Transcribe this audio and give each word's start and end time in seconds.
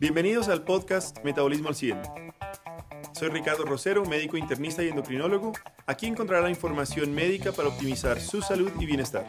Bienvenidos 0.00 0.48
al 0.48 0.62
podcast 0.62 1.22
Metabolismo 1.24 1.68
al 1.68 1.74
100. 1.74 2.00
Soy 3.12 3.28
Ricardo 3.28 3.66
Rosero, 3.66 4.02
médico 4.06 4.38
internista 4.38 4.82
y 4.82 4.88
endocrinólogo. 4.88 5.52
Aquí 5.86 6.06
encontrará 6.06 6.48
información 6.48 7.14
médica 7.14 7.52
para 7.52 7.68
optimizar 7.68 8.18
su 8.18 8.40
salud 8.40 8.70
y 8.80 8.86
bienestar. 8.86 9.26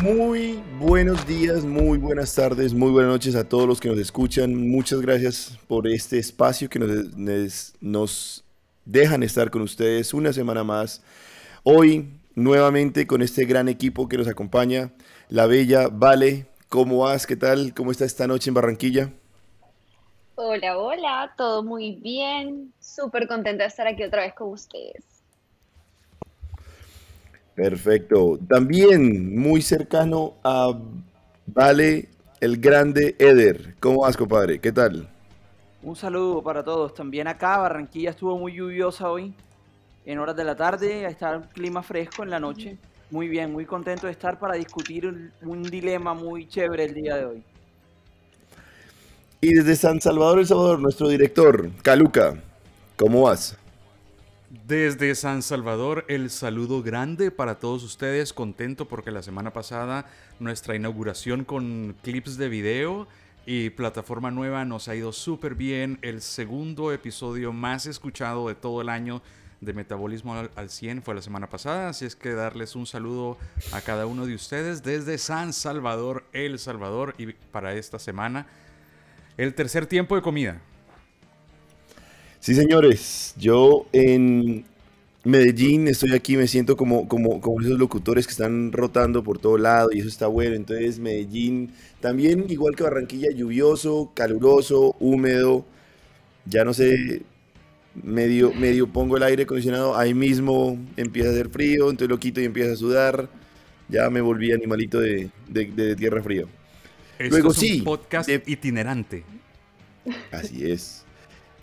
Muy 0.00 0.62
buenos 0.78 1.26
días, 1.26 1.62
muy 1.62 1.98
buenas 1.98 2.34
tardes, 2.34 2.72
muy 2.72 2.90
buenas 2.90 3.12
noches 3.12 3.34
a 3.34 3.46
todos 3.46 3.68
los 3.68 3.80
que 3.80 3.90
nos 3.90 3.98
escuchan. 3.98 4.70
Muchas 4.70 5.02
gracias 5.02 5.58
por 5.68 5.86
este 5.86 6.18
espacio 6.18 6.70
que 6.70 6.78
nos, 6.78 7.74
nos 7.82 8.44
dejan 8.86 9.22
estar 9.22 9.50
con 9.50 9.60
ustedes 9.60 10.14
una 10.14 10.32
semana 10.32 10.64
más. 10.64 11.02
Hoy, 11.64 12.19
nuevamente, 12.34 13.06
con 13.06 13.22
este 13.22 13.44
gran 13.44 13.68
equipo 13.68 14.08
que 14.08 14.18
nos 14.18 14.28
acompaña, 14.28 14.92
la 15.28 15.46
bella 15.46 15.88
Vale. 15.88 16.46
¿Cómo 16.68 16.98
vas? 16.98 17.26
¿Qué 17.26 17.36
tal? 17.36 17.74
¿Cómo 17.74 17.90
está 17.90 18.04
esta 18.04 18.26
noche 18.26 18.50
en 18.50 18.54
Barranquilla? 18.54 19.10
Hola, 20.36 20.78
hola, 20.78 21.34
todo 21.36 21.62
muy 21.62 21.96
bien. 21.96 22.72
Súper 22.80 23.26
contenta 23.26 23.64
de 23.64 23.68
estar 23.68 23.86
aquí 23.86 24.04
otra 24.04 24.22
vez 24.22 24.34
con 24.34 24.50
ustedes. 24.50 25.04
Perfecto. 27.54 28.38
También 28.48 29.38
muy 29.38 29.60
cercano 29.60 30.34
a 30.44 30.78
Vale, 31.46 32.08
el 32.40 32.58
grande 32.58 33.16
Eder. 33.18 33.74
¿Cómo 33.80 34.02
vas, 34.02 34.16
compadre? 34.16 34.60
¿Qué 34.60 34.72
tal? 34.72 35.08
Un 35.82 35.96
saludo 35.96 36.42
para 36.42 36.62
todos. 36.62 36.94
También 36.94 37.26
acá, 37.26 37.58
Barranquilla 37.58 38.10
estuvo 38.10 38.38
muy 38.38 38.54
lluviosa 38.54 39.10
hoy, 39.10 39.34
en 40.10 40.18
horas 40.18 40.34
de 40.34 40.42
la 40.42 40.56
tarde, 40.56 41.06
está 41.06 41.36
el 41.36 41.42
clima 41.42 41.84
fresco 41.84 42.24
en 42.24 42.30
la 42.30 42.40
noche. 42.40 42.76
Muy 43.12 43.28
bien, 43.28 43.52
muy 43.52 43.64
contento 43.64 44.08
de 44.08 44.12
estar 44.12 44.40
para 44.40 44.54
discutir 44.54 45.06
un, 45.06 45.62
dilema 45.62 46.14
muy 46.14 46.48
chévere 46.48 46.86
el 46.86 46.94
día 46.94 47.16
de 47.16 47.24
hoy. 47.26 47.42
Y 49.40 49.54
desde 49.54 49.76
San 49.76 50.00
Salvador, 50.00 50.40
El 50.40 50.46
Salvador, 50.46 50.80
nuestro 50.80 51.08
director, 51.08 51.70
Caluca, 51.82 52.34
¿cómo 52.96 53.22
vas? 53.22 53.56
Desde 54.66 55.14
San 55.14 55.42
Salvador, 55.42 56.04
el 56.08 56.28
saludo 56.30 56.82
grande 56.82 57.30
para 57.30 57.60
todos 57.60 57.84
ustedes. 57.84 58.32
Contento 58.32 58.88
porque 58.88 59.12
la 59.12 59.22
semana 59.22 59.52
pasada 59.52 60.06
nuestra 60.40 60.74
inauguración 60.74 61.44
con 61.44 61.94
clips 62.02 62.36
de 62.36 62.48
video 62.48 63.06
y 63.46 63.70
plataforma 63.70 64.32
nueva 64.32 64.64
nos 64.64 64.88
ha 64.88 64.96
ido 64.96 65.12
súper 65.12 65.54
bien. 65.54 66.00
El 66.02 66.20
segundo 66.20 66.92
episodio 66.92 67.52
más 67.52 67.86
escuchado 67.86 68.48
de 68.48 68.56
todo 68.56 68.82
el 68.82 68.88
año 68.88 69.22
de 69.60 69.74
Metabolismo 69.74 70.34
al, 70.34 70.70
100 70.70 71.02
fue 71.02 71.14
la 71.14 71.22
semana 71.22 71.48
pasada. 71.48 71.90
Así 71.90 72.04
es 72.04 72.16
que 72.16 72.32
darles 72.32 72.76
un 72.76 72.86
saludo 72.86 73.36
a 73.72 73.80
cada 73.80 74.06
uno 74.06 74.26
de 74.26 74.34
ustedes 74.34 74.82
desde 74.82 75.18
San 75.18 75.52
Salvador, 75.52 76.24
El 76.32 76.58
Salvador. 76.58 77.14
Y 77.18 77.32
para 77.32 77.74
esta 77.74 77.98
semana, 77.98 78.46
el 79.36 79.54
tercer 79.54 79.86
tiempo 79.86 80.16
de 80.16 80.22
comida. 80.22 80.60
Sí, 82.40 82.54
señores, 82.54 83.34
yo 83.36 83.86
en 83.92 84.64
Medellín 85.24 85.88
estoy 85.88 86.14
aquí, 86.14 86.38
me 86.38 86.46
siento 86.46 86.74
como, 86.74 87.06
como, 87.06 87.40
como 87.42 87.60
esos 87.60 87.78
locutores 87.78 88.26
que 88.26 88.32
están 88.32 88.72
rotando 88.72 89.22
por 89.22 89.38
todo 89.38 89.58
lado 89.58 89.90
y 89.92 89.98
eso 90.00 90.08
está 90.08 90.26
bueno. 90.26 90.56
Entonces, 90.56 90.98
Medellín 90.98 91.72
también, 92.00 92.46
igual 92.48 92.74
que 92.74 92.82
Barranquilla, 92.82 93.30
lluvioso, 93.30 94.10
caluroso, 94.14 94.96
húmedo. 94.98 95.66
Ya 96.46 96.64
no 96.64 96.72
sé, 96.72 97.22
medio, 97.94 98.52
medio 98.52 98.86
pongo 98.86 99.16
el 99.16 99.22
aire 99.22 99.44
acondicionado, 99.44 99.96
ahí 99.96 100.14
mismo 100.14 100.78
empieza 100.96 101.30
a 101.30 101.32
hacer 101.32 101.48
frío, 101.48 101.90
entonces 101.90 102.08
lo 102.08 102.18
quito 102.18 102.40
y 102.40 102.44
empieza 102.44 102.72
a 102.72 102.76
sudar. 102.76 103.28
Ya 103.88 104.08
me 104.08 104.20
volví 104.20 104.52
animalito 104.52 105.00
de, 105.00 105.30
tierra 105.96 106.22
fría. 106.22 106.44
Luego, 107.18 107.50
es 107.50 107.62
un 107.62 107.84
podcast 107.84 108.28
itinerante. 108.46 109.24
Así 110.30 110.70
es. 110.70 111.04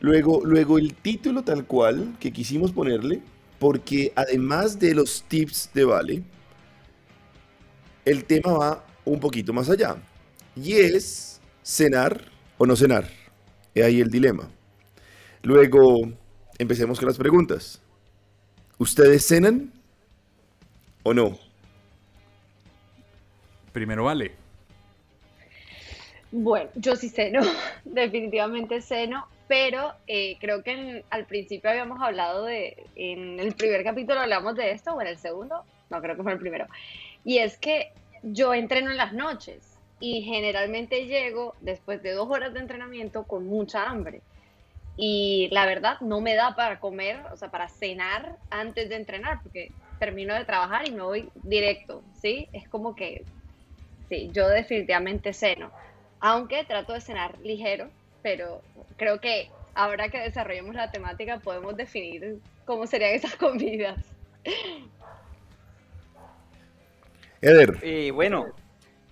Luego, 0.02 0.44
luego 0.46 0.78
el 0.78 0.94
título 0.94 1.44
tal 1.44 1.66
cual 1.66 2.16
que 2.20 2.32
quisimos 2.32 2.72
ponerle, 2.72 3.22
porque 3.60 4.12
además 4.16 4.78
de 4.78 4.94
los 4.94 5.24
tips 5.28 5.72
de 5.74 5.86
Vale, 5.86 6.24
el 8.06 8.26
tema 8.26 8.52
va 8.54 8.86
un 9.06 9.20
poquito 9.20 9.54
más 9.54 9.70
allá. 9.70 9.96
Y 10.56 10.74
es 10.74 11.40
cenar 11.64 12.26
o 12.58 12.66
no 12.66 12.76
cenar. 12.76 13.10
Es 13.74 13.86
ahí 13.86 14.02
el 14.02 14.10
dilema. 14.10 14.50
Luego, 15.48 16.02
empecemos 16.58 17.00
con 17.00 17.08
las 17.08 17.18
preguntas. 17.18 17.82
¿Ustedes 18.80 19.26
cenan 19.26 19.72
o 21.04 21.14
no? 21.14 21.40
Primero 23.72 24.04
Vale. 24.04 24.34
Bueno, 26.34 26.70
yo 26.76 26.98
sí 26.98 27.08
ceno, 27.08 27.40
definitivamente 27.86 28.82
ceno, 28.82 29.26
pero 29.48 29.94
eh, 30.06 30.36
creo 30.42 30.64
que 30.64 31.06
al 31.10 31.26
principio 31.26 31.70
habíamos 31.70 32.02
hablado 32.02 32.44
de, 32.44 32.86
en 32.98 33.40
el 33.40 33.54
primer 33.54 33.86
capítulo 33.86 34.20
hablamos 34.20 34.54
de 34.58 34.72
esto, 34.72 34.96
o 34.96 35.02
en 35.02 35.08
el 35.08 35.18
segundo, 35.18 35.64
no 35.90 36.02
creo 36.02 36.18
que 36.18 36.24
fue 36.24 36.34
el 36.34 36.40
primero, 36.40 36.68
y 37.24 37.38
es 37.38 37.58
que 37.58 37.94
yo 38.22 38.54
entreno 38.54 38.92
en 38.92 38.98
las 38.98 39.14
noches 39.14 39.80
y 40.02 40.24
generalmente 40.24 41.06
llego 41.06 41.56
después 41.62 42.04
de 42.04 42.12
dos 42.12 42.30
horas 42.30 42.54
de 42.54 42.60
entrenamiento 42.60 43.24
con 43.24 43.46
mucha 43.46 43.88
hambre. 43.90 44.22
Y 44.98 45.48
la 45.52 45.66
verdad 45.66 46.00
no 46.02 46.22
me 46.22 46.36
da 46.36 46.56
para 46.56 46.80
comer, 46.80 47.22
o 47.32 47.38
sea, 47.38 47.50
para 47.52 47.70
cenar 47.70 48.38
antes 48.50 48.90
de 48.90 48.96
entrenar, 48.96 49.42
porque 49.44 49.72
termino 50.00 50.34
de 50.34 50.44
trabajar 50.44 50.88
y 50.88 50.92
me 50.92 51.04
voy 51.04 51.30
directo, 51.44 52.04
¿sí? 52.20 52.50
Es 52.52 52.68
como 52.68 52.96
que, 52.96 53.24
sí, 54.10 54.30
yo 54.34 54.48
definitivamente 54.50 55.34
ceno, 55.34 55.72
aunque 56.20 56.64
trato 56.64 56.94
de 56.94 57.02
cenar 57.02 57.38
ligero, 57.40 57.90
pero 58.24 58.62
creo 58.98 59.22
que 59.22 59.50
ahora 59.76 60.10
que 60.10 60.20
desarrollemos 60.20 60.76
la 60.76 60.92
temática 60.92 61.40
podemos 61.40 61.78
definir 61.78 62.40
cómo 62.66 62.88
serían 62.88 63.12
esas 63.12 63.36
comidas. 63.38 64.04
Eder. 67.42 67.78
Eh, 67.84 68.12
bueno, 68.12 68.48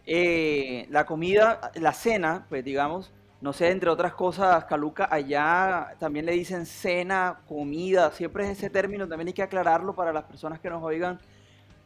eh, 0.08 0.88
la 0.90 1.06
comida, 1.06 1.72
la 1.76 1.94
cena, 1.94 2.46
pues 2.50 2.64
digamos, 2.64 3.12
no 3.46 3.54
sé, 3.54 3.70
entre 3.70 3.92
otras 3.92 4.16
cosas, 4.16 4.66
Caluca, 4.66 5.08
allá 5.12 5.96
también 6.00 6.26
le 6.26 6.32
dicen 6.32 6.66
cena, 6.66 7.42
comida, 7.48 8.10
siempre 8.10 8.46
es 8.46 8.58
ese 8.58 8.72
término, 8.72 9.08
también 9.08 9.28
hay 9.28 9.34
que 9.36 9.44
aclararlo 9.44 9.94
para 9.94 10.12
las 10.12 10.24
personas 10.24 10.60
que 10.60 10.68
nos 10.68 10.82
oigan 10.82 11.20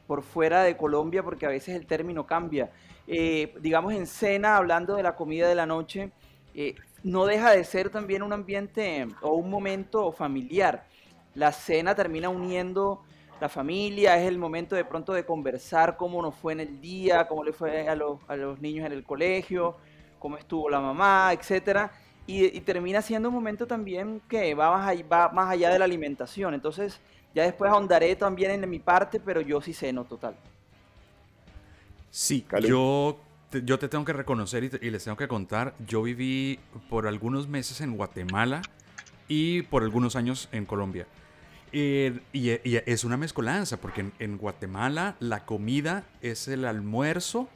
por 0.07 0.23
fuera 0.23 0.63
de 0.63 0.77
Colombia, 0.77 1.21
porque 1.21 1.45
a 1.45 1.49
veces 1.49 1.75
el 1.75 1.85
término 1.85 2.25
cambia. 2.25 2.71
Eh, 3.07 3.53
digamos, 3.59 3.91
en 3.91 4.07
cena, 4.07 4.55
hablando 4.55 4.95
de 4.95 5.03
la 5.03 5.17
comida 5.17 5.49
de 5.49 5.55
la 5.55 5.65
noche, 5.65 6.13
no 7.03 7.25
deja 7.25 7.51
de 7.51 7.65
ser 7.65 7.89
también 7.89 8.23
un 8.23 8.31
ambiente 8.31 9.09
o 9.21 9.33
un 9.33 9.49
momento 9.49 10.13
familiar. 10.13 10.85
La 11.33 11.51
cena 11.51 11.93
termina 11.93 12.29
uniendo 12.29 13.03
la 13.41 13.49
familia, 13.49 14.17
es 14.17 14.29
el 14.29 14.37
momento 14.37 14.77
de 14.77 14.85
pronto 14.85 15.11
de 15.11 15.25
conversar 15.25 15.97
cómo 15.97 16.21
nos 16.21 16.35
fue 16.35 16.53
en 16.53 16.61
el 16.61 16.79
día, 16.79 17.27
cómo 17.27 17.43
le 17.43 17.51
fue 17.51 17.89
a 17.89 17.95
los, 17.95 18.21
niños 18.61 18.85
en 18.85 18.93
el 18.93 19.03
colegio, 19.03 19.75
cómo 20.19 20.37
estuvo 20.37 20.69
la 20.69 20.79
mamá, 20.79 21.31
etcétera. 21.33 21.91
Y, 22.27 22.59
termina 22.61 23.01
siendo 23.01 23.29
un 23.29 23.35
momento 23.35 23.65
también 23.65 24.21
que 24.29 24.53
va 24.53 24.71
más, 24.71 24.87
allá, 24.87 25.05
va 25.11 25.29
más 25.29 25.49
allá 25.49 25.71
de 25.71 25.79
la 25.79 25.85
alimentación. 25.85 26.53
Entonces, 26.53 26.99
ya 27.33 27.43
después 27.43 27.71
ahondaré 27.71 28.15
también 28.15 28.51
en 28.51 28.69
mi 28.69 28.77
parte, 28.77 29.19
pero 29.19 29.41
yo 29.41 29.61
sí 29.61 29.73
ceno 29.73 30.03
total. 30.03 30.35
Sí, 32.11 32.45
yo 32.61 33.17
yo 33.51 33.79
te 33.79 33.87
tengo 33.87 34.05
que 34.05 34.13
reconocer 34.13 34.63
y, 34.63 34.89
les 34.89 35.03
tengo 35.03 35.17
que 35.17 35.27
contar, 35.27 35.73
yo 35.87 36.03
viví 36.03 36.59
por 36.89 37.07
algunos 37.07 37.47
meses 37.47 37.81
en 37.81 37.97
Guatemala 37.97 38.61
y 39.27 39.63
por 39.63 39.83
algunos 39.83 40.15
años 40.15 40.49
en 40.51 40.65
Colombia. 40.65 41.07
y, 41.71 42.11
es 42.33 43.03
una 43.03 43.17
mezcolanza, 43.17 43.77
porque 43.77 44.11
en, 44.19 44.37
Guatemala 44.37 45.15
la 45.19 45.45
comida 45.45 46.03
es 46.21 46.47
el 46.47 46.65
almuerzo 46.65 47.49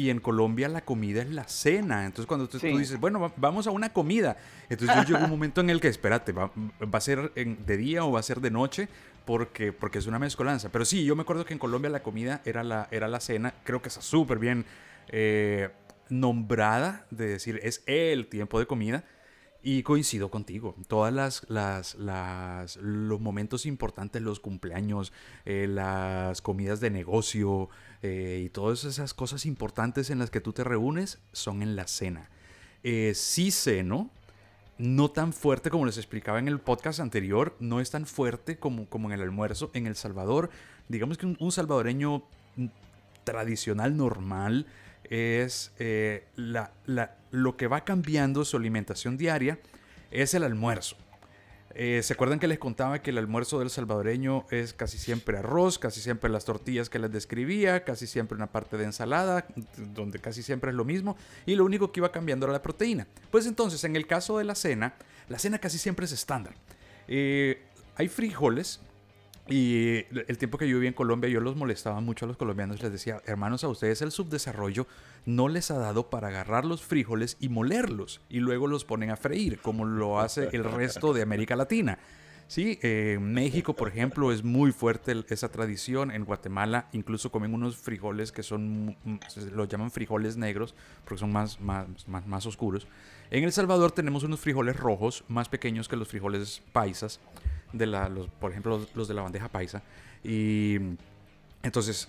y 0.00 0.08
en 0.08 0.18
Colombia 0.18 0.66
la 0.70 0.80
comida 0.80 1.20
es 1.20 1.28
la 1.28 1.46
cena. 1.46 2.06
Entonces 2.06 2.26
cuando 2.26 2.48
tú, 2.48 2.58
dices, 2.58 2.98
bueno, 2.98 3.30
vamos 3.36 3.66
a 3.66 3.70
una 3.70 3.92
comida, 3.92 4.38
entonces 4.70 4.96
yo 4.96 5.02
llego 5.02 5.24
un 5.24 5.30
momento 5.30 5.60
en 5.60 5.68
el 5.68 5.78
que, 5.78 5.88
espérate, 5.88 6.32
va, 6.32 6.50
a 6.90 7.00
ser 7.00 7.34
de 7.34 7.76
día 7.76 8.06
o 8.06 8.12
va 8.12 8.20
a 8.20 8.22
ser 8.22 8.40
de 8.40 8.50
noche, 8.50 8.88
porque, 9.26 9.74
porque 9.74 9.98
es 9.98 10.06
una 10.06 10.18
mezcolanza. 10.18 10.70
Pero 10.70 10.86
sí, 10.86 11.04
yo 11.04 11.16
me 11.16 11.22
acuerdo 11.22 11.44
que 11.44 11.52
en 11.52 11.58
Colombia 11.58 11.90
la 11.90 12.02
comida 12.02 12.40
era 12.46 12.64
la, 12.64 12.88
era 12.90 13.08
la 13.08 13.20
cena, 13.20 13.52
creo 13.62 13.82
que 13.82 13.88
está 13.88 14.00
súper 14.00 14.38
bien 14.38 14.64
eh, 15.08 15.68
nombrada, 16.08 17.04
de 17.10 17.26
decir, 17.26 17.60
es 17.62 17.82
el 17.84 18.26
tiempo 18.26 18.58
de 18.58 18.64
comida. 18.64 19.04
Y 19.62 19.82
coincido 19.82 20.30
contigo. 20.30 20.74
Todas 20.88 21.12
las, 21.12 21.46
las, 21.48 22.76
los 22.76 23.20
momentos 23.20 23.66
importantes, 23.66 24.22
los 24.22 24.40
cumpleaños, 24.40 25.12
eh, 25.44 25.66
las 25.68 26.40
comidas 26.40 26.80
de 26.80 26.90
negocio 26.90 27.68
eh, 28.02 28.42
y 28.44 28.48
todas 28.48 28.84
esas 28.84 29.12
cosas 29.12 29.44
importantes 29.44 30.08
en 30.08 30.18
las 30.18 30.30
que 30.30 30.40
tú 30.40 30.52
te 30.52 30.64
reúnes 30.64 31.18
son 31.32 31.62
en 31.62 31.76
la 31.76 31.86
cena. 31.86 32.30
sí 33.12 33.50
ceno, 33.50 34.10
no 34.78 35.10
tan 35.10 35.34
fuerte 35.34 35.68
como 35.68 35.84
les 35.84 35.98
explicaba 35.98 36.38
en 36.38 36.48
el 36.48 36.58
podcast 36.58 37.00
anterior, 37.00 37.54
no 37.60 37.80
es 37.80 37.90
tan 37.90 38.06
fuerte 38.06 38.58
como, 38.58 38.86
como 38.86 39.08
en 39.08 39.14
el 39.14 39.20
almuerzo. 39.20 39.70
En 39.74 39.86
El 39.86 39.94
Salvador, 39.94 40.48
digamos 40.88 41.18
que 41.18 41.26
un 41.26 41.52
salvadoreño 41.52 42.24
tradicional 43.24 43.96
normal 43.96 44.66
es 45.10 45.72
eh, 45.78 46.24
la, 46.36 46.72
lo 47.30 47.56
que 47.56 47.66
va 47.66 47.84
cambiando 47.84 48.44
su 48.44 48.56
alimentación 48.56 49.16
diaria 49.18 49.58
es 50.10 50.32
el 50.34 50.44
almuerzo. 50.44 50.96
Eh, 51.74 52.00
¿Se 52.02 52.14
acuerdan 52.14 52.40
que 52.40 52.48
les 52.48 52.58
contaba 52.58 53.00
que 53.00 53.10
el 53.10 53.18
almuerzo 53.18 53.60
del 53.60 53.70
salvadoreño 53.70 54.44
es 54.50 54.72
casi 54.72 54.98
siempre 54.98 55.38
arroz, 55.38 55.78
casi 55.78 56.00
siempre 56.00 56.28
las 56.28 56.44
tortillas 56.44 56.90
que 56.90 56.98
les 56.98 57.12
describía, 57.12 57.84
casi 57.84 58.08
siempre 58.08 58.36
una 58.36 58.48
parte 58.48 58.76
de 58.76 58.84
ensalada, 58.84 59.46
donde 59.76 60.18
casi 60.18 60.42
siempre 60.42 60.70
es 60.70 60.76
lo 60.76 60.84
mismo, 60.84 61.16
y 61.46 61.54
lo 61.54 61.64
único 61.64 61.92
que 61.92 62.00
iba 62.00 62.10
cambiando 62.10 62.46
era 62.46 62.52
la 62.52 62.62
proteína? 62.62 63.06
Pues 63.30 63.46
entonces, 63.46 63.84
en 63.84 63.94
el 63.94 64.08
caso 64.08 64.38
de 64.38 64.44
la 64.44 64.56
cena, 64.56 64.94
la 65.28 65.38
cena 65.38 65.58
casi 65.58 65.78
siempre 65.78 66.06
es 66.06 66.12
estándar. 66.12 66.54
Eh, 67.06 67.62
hay 67.94 68.08
frijoles, 68.08 68.80
y 69.50 70.06
el 70.28 70.38
tiempo 70.38 70.58
que 70.58 70.68
yo 70.68 70.76
viví 70.76 70.86
en 70.86 70.94
Colombia, 70.94 71.28
yo 71.28 71.40
los 71.40 71.56
molestaba 71.56 72.00
mucho 72.00 72.24
a 72.24 72.28
los 72.28 72.36
colombianos. 72.36 72.82
Les 72.82 72.92
decía, 72.92 73.20
hermanos, 73.26 73.64
a 73.64 73.68
ustedes 73.68 74.00
el 74.00 74.12
subdesarrollo 74.12 74.86
no 75.26 75.48
les 75.48 75.70
ha 75.70 75.78
dado 75.78 76.08
para 76.08 76.28
agarrar 76.28 76.64
los 76.64 76.82
frijoles 76.82 77.36
y 77.40 77.48
molerlos. 77.48 78.20
Y 78.28 78.38
luego 78.38 78.68
los 78.68 78.84
ponen 78.84 79.10
a 79.10 79.16
freír, 79.16 79.58
como 79.58 79.84
lo 79.84 80.20
hace 80.20 80.48
el 80.52 80.64
resto 80.64 81.12
de 81.12 81.22
América 81.22 81.56
Latina. 81.56 81.98
Sí, 82.46 82.80
eh, 82.82 83.18
México, 83.20 83.74
por 83.74 83.86
ejemplo, 83.86 84.32
es 84.32 84.42
muy 84.42 84.72
fuerte 84.72 85.24
esa 85.28 85.50
tradición. 85.50 86.10
En 86.10 86.24
Guatemala 86.24 86.88
incluso 86.92 87.30
comen 87.30 87.54
unos 87.54 87.76
frijoles 87.76 88.32
que 88.32 88.42
son, 88.42 88.96
los 89.52 89.68
llaman 89.68 89.90
frijoles 89.90 90.36
negros, 90.36 90.74
porque 91.04 91.20
son 91.20 91.32
más, 91.32 91.60
más, 91.60 91.86
más 92.08 92.46
oscuros. 92.46 92.88
En 93.30 93.44
El 93.44 93.52
Salvador 93.52 93.92
tenemos 93.92 94.24
unos 94.24 94.40
frijoles 94.40 94.76
rojos, 94.76 95.24
más 95.28 95.48
pequeños 95.48 95.88
que 95.88 95.94
los 95.94 96.08
frijoles 96.08 96.60
paisas 96.72 97.20
de 97.72 97.86
la, 97.86 98.08
los, 98.08 98.28
por 98.28 98.50
ejemplo, 98.50 98.86
los, 98.94 99.08
de 99.08 99.14
la 99.14 99.22
bandeja 99.22 99.48
paisa. 99.48 99.82
Y 100.24 100.76
entonces, 101.62 102.08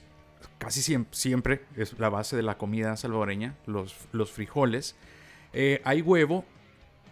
casi 0.58 0.82
siempre, 0.82 1.16
siempre, 1.16 1.66
es 1.76 1.98
la 2.00 2.10
base 2.10 2.36
de 2.36 2.44
la 2.44 2.58
comida 2.58 2.96
salvadoreña, 2.98 3.56
los, 3.66 3.96
los 4.12 4.32
frijoles. 4.32 4.96
Eh, 5.54 5.82
hay 5.84 6.02
huevo, 6.02 6.46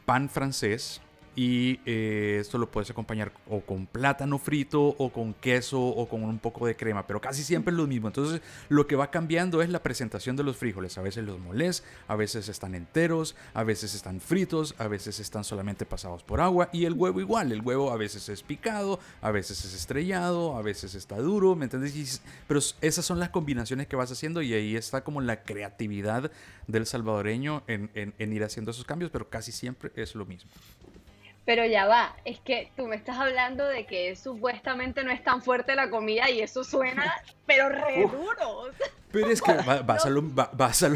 pan 0.06 0.30
francés, 0.30 1.01
y 1.39 1.80
eh, 1.86 2.39
esto 2.41 2.57
lo 2.57 2.69
puedes 2.69 2.89
acompañar 2.89 3.31
o 3.47 3.62
con 3.62 3.86
plátano 3.86 4.38
frito 4.38 4.81
o 4.97 5.09
con 5.09 5.33
queso 5.33 5.81
o 5.81 6.09
con 6.09 6.21
un 6.25 6.38
poco 6.38 6.68
de 6.68 6.75
crema, 6.75 7.07
pero 7.07 7.21
casi 7.21 7.44
siempre 7.44 7.71
es 7.71 7.77
lo 7.77 7.88
mismo. 7.88 8.09
Entonces 8.09 8.41
lo 8.68 8.88
que 8.88 8.97
va 8.97 9.09
cambiando 9.09 9.62
es 9.62 9.69
la 9.69 9.81
presentación 9.81 10.36
de 10.36 10.44
los 10.44 10.57
frijoles. 10.57 10.97
A 10.97 11.01
veces 11.01 11.24
los 11.24 11.39
molés, 11.39 11.86
a 12.09 12.18
veces 12.18 12.50
están 12.50 12.75
enteros, 12.75 13.38
a 13.53 13.63
veces 13.63 13.95
están 13.95 14.19
fritos, 14.19 14.75
a 14.80 14.89
veces 14.89 15.21
están 15.21 15.45
solamente 15.45 15.86
pasados 15.86 16.24
por 16.24 16.41
agua 16.41 16.68
y 16.74 16.83
el 16.83 16.91
huevo 16.91 17.21
igual. 17.21 17.53
El 17.53 17.62
huevo 17.62 17.94
a 17.94 17.95
veces 17.95 18.27
es 18.27 18.44
picado, 18.44 19.00
a 19.21 19.31
veces 19.31 19.63
es 19.63 19.74
estrellado, 19.74 20.57
a 20.57 20.62
veces 20.62 20.94
está 20.94 21.15
duro, 21.19 21.56
¿me 21.56 21.63
entiendes? 21.63 22.21
Pero 22.50 22.59
esas 22.81 23.06
son 23.06 23.18
las 23.18 23.30
combinaciones 23.30 23.88
que 23.88 23.95
vas 23.95 24.12
haciendo 24.12 24.41
y 24.41 24.53
ahí 24.53 24.75
está 24.75 25.06
como 25.06 25.21
la 25.21 25.41
creatividad 25.44 26.33
del 26.68 26.86
salvadoreño 26.86 27.63
en, 27.68 27.89
en 27.95 28.33
ir 28.33 28.44
haciendo 28.44 28.71
esos 28.71 28.83
cambios, 28.83 29.09
pero 29.09 29.30
casi 29.30 29.53
siempre 29.53 29.89
es 29.95 30.15
lo 30.15 30.25
mismo. 30.25 30.51
Pero 31.50 31.66
ya 31.66 31.88
va, 31.88 32.16
es 32.25 32.40
que 32.42 32.72
tú 32.78 32.86
me 32.86 32.96
estás 32.96 33.18
hablando 33.18 33.66
de 33.66 33.88
que 33.88 34.16
supuestamente 34.16 35.04
no 35.04 35.10
es 35.10 35.24
tan 35.24 35.42
fuerte 35.42 35.74
la 35.74 35.90
comida 35.90 36.30
y 36.30 36.42
eso 36.42 36.63
suena, 36.63 37.12
pero 37.48 37.69
re 37.69 38.04
duro. 38.04 38.69
Pero 39.12 39.30
es 39.30 39.42
que 39.42 39.54
vas, 39.84 40.06
a 40.06 40.12
lo, 40.12 40.22
vas, 40.22 40.54
a 40.84 40.92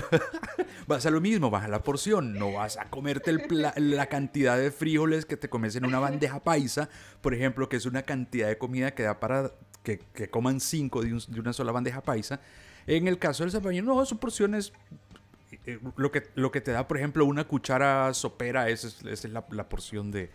vas, 0.85 1.07
a 1.07 1.09
lo, 1.09 1.21
mismo, 1.21 1.49
vas 1.49 1.63
a 1.63 1.67
la 1.69 1.81
porción, 1.81 2.37
no 2.37 2.53
vas 2.53 2.77
a 2.77 2.87
comerte 2.91 3.35
la 3.77 4.05
cantidad 4.05 4.55
de 4.55 4.69
frijoles 4.69 5.25
que 5.25 5.37
te 5.37 5.49
comes 5.49 5.75
en 5.75 5.87
una 5.87 5.97
bandeja 5.97 6.39
paisa, 6.43 6.87
por 7.21 7.33
ejemplo, 7.33 7.67
que 7.67 7.77
es 7.77 7.87
una 7.87 8.03
cantidad 8.03 8.47
de 8.47 8.59
comida 8.59 8.93
que 8.93 9.01
da 9.01 9.19
para 9.19 9.53
que, 9.81 9.99
coman 10.29 10.59
cinco 10.59 11.01
de, 11.01 11.19
una 11.39 11.53
sola 11.53 11.71
bandeja 11.71 12.01
paisa. 12.01 12.39
En 12.85 13.07
el 13.07 13.17
caso 13.17 13.43
del 13.43 13.51
zapallo, 13.51 13.81
no, 13.81 14.05
son 14.05 14.19
porciones 14.19 14.71
eh, 14.91 14.95
lo, 15.95 16.11
que, 16.11 16.23
lo 16.35 16.51
que 16.51 16.61
te 16.61 16.71
da, 16.71 16.87
por 16.87 16.97
ejemplo, 16.97 17.25
una 17.25 17.45
cuchara 17.45 18.13
sopera, 18.13 18.69
esa 18.69 18.87
es, 19.09 19.23
la, 19.25 19.41
porción 19.69 20.11
de, 20.11 20.29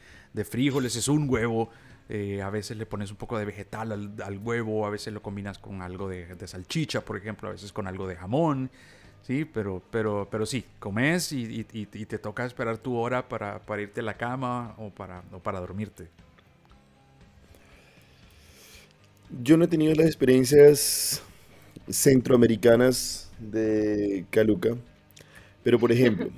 frijoles, 0.44 0.96
es 0.96 1.08
un 1.08 1.28
huevo. 1.28 1.70
Eh, 2.10 2.40
a 2.40 2.48
veces 2.48 2.78
le 2.78 2.86
pones 2.86 3.10
un 3.10 3.18
poco 3.18 3.38
de 3.38 3.44
vegetal 3.44 3.92
al, 4.22 4.38
huevo, 4.38 4.86
a 4.86 4.90
veces 4.90 5.12
lo 5.12 5.20
combinas 5.20 5.58
con 5.58 5.82
algo 5.82 6.08
de, 6.08 6.34
salchicha, 6.46 7.02
por 7.02 7.16
ejemplo, 7.16 7.48
a 7.48 7.52
veces 7.52 7.72
con 7.72 7.86
algo 7.86 8.06
de 8.06 8.16
jamón. 8.16 8.70
Sí, 9.22 9.44
pero, 9.44 9.82
pero, 9.90 10.26
pero 10.30 10.46
sí, 10.46 10.64
comes 10.78 11.32
y, 11.32 11.64
te 11.64 12.18
toca 12.18 12.46
esperar 12.46 12.78
tu 12.78 12.96
hora 12.96 13.28
para, 13.28 13.60
irte 13.78 14.00
a 14.00 14.04
la 14.04 14.16
cama 14.16 14.74
o 14.78 14.90
para, 14.90 15.22
o 15.32 15.38
para 15.40 15.60
dormirte. 15.60 16.08
Yo 19.42 19.58
no 19.58 19.64
he 19.64 19.68
tenido 19.68 19.94
las 19.94 20.06
experiencias 20.06 21.22
centroamericanas 21.90 23.30
de 23.38 24.24
Caluca. 24.30 24.76
Pero 25.68 25.78
por 25.78 25.92
ejemplo, 25.92 26.30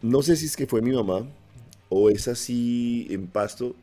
no 0.00 0.22
sé 0.22 0.36
si 0.36 0.46
es 0.46 0.56
que 0.56 0.68
fue 0.68 0.80
mi 0.80 0.92
mamá 0.92 1.26
o 1.88 2.08
es 2.08 2.28
así 2.28 3.08
en 3.10 3.26
pasto. 3.26 3.74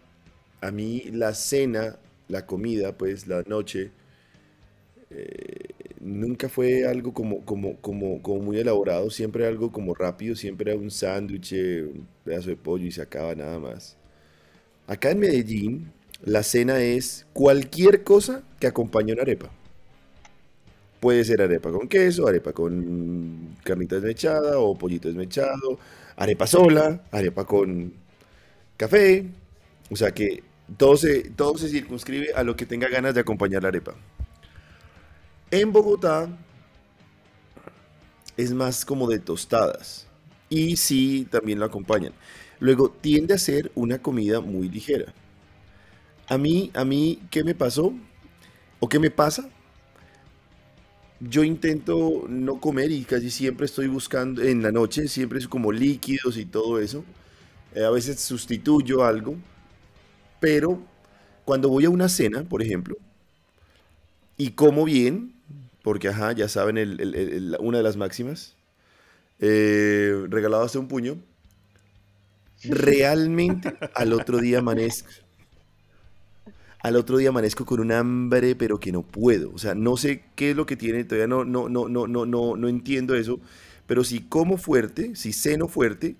A 0.61 0.71
mí 0.71 1.01
la 1.11 1.33
cena, 1.33 1.97
la 2.29 2.45
comida, 2.45 2.97
pues 2.97 3.27
la 3.27 3.43
noche, 3.45 3.91
eh, 5.09 5.73
nunca 5.99 6.47
fue 6.47 6.87
algo 6.87 7.13
como, 7.13 7.41
como, 7.41 7.75
como, 7.81 8.21
como 8.21 8.39
muy 8.41 8.59
elaborado, 8.59 9.09
siempre 9.09 9.45
algo 9.45 9.73
como 9.73 9.93
rápido, 9.93 10.37
siempre 10.37 10.71
era 10.71 10.79
un 10.79 10.89
sándwich, 10.89 11.51
un 11.51 12.07
pedazo 12.23 12.47
de 12.49 12.55
pollo 12.55 12.85
y 12.85 12.91
se 12.91 13.01
acaba 13.01 13.35
nada 13.35 13.59
más. 13.59 13.97
Acá 14.87 15.11
en 15.11 15.19
Medellín, 15.19 15.91
la 16.23 16.43
cena 16.43 16.81
es 16.81 17.25
cualquier 17.33 18.05
cosa 18.05 18.41
que 18.61 18.67
acompañe 18.67 19.11
una 19.11 19.23
arepa. 19.23 19.51
Puede 21.03 21.25
ser 21.25 21.41
arepa 21.41 21.69
con 21.69 21.89
queso, 21.89 22.27
arepa 22.27 22.53
con 22.53 23.57
carnita 23.61 23.95
desmechada 23.95 24.57
o 24.59 24.73
pollito 24.77 25.09
desmechado, 25.09 25.77
arepa 26.15 26.47
sola, 26.47 27.03
arepa 27.11 27.45
con 27.45 27.93
café. 28.77 29.27
O 29.91 29.97
sea 29.97 30.13
que 30.13 30.43
todo 30.77 30.95
se, 30.97 31.31
todo 31.31 31.57
se 31.57 31.67
circunscribe 31.69 32.33
a 32.35 32.43
lo 32.43 32.55
que 32.55 32.65
tenga 32.65 32.87
ganas 32.89 33.13
de 33.15 33.21
acompañar 33.21 33.63
la 33.63 33.69
arepa. 33.69 33.95
En 35.51 35.71
Bogotá 35.71 36.27
es 38.37 38.53
más 38.53 38.85
como 38.85 39.07
de 39.09 39.19
tostadas. 39.19 40.07
Y 40.49 40.77
sí, 40.77 41.27
también 41.31 41.59
lo 41.59 41.65
acompañan. 41.65 42.13
Luego 42.59 42.89
tiende 42.91 43.33
a 43.33 43.37
ser 43.37 43.71
una 43.75 44.01
comida 44.01 44.39
muy 44.41 44.69
ligera. 44.69 45.13
A 46.27 46.37
mí, 46.37 46.71
a 46.73 46.85
mí, 46.85 47.19
¿qué 47.29 47.43
me 47.43 47.55
pasó? 47.55 47.93
¿O 48.79 48.89
qué 48.89 48.99
me 48.99 49.11
pasa? 49.11 49.49
Yo 51.19 51.43
intento 51.43 52.25
no 52.27 52.59
comer 52.59 52.91
y 52.91 53.03
casi 53.03 53.29
siempre 53.29 53.65
estoy 53.65 53.87
buscando 53.87 54.41
en 54.41 54.61
la 54.61 54.71
noche, 54.71 55.07
siempre 55.07 55.39
es 55.39 55.47
como 55.47 55.71
líquidos 55.71 56.37
y 56.37 56.45
todo 56.45 56.79
eso. 56.79 57.03
Eh, 57.75 57.83
a 57.83 57.89
veces 57.89 58.19
sustituyo 58.19 59.03
algo, 59.03 59.35
pero 60.39 60.81
cuando 61.45 61.69
voy 61.69 61.85
a 61.85 61.89
una 61.89 62.09
cena, 62.09 62.43
por 62.43 62.61
ejemplo, 62.61 62.97
y 64.37 64.51
como 64.51 64.85
bien, 64.85 65.33
porque 65.83 66.09
ajá, 66.09 66.31
ya 66.33 66.47
saben 66.47 66.77
una 67.59 67.77
de 67.77 67.83
las 67.83 67.97
máximas, 67.97 68.55
eh, 69.39 70.25
regalado 70.29 70.63
hasta 70.63 70.79
un 70.79 70.87
puño, 70.87 71.17
realmente 72.63 73.73
al 73.95 74.13
otro 74.13 74.39
día 74.39 74.59
amanezco 74.59 75.22
al 76.83 76.97
otro 76.97 77.17
día 77.17 77.29
amanezco 77.29 77.65
con 77.65 77.79
un 77.79 77.91
hambre, 77.91 78.55
pero 78.55 78.79
que 78.79 78.91
no 78.91 79.03
puedo. 79.03 79.51
O 79.53 79.57
sea, 79.57 79.73
no 79.73 79.97
sé 79.97 80.25
qué 80.35 80.51
es 80.51 80.57
lo 80.57 80.65
que 80.65 80.75
tiene, 80.75 81.05
todavía 81.05 81.27
no, 81.27 81.45
no, 81.45 81.69
no, 81.69 81.87
no, 81.87 82.07
no, 82.07 82.25
no, 82.25 82.57
no 82.57 82.67
entiendo 82.67 83.15
eso. 83.15 83.39
Pero 83.87 84.03
si 84.03 84.21
como 84.21 84.57
fuerte, 84.57 85.15
si 85.15 85.33
ceno 85.33 85.67
fuerte, 85.69 86.17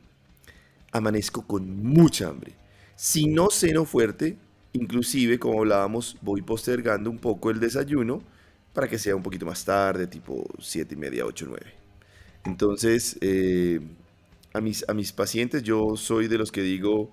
amanezco 0.91 1.46
con 1.46 1.84
mucha 1.84 2.29
hambre. 2.29 2.53
Si 2.96 3.27
no 3.27 3.50
ceno 3.50 3.86
fuerte, 3.86 4.38
inclusive, 4.74 5.39
como 5.39 5.60
hablábamos, 5.60 6.17
voy 6.22 6.41
postergando 6.41 7.10
un 7.10 7.20
poco 7.20 7.51
el 7.51 7.60
desayuno 7.60 8.22
para 8.74 8.88
que 8.88 8.98
sea 9.00 9.15
un 9.15 9.24
poquito 9.24 9.46
más 9.46 9.65
tarde, 9.65 10.08
tipo 10.08 10.46
7 10.60 10.96
y 10.96 10.98
media, 10.98 11.25
8, 11.25 11.46
9. 11.50 11.65
Entonces, 12.46 13.17
eh, 13.22 13.82
a, 14.53 14.62
mis, 14.62 14.86
a 14.88 14.93
mis 14.93 15.12
pacientes 15.13 15.63
yo 15.63 15.98
soy 15.98 16.27
de 16.27 16.38
los 16.38 16.51
que 16.51 16.62
digo, 16.62 17.12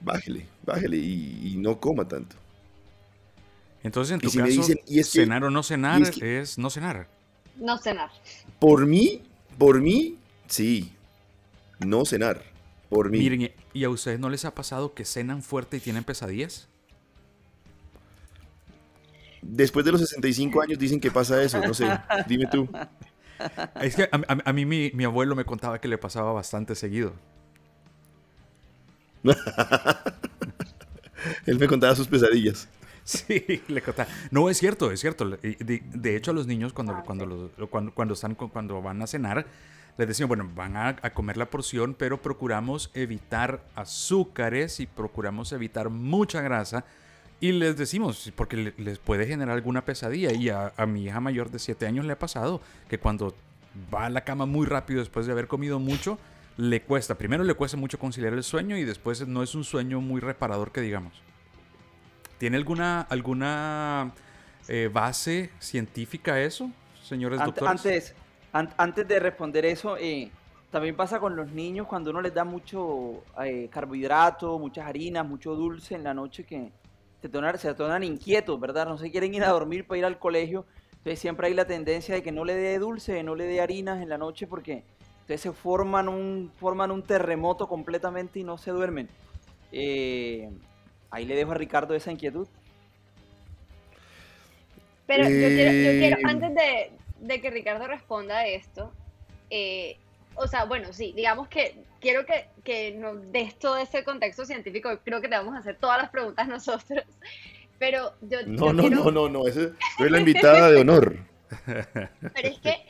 bájele, 0.00 0.46
bájele 0.64 0.98
y 0.98 1.56
no 1.58 1.80
coma 1.80 2.06
tanto. 2.08 2.36
Entonces, 3.84 4.14
en 4.14 4.20
tu 4.20 4.30
caso, 4.32 4.62
cenar 5.04 5.44
o 5.44 5.50
no 5.50 5.62
cenar 5.62 6.02
es, 6.22 6.58
no 6.58 6.70
cenar. 6.70 7.06
No 7.56 7.76
cenar. 7.78 8.10
Por 8.58 8.86
mí, 8.86 9.22
por 9.58 9.80
mí, 9.80 10.16
sí. 10.48 10.92
No 11.78 12.06
cenar. 12.06 12.42
Por 12.88 13.10
mí. 13.10 13.18
Miren, 13.18 13.52
¿y 13.74 13.84
a 13.84 13.90
ustedes 13.90 14.18
no 14.18 14.30
les 14.30 14.46
ha 14.46 14.54
pasado 14.54 14.94
que 14.94 15.04
cenan 15.04 15.42
fuerte 15.42 15.76
y 15.76 15.80
tienen 15.80 16.02
pesadillas? 16.02 16.66
Después 19.42 19.84
de 19.84 19.92
los 19.92 20.00
65 20.00 20.62
años 20.62 20.78
dicen 20.78 20.98
que 20.98 21.10
pasa 21.10 21.42
eso, 21.42 21.60
no 21.60 21.74
sé. 21.74 21.86
Dime 22.26 22.46
tú. 22.46 22.66
Es 23.82 23.96
que 23.96 24.08
a, 24.10 24.52
mí 24.54 24.64
mi, 24.64 24.92
mi 24.94 25.04
abuelo 25.04 25.34
me 25.36 25.44
contaba 25.44 25.78
que 25.78 25.88
le 25.88 25.98
pasaba 25.98 26.32
bastante 26.32 26.74
seguido. 26.74 27.12
Él 31.46 31.58
me 31.58 31.66
contaba 31.66 31.94
sus 31.94 32.08
pesadillas. 32.08 32.66
Sí, 33.26 33.62
le 33.68 33.82
costaba. 33.82 34.08
No, 34.30 34.48
es 34.48 34.58
cierto, 34.58 34.90
es 34.90 35.00
cierto. 35.00 35.28
De, 35.28 36.16
hecho, 36.16 36.30
a 36.30 36.34
los 36.34 36.46
niños 36.46 36.72
cuando, 36.72 37.02
cuando, 37.04 37.50
cuando, 37.68 37.92
cuando, 37.92 38.14
están, 38.14 38.34
cuando 38.34 38.80
van 38.80 39.02
a 39.02 39.06
cenar, 39.06 39.46
les 39.98 40.08
decimos, 40.08 40.28
bueno, 40.28 40.50
van 40.54 40.76
a, 40.76 40.96
comer 41.12 41.36
la 41.36 41.46
porción, 41.46 41.94
pero 41.94 42.20
procuramos 42.22 42.90
evitar 42.94 43.62
azúcares 43.76 44.80
y 44.80 44.86
procuramos 44.86 45.52
evitar 45.52 45.90
mucha 45.90 46.40
grasa. 46.40 46.84
Y 47.40 47.52
les 47.52 47.76
decimos, 47.76 48.32
porque 48.34 48.72
les 48.78 48.98
puede 48.98 49.26
generar 49.26 49.54
alguna 49.54 49.84
pesadilla. 49.84 50.32
Y 50.32 50.48
a, 50.48 50.72
a 50.76 50.86
mi 50.86 51.04
hija 51.04 51.20
mayor 51.20 51.50
de 51.50 51.58
7 51.58 51.86
años 51.86 52.06
le 52.06 52.14
ha 52.14 52.18
pasado 52.18 52.62
que 52.88 52.98
cuando 52.98 53.34
va 53.94 54.06
a 54.06 54.10
la 54.10 54.22
cama 54.22 54.46
muy 54.46 54.66
rápido 54.66 55.00
después 55.00 55.26
de 55.26 55.32
haber 55.32 55.46
comido 55.46 55.78
mucho, 55.78 56.18
le 56.56 56.80
cuesta. 56.80 57.16
Primero 57.16 57.44
le 57.44 57.52
cuesta 57.52 57.76
mucho 57.76 57.98
conciliar 57.98 58.32
el 58.32 58.44
sueño 58.44 58.78
y 58.78 58.84
después 58.84 59.26
no 59.28 59.42
es 59.42 59.54
un 59.54 59.64
sueño 59.64 60.00
muy 60.00 60.22
reparador 60.22 60.72
que 60.72 60.80
digamos. 60.80 61.12
¿Tiene 62.38 62.56
alguna, 62.56 63.02
alguna 63.02 64.12
eh, 64.68 64.90
base 64.92 65.50
científica 65.58 66.40
eso, 66.40 66.70
señores 67.02 67.40
doctores? 67.40 68.14
Antes, 68.52 68.74
antes 68.76 69.08
de 69.08 69.20
responder 69.20 69.64
eso, 69.64 69.96
eh, 69.96 70.30
también 70.70 70.96
pasa 70.96 71.20
con 71.20 71.36
los 71.36 71.52
niños 71.52 71.86
cuando 71.86 72.10
uno 72.10 72.20
les 72.20 72.34
da 72.34 72.44
mucho 72.44 73.22
eh, 73.44 73.68
carbohidrato, 73.70 74.58
muchas 74.58 74.86
harinas, 74.86 75.26
mucho 75.26 75.54
dulce 75.54 75.94
en 75.94 76.02
la 76.02 76.14
noche 76.14 76.44
que 76.44 76.72
se 77.22 77.28
tornan, 77.28 77.58
se 77.58 77.72
tornan 77.74 78.02
inquietos, 78.02 78.58
¿verdad? 78.58 78.86
No 78.86 78.98
se 78.98 79.10
quieren 79.10 79.32
ir 79.34 79.44
a 79.44 79.50
dormir 79.50 79.86
para 79.86 79.98
ir 79.98 80.04
al 80.04 80.18
colegio. 80.18 80.66
Entonces 80.90 81.20
siempre 81.20 81.46
hay 81.46 81.54
la 81.54 81.66
tendencia 81.66 82.14
de 82.14 82.22
que 82.22 82.32
no 82.32 82.44
le 82.44 82.54
dé 82.54 82.78
dulce, 82.78 83.22
no 83.22 83.34
le 83.34 83.44
dé 83.44 83.60
harinas 83.60 84.02
en 84.02 84.08
la 84.08 84.18
noche 84.18 84.46
porque 84.46 84.84
entonces 85.20 85.40
se 85.40 85.52
forman 85.52 86.08
un, 86.08 86.50
forman 86.56 86.90
un 86.90 87.02
terremoto 87.02 87.68
completamente 87.68 88.40
y 88.40 88.44
no 88.44 88.58
se 88.58 88.72
duermen. 88.72 89.08
Eh, 89.70 90.50
ahí 91.14 91.24
le 91.24 91.36
dejo 91.36 91.52
a 91.52 91.54
Ricardo 91.54 91.94
esa 91.94 92.10
inquietud. 92.10 92.46
Pero 95.06 95.24
yo, 95.24 95.28
quiero, 95.28 96.16
eh, 96.16 96.22
antes 96.24 96.50
de, 97.20 97.40
que 97.40 97.50
Ricardo 97.50 97.86
responda 97.86 98.38
a 98.38 98.46
esto, 98.46 98.92
eh, 99.50 99.96
o 100.34 100.46
sea, 100.46 100.64
bueno, 100.64 100.92
sí, 100.92 101.12
digamos 101.14 101.48
que 101.48 101.76
quiero 102.00 102.24
que, 102.24 102.46
que 102.64 102.92
nos 102.92 103.30
des 103.30 103.58
todo 103.58 103.76
ese 103.76 104.02
contexto 104.02 104.44
científico, 104.44 104.98
creo 105.04 105.20
que 105.20 105.28
te 105.28 105.36
vamos 105.36 105.54
a 105.54 105.58
hacer 105.58 105.76
todas 105.76 105.98
las 105.98 106.10
preguntas 106.10 106.48
nosotros, 106.48 107.04
pero 107.78 108.14
yo... 108.22 108.38
No, 108.46 108.72
no, 108.72 108.88
no, 108.88 109.10
no, 109.10 109.28
no, 109.28 109.46
esa 109.46 109.70
es 109.98 110.10
la 110.10 110.18
invitada 110.18 110.70
de 110.70 110.80
honor. 110.80 111.18
Pero 111.66 112.48
es 112.48 112.58
que 112.58 112.84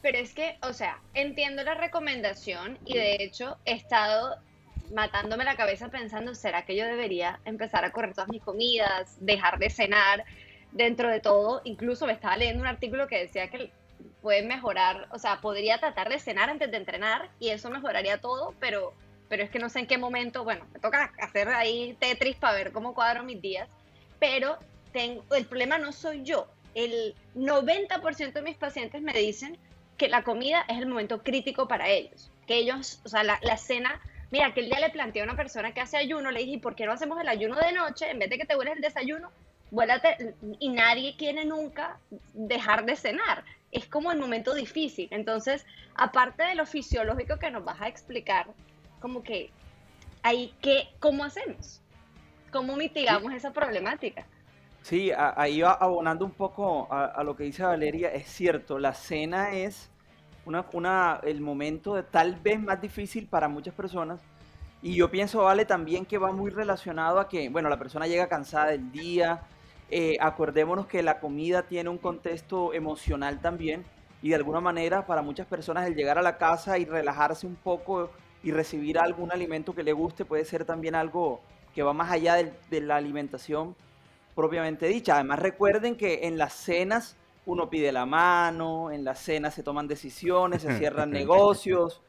pero 0.00 0.18
es 0.18 0.32
que, 0.32 0.56
o 0.62 0.72
sea, 0.72 1.00
entiendo 1.14 1.62
la 1.64 1.74
recomendación 1.74 2.78
y 2.84 2.94
de 2.94 3.16
hecho 3.22 3.58
he 3.64 3.72
estado 3.72 4.36
matándome 4.92 5.44
la 5.44 5.56
cabeza 5.56 5.88
pensando, 5.88 6.34
¿será 6.34 6.64
que 6.64 6.76
yo 6.76 6.84
debería 6.84 7.40
empezar 7.44 7.84
a 7.84 7.92
correr 7.92 8.14
todas 8.14 8.28
mis 8.28 8.42
comidas, 8.42 9.16
dejar 9.20 9.58
de 9.58 9.70
cenar? 9.70 10.24
Dentro 10.72 11.08
de 11.08 11.20
todo, 11.20 11.62
incluso 11.64 12.06
me 12.06 12.12
estaba 12.12 12.36
leyendo 12.36 12.60
un 12.60 12.66
artículo 12.66 13.08
que 13.08 13.18
decía 13.18 13.48
que 13.48 13.72
puede 14.20 14.42
mejorar, 14.42 15.08
o 15.10 15.18
sea, 15.18 15.40
podría 15.40 15.78
tratar 15.78 16.08
de 16.08 16.18
cenar 16.18 16.50
antes 16.50 16.70
de 16.70 16.76
entrenar 16.76 17.30
y 17.38 17.48
eso 17.48 17.70
mejoraría 17.70 18.20
todo, 18.20 18.54
pero, 18.60 18.92
pero 19.28 19.42
es 19.42 19.50
que 19.50 19.58
no 19.58 19.70
sé 19.70 19.80
en 19.80 19.86
qué 19.86 19.96
momento, 19.96 20.44
bueno, 20.44 20.66
me 20.72 20.78
toca 20.78 21.12
hacer 21.20 21.48
ahí 21.48 21.96
Tetris 21.98 22.36
para 22.36 22.54
ver 22.54 22.72
cómo 22.72 22.94
cuadro 22.94 23.24
mis 23.24 23.40
días, 23.40 23.68
pero 24.18 24.58
tengo, 24.92 25.24
el 25.34 25.46
problema 25.46 25.78
no 25.78 25.92
soy 25.92 26.22
yo, 26.22 26.48
el 26.74 27.14
90% 27.34 28.32
de 28.32 28.42
mis 28.42 28.56
pacientes 28.56 29.02
me 29.02 29.12
dicen 29.12 29.58
que 29.96 30.08
la 30.08 30.22
comida 30.22 30.64
es 30.68 30.78
el 30.78 30.86
momento 30.86 31.22
crítico 31.22 31.68
para 31.68 31.88
ellos. 31.88 32.30
Que 32.46 32.56
ellos, 32.56 33.00
o 33.04 33.08
sea, 33.08 33.24
la, 33.24 33.56
cena, 33.56 34.00
mira, 34.30 34.52
que 34.52 34.60
el 34.60 34.66
día 34.66 34.80
le 34.80 34.90
planteé 34.90 35.22
a 35.22 35.24
una 35.24 35.36
persona 35.36 35.72
que 35.72 35.80
hace 35.80 35.96
ayuno, 35.96 36.30
le 36.30 36.40
dije, 36.40 36.52
¿y 36.52 36.58
por 36.58 36.74
qué 36.74 36.86
no 36.86 36.92
hacemos 36.92 37.20
el 37.20 37.28
ayuno 37.28 37.56
de 37.56 37.72
noche? 37.72 38.10
En 38.10 38.18
vez 38.18 38.30
de 38.30 38.38
que 38.38 38.46
te 38.46 38.54
vuelves 38.54 38.76
el 38.76 38.82
desayuno, 38.82 39.30
vuélate, 39.70 40.34
y 40.58 40.68
nadie 40.70 41.16
quiere 41.16 41.44
nunca 41.44 41.98
dejar 42.34 42.84
de 42.84 42.96
cenar. 42.96 43.44
Es 43.70 43.86
como 43.86 44.12
el 44.12 44.18
momento 44.18 44.54
difícil. 44.54 45.08
Entonces, 45.10 45.66
aparte 45.94 46.42
de 46.42 46.54
lo 46.54 46.66
fisiológico 46.66 47.38
que 47.38 47.50
nos 47.50 47.64
vas 47.64 47.80
a 47.80 47.88
explicar, 47.88 48.46
como 49.00 49.22
que 49.22 49.50
hay 50.22 50.54
que, 50.60 50.88
¿cómo 51.00 51.24
hacemos? 51.24 51.80
¿Cómo 52.50 52.76
mitigamos 52.76 53.32
esa 53.32 53.52
problemática? 53.52 54.26
Sí, 54.82 55.10
ahí 55.14 55.60
va 55.60 55.72
abonando 55.72 56.24
un 56.24 56.30
poco 56.30 56.88
a, 56.90 57.22
lo 57.22 57.36
que 57.36 57.44
dice 57.44 57.62
Valeria, 57.62 58.10
es 58.12 58.26
cierto, 58.26 58.78
la 58.78 58.94
cena 58.94 59.52
es 59.52 59.90
una, 60.48 61.20
el 61.22 61.40
momento 61.40 62.02
tal 62.04 62.36
vez 62.36 62.60
más 62.60 62.80
difícil 62.80 63.26
para 63.26 63.48
muchas 63.48 63.74
personas. 63.74 64.20
Y 64.82 64.94
yo 64.94 65.10
pienso, 65.10 65.42
Vale, 65.42 65.64
también 65.64 66.06
que 66.06 66.18
va 66.18 66.32
muy 66.32 66.50
relacionado 66.50 67.18
a 67.18 67.28
que, 67.28 67.48
bueno, 67.48 67.68
la 67.68 67.78
persona 67.78 68.06
llega 68.06 68.28
cansada 68.28 68.68
del 68.68 68.92
día, 68.92 69.42
eh, 69.90 70.16
acordémonos 70.20 70.86
que 70.86 71.02
la 71.02 71.18
comida 71.18 71.62
tiene 71.62 71.88
un 71.88 71.98
contexto 71.98 72.74
emocional 72.74 73.40
también 73.40 73.84
y 74.22 74.30
de 74.30 74.34
alguna 74.34 74.60
manera 74.60 75.06
para 75.06 75.22
muchas 75.22 75.46
personas 75.46 75.86
el 75.86 75.94
llegar 75.94 76.18
a 76.18 76.22
la 76.22 76.36
casa 76.36 76.78
y 76.78 76.84
relajarse 76.84 77.46
un 77.46 77.56
poco 77.56 78.10
y 78.42 78.50
recibir 78.50 78.98
algún 78.98 79.32
alimento 79.32 79.74
que 79.74 79.82
le 79.82 79.92
guste 79.92 80.24
puede 80.24 80.44
ser 80.44 80.64
también 80.64 80.94
algo 80.94 81.40
que 81.74 81.82
va 81.82 81.92
más 81.92 82.10
allá 82.10 82.34
de 82.34 82.80
la 82.80 82.96
alimentación 82.96 83.74
propiamente 84.34 84.86
dicha. 84.86 85.14
Además 85.14 85.40
recuerden 85.40 85.96
que 85.96 86.26
en 86.28 86.38
las 86.38 86.52
cenas 86.52 87.16
uno 87.48 87.70
pide 87.70 87.90
la 87.92 88.04
mano, 88.04 88.92
en 88.92 89.04
las 89.04 89.20
cenas 89.20 89.54
se 89.54 89.62
toman 89.62 89.88
decisiones, 89.88 90.62
se 90.62 90.78
cierran 90.78 91.10
negocios, 91.10 92.02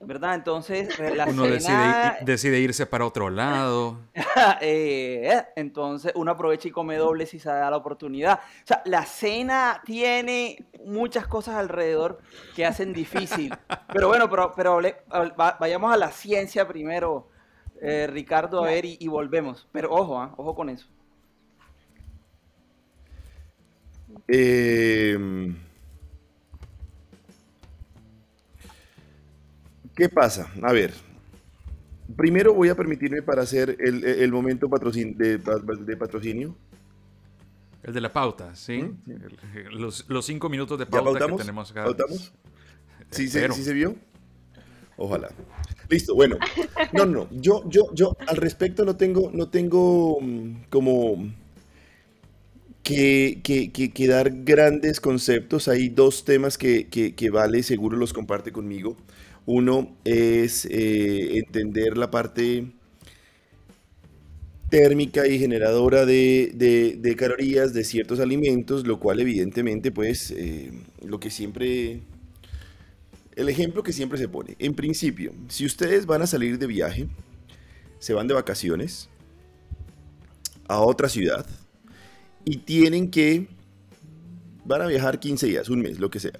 ¿verdad? 0.00 0.34
Entonces, 0.34 0.98
la 0.98 1.26
uno 1.26 1.44
decide, 1.44 2.16
decide, 2.22 2.58
irse 2.58 2.86
para 2.86 3.06
otro 3.06 3.30
lado. 3.30 3.98
Eh, 4.62 5.28
eh, 5.30 5.44
entonces, 5.56 6.12
uno 6.14 6.30
aprovecha 6.30 6.68
y 6.68 6.70
come 6.70 6.96
doble 6.96 7.26
si 7.26 7.38
se 7.38 7.48
da 7.48 7.70
la 7.70 7.76
oportunidad. 7.76 8.40
O 8.62 8.66
sea, 8.66 8.82
la 8.84 9.04
cena 9.04 9.82
tiene 9.84 10.66
muchas 10.86 11.26
cosas 11.26 11.56
alrededor 11.56 12.20
que 12.56 12.64
hacen 12.64 12.92
difícil. 12.92 13.54
Pero 13.92 14.08
bueno, 14.08 14.30
pero, 14.30 14.52
pero 14.54 14.80
vayamos 15.36 15.92
a 15.92 15.96
la 15.96 16.10
ciencia 16.10 16.66
primero, 16.66 17.28
eh, 17.82 18.06
Ricardo, 18.08 18.64
a 18.64 18.68
ver, 18.68 18.84
y, 18.84 19.08
volvemos. 19.08 19.68
Pero 19.72 19.90
ojo, 19.92 20.18
¿ah? 20.18 20.32
ojo 20.36 20.54
con 20.54 20.68
eso. 20.68 20.86
Em, 24.28 25.56
¿Qué 29.94 30.08
pasa? 30.08 30.50
A 30.62 30.72
ver, 30.72 30.94
primero 32.16 32.54
voy 32.54 32.68
a 32.68 32.74
permitirme 32.74 33.22
para 33.22 33.42
hacer 33.42 33.76
el, 33.80 34.32
momento 34.32 34.66
de, 34.66 35.96
patrocinio. 35.98 36.56
El 37.82 37.92
de 37.94 38.00
la 38.00 38.12
pauta, 38.12 38.54
¿sí? 38.54 38.94
los, 39.72 40.06
cinco 40.24 40.48
minutos 40.48 40.78
de 40.78 40.86
pauta 40.86 41.26
que 41.26 41.32
tenemos 41.34 41.70
acá. 41.70 41.84
¿Pautamos? 41.84 42.32
¿Sí, 43.10 43.28
se, 43.28 43.50
¿Sí 43.52 43.64
se 43.64 43.74
vio? 43.74 43.96
Ojalá. 44.96 45.28
Listo, 45.88 46.14
bueno. 46.14 46.36
No, 46.92 47.04
no, 47.04 47.28
yo, 47.32 47.68
yo, 47.68 47.92
yo 47.94 48.16
al 48.26 48.36
respecto 48.36 48.84
no 48.84 48.96
tengo, 48.96 49.30
no 49.32 49.48
tengo 49.48 50.18
mm, 50.20 50.64
como 50.70 51.30
que, 52.82 54.06
dar 54.08 54.30
grandes 54.44 55.00
conceptos. 55.00 55.68
Hay 55.68 55.88
dos 55.88 56.24
temas 56.24 56.58
que, 56.58 57.30
Vale 57.32 57.62
seguro 57.62 57.96
los 57.96 58.12
comparte 58.12 58.52
conmigo. 58.52 58.96
Uno 59.46 59.96
es 60.04 60.66
eh, 60.66 61.38
entender 61.38 61.96
la 61.96 62.10
parte 62.10 62.66
térmica 64.70 65.26
y 65.26 65.38
generadora 65.38 66.06
de, 66.06 67.14
calorías 67.18 67.74
de 67.74 67.84
ciertos 67.84 68.20
alimentos, 68.20 68.86
lo 68.86 69.00
cual 69.00 69.20
evidentemente 69.20 69.90
pues 69.90 70.30
eh, 70.30 70.70
lo 71.04 71.18
que 71.18 71.30
siempre, 71.30 72.00
el 73.34 73.48
ejemplo 73.48 73.82
que 73.82 73.92
siempre 73.92 74.18
se 74.18 74.28
pone. 74.28 74.56
En 74.58 74.74
principio, 74.74 75.32
si 75.48 75.66
ustedes 75.66 76.06
van 76.06 76.22
a 76.22 76.26
salir 76.26 76.58
de 76.58 76.66
viaje, 76.66 77.08
se 77.98 78.14
van 78.14 78.28
de 78.28 78.34
vacaciones 78.34 79.08
a 80.68 80.80
otra 80.80 81.08
ciudad, 81.08 81.44
y 82.50 82.56
tienen 82.56 83.12
que, 83.12 83.46
van 84.64 84.82
a 84.82 84.86
viajar 84.88 85.20
15 85.20 85.46
días, 85.46 85.68
un 85.68 85.80
mes, 85.82 86.00
lo 86.00 86.10
que 86.10 86.18
sea. 86.18 86.32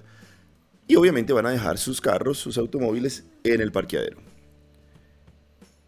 Y 0.85 0.97
obviamente 0.97 1.31
van 1.31 1.45
a 1.45 1.51
dejar 1.51 1.77
sus 1.77 2.01
carros, 2.01 2.37
sus 2.37 2.57
automóviles 2.57 3.23
en 3.45 3.61
el 3.61 3.71
parqueadero. 3.71 4.17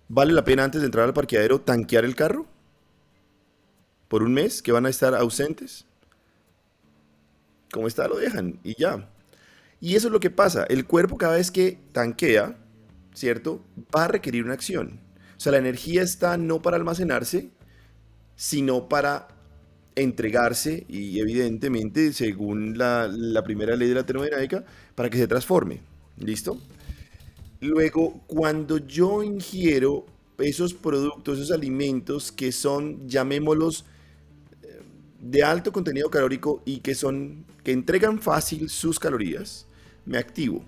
¿Vale 0.07 0.31
la 0.31 0.45
pena 0.45 0.63
antes 0.63 0.79
de 0.79 0.85
entrar 0.85 1.05
al 1.05 1.13
parqueadero 1.13 1.59
tanquear 1.59 2.05
el 2.05 2.15
carro? 2.15 2.45
¿Por 4.07 4.23
un 4.23 4.33
mes 4.33 4.61
que 4.61 4.71
van 4.71 4.85
a 4.85 4.89
estar 4.89 5.13
ausentes? 5.13 5.85
Como 7.73 7.87
está, 7.87 8.07
lo 8.07 8.15
dejan 8.15 8.61
y 8.63 8.79
ya. 8.79 9.09
Y 9.81 9.97
eso 9.97 10.07
es 10.07 10.13
lo 10.13 10.21
que 10.21 10.29
pasa. 10.29 10.63
El 10.69 10.85
cuerpo 10.85 11.17
cada 11.17 11.35
vez 11.35 11.51
que 11.51 11.79
tanquea, 11.91 12.55
¿cierto? 13.13 13.61
Va 13.93 14.05
a 14.05 14.07
requerir 14.07 14.45
una 14.45 14.53
acción. 14.53 15.01
O 15.35 15.39
sea, 15.41 15.51
la 15.51 15.57
energía 15.57 16.01
está 16.01 16.37
no 16.37 16.61
para 16.61 16.77
almacenarse, 16.77 17.49
sino 18.37 18.87
para 18.87 19.32
entregarse 19.95 20.85
y 20.87 21.19
evidentemente, 21.19 22.13
según 22.13 22.77
la, 22.77 23.09
primera 23.43 23.75
ley 23.75 23.89
de 23.89 23.95
la 23.95 24.05
termodinámica, 24.05 24.63
para 24.95 25.09
que 25.09 25.17
se 25.17 25.27
transforme. 25.27 25.81
¿Listo? 26.17 26.57
Luego, 27.61 28.21
cuando 28.27 28.77
yo 28.77 29.23
ingiero 29.23 30.05
esos 30.37 30.73
productos, 30.73 31.39
esos 31.39 31.51
alimentos 31.51 32.31
que 32.31 32.51
son, 32.51 33.07
llamémoslos, 33.07 33.85
de 35.21 35.41
alto 35.41 35.71
contenido 35.71 36.09
calórico 36.09 36.61
y 36.65 36.79
que 36.79 36.95
son 36.95 37.45
que 37.63 37.71
entregan 37.71 38.19
fácil 38.19 38.69
sus 38.69 38.99
calorías, 38.99 39.65
me 40.05 40.17
activo. 40.17 40.65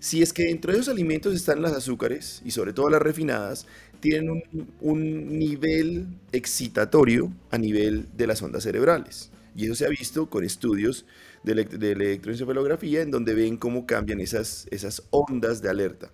Si 0.00 0.22
es 0.22 0.32
que 0.32 0.44
dentro 0.44 0.72
de 0.72 0.78
esos 0.78 0.92
alimentos 0.92 1.34
están 1.34 1.60
las 1.60 1.72
azúcares 1.72 2.40
y 2.44 2.52
sobre 2.52 2.72
todo 2.72 2.88
las 2.88 3.02
refinadas, 3.02 3.66
tienen 4.00 4.42
un, 4.80 5.38
nivel 5.38 6.06
excitatorio 6.30 7.32
a 7.50 7.58
nivel 7.58 8.06
de 8.16 8.26
las 8.28 8.40
ondas 8.42 8.62
cerebrales. 8.62 9.30
Y 9.56 9.64
eso 9.64 9.74
se 9.74 9.86
ha 9.86 9.88
visto 9.88 10.30
con 10.30 10.44
estudios 10.44 11.04
de, 11.42 11.52
electroencefalografía 11.52 13.02
en 13.02 13.10
donde 13.10 13.34
ven 13.34 13.56
cómo 13.56 13.86
cambian 13.86 14.20
esas, 14.20 14.68
esas 14.70 15.02
ondas 15.10 15.62
de 15.62 15.68
alerta. 15.68 16.12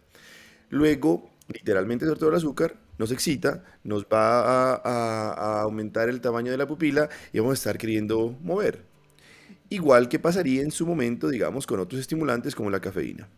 Luego, 0.71 1.31
literalmente 1.49 2.07
sobre 2.07 2.19
todo 2.19 2.31
el 2.31 2.37
azúcar, 2.37 2.77
nos 2.97 3.11
excita, 3.11 3.65
nos 3.83 4.05
va 4.05 4.77
a, 4.77 5.61
aumentar 5.61 6.09
el 6.09 6.23
tamaño 6.23 6.51
de 6.51 6.57
la 6.57 6.67
pupila 6.67 7.11
y 7.33 7.39
vamos 7.39 7.53
a 7.53 7.55
estar 7.55 7.77
queriendo 7.77 8.35
mover. 8.41 8.83
Igual 9.69 10.09
que 10.09 10.19
pasaría 10.19 10.63
en 10.63 10.71
su 10.71 10.87
momento, 10.87 11.29
digamos, 11.29 11.67
con 11.67 11.81
otros 11.81 12.01
estimulantes 12.01 12.55
como 12.55 12.71
la 12.71 12.81
cafeína. 12.81 13.29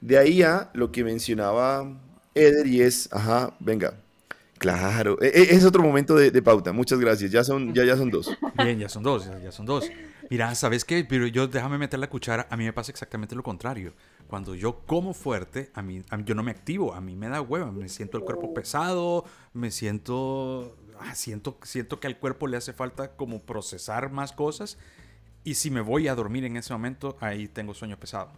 De 0.00 0.18
ahí 0.18 0.42
a 0.42 0.70
lo 0.74 0.92
que 0.92 1.04
mencionaba 1.04 2.00
Eder 2.34 2.66
y 2.66 2.82
es, 2.82 3.08
ajá, 3.12 3.54
venga, 3.58 3.94
Claro, 4.58 5.16
e, 5.22 5.28
e, 5.28 5.54
es 5.54 5.64
otro 5.64 5.82
momento 5.82 6.16
de, 6.16 6.42
pauta. 6.42 6.72
Muchas 6.72 6.98
gracias. 6.98 7.30
Ya 7.30 7.44
son, 7.44 7.72
ya, 7.74 7.84
ya 7.84 7.96
son 7.96 8.10
dos. 8.10 8.36
Bien, 8.58 8.78
ya 8.78 8.88
son 8.88 9.02
dos, 9.02 9.30
ya, 9.42 9.52
son 9.52 9.66
dos. 9.66 9.88
Mira, 10.30 10.54
¿sabes 10.54 10.84
qué? 10.84 11.04
Pero 11.08 11.26
yo 11.26 11.46
déjame 11.46 11.78
meter 11.78 11.98
la 11.98 12.10
cuchara. 12.10 12.46
A 12.50 12.56
mí 12.56 12.64
me 12.64 12.72
pasa 12.72 12.90
exactamente 12.90 13.34
lo 13.34 13.42
contrario. 13.42 13.94
Cuando 14.26 14.54
yo 14.54 14.80
como 14.84 15.14
fuerte, 15.14 15.70
a 15.74 15.82
mí, 15.82 16.02
yo 16.24 16.34
no 16.34 16.42
me 16.42 16.50
activo, 16.50 16.92
a 16.92 17.00
mí 17.00 17.16
me 17.16 17.28
da 17.28 17.40
hueva, 17.40 17.70
me 17.70 17.88
siento 17.88 18.18
el 18.18 18.24
cuerpo 18.24 18.52
pesado, 18.52 19.24
me 19.54 19.70
siento, 19.70 20.76
ah, 20.98 21.14
siento, 21.14 21.56
siento 21.62 21.98
que 21.98 22.08
al 22.08 22.18
cuerpo 22.18 22.46
le 22.46 22.58
hace 22.58 22.72
falta 22.72 23.12
como 23.12 23.40
procesar 23.40 24.10
más 24.10 24.32
cosas 24.32 24.76
y 25.44 25.54
si 25.54 25.70
me 25.70 25.80
voy 25.80 26.08
a 26.08 26.14
dormir 26.14 26.44
en 26.44 26.58
ese 26.58 26.74
momento, 26.74 27.16
ahí 27.20 27.48
tengo 27.48 27.72
sueño 27.72 27.98
pesado. 27.98 28.30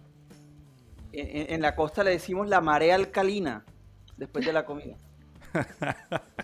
En, 1.12 1.60
la 1.60 1.74
costa 1.74 2.04
le 2.04 2.12
decimos 2.12 2.48
la 2.48 2.60
marea 2.60 2.94
alcalina 2.94 3.64
después 4.16 4.44
de 4.46 4.52
la 4.52 4.64
comida. 4.64 4.96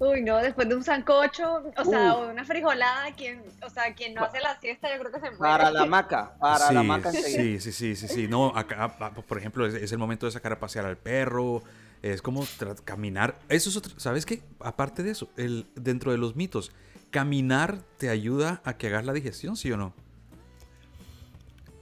Uy, 0.00 0.22
no, 0.22 0.36
después 0.36 0.68
de 0.68 0.76
un 0.76 0.84
sancocho, 0.84 1.72
o 1.76 1.84
sea, 1.84 2.14
una 2.14 2.44
frijolada, 2.44 3.12
quien, 3.16 3.42
o 3.66 3.70
sea, 3.70 3.94
quien 3.94 4.14
no 4.14 4.22
hace 4.22 4.38
la 4.40 4.58
siesta, 4.60 4.88
yo 4.94 5.00
creo 5.00 5.10
que 5.10 5.18
se 5.18 5.30
muere. 5.30 5.38
Para 5.38 5.72
la 5.72 5.86
maca, 5.86 6.36
para 6.38 6.70
la 6.70 6.84
maca 6.84 7.10
Sí, 7.10 7.58
sí, 7.58 7.72
sí, 7.72 7.96
sí, 7.96 8.06
sí. 8.06 8.28
No, 8.28 8.56
acá, 8.56 8.96
por 9.26 9.38
ejemplo, 9.38 9.66
es, 9.66 9.90
el 9.90 9.98
momento 9.98 10.26
de 10.26 10.32
sacar 10.32 10.52
a 10.52 10.60
pasear 10.60 10.84
al 10.84 10.96
perro, 10.96 11.64
es 12.00 12.22
como 12.22 12.46
caminar. 12.84 13.40
Eso 13.48 13.70
es 13.70 13.76
otro, 13.76 13.98
¿sabes 13.98 14.24
qué? 14.24 14.40
Aparte 14.60 15.02
de 15.02 15.10
eso, 15.10 15.30
el, 15.36 15.66
dentro 15.74 16.12
de 16.12 16.18
los 16.18 16.36
mitos, 16.36 16.70
caminar 17.10 17.78
te 17.96 18.08
ayuda 18.08 18.60
a 18.64 18.76
que 18.76 18.86
hagas 18.86 19.04
la 19.04 19.12
digestión, 19.12 19.56
¿sí 19.56 19.72
o 19.72 19.76
no? 19.76 19.94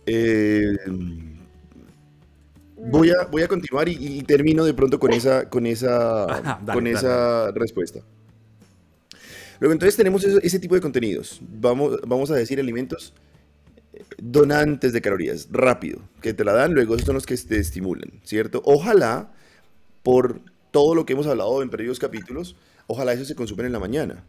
Eh, 0.07 0.79
Voy 2.89 3.11
a, 3.11 3.25
voy 3.31 3.43
a 3.43 3.49
continuar 3.49 3.89
y, 3.89 4.23
termino 4.23 4.65
de 4.65 4.73
pronto 4.73 4.99
con 5.01 5.13
esa, 5.13 5.49
con 5.49 5.67
esa, 5.67 6.61
con 6.73 6.87
esa 6.87 7.51
respuesta. 7.53 8.01
Luego, 9.59 9.73
entonces 9.73 9.97
tenemos 9.97 10.25
ese, 10.25 10.59
tipo 10.59 10.75
de 10.75 10.81
contenidos. 10.81 11.41
Vamos, 11.41 11.99
vamos 12.07 12.31
a 12.31 12.37
decir 12.37 12.61
alimentos 12.61 13.13
eh, 13.93 14.05
donantes 14.19 14.93
de 14.93 15.01
calorías, 15.01 15.49
rápido, 15.51 16.01
que 16.21 16.35
te 16.35 16.45
la 16.45 16.53
dan, 16.53 16.75
luego 16.75 16.95
esos 16.95 17.07
son 17.07 17.15
los 17.15 17.27
que 17.27 17.37
te 17.37 17.59
estimulan, 17.59 18.21
¿cierto? 18.23 18.63
Ojalá, 18.65 19.33
por 20.03 20.41
todo 20.71 20.95
lo 20.95 21.07
que 21.07 21.15
hemos 21.15 21.27
hablado 21.27 21.63
en 21.63 21.71
previos 21.71 21.99
capítulos, 21.99 22.57
ojalá 22.87 23.15
eso 23.15 23.25
se 23.25 23.35
consumen 23.35 23.67
en 23.67 23.73
la 23.73 23.81
mañana, 23.81 24.25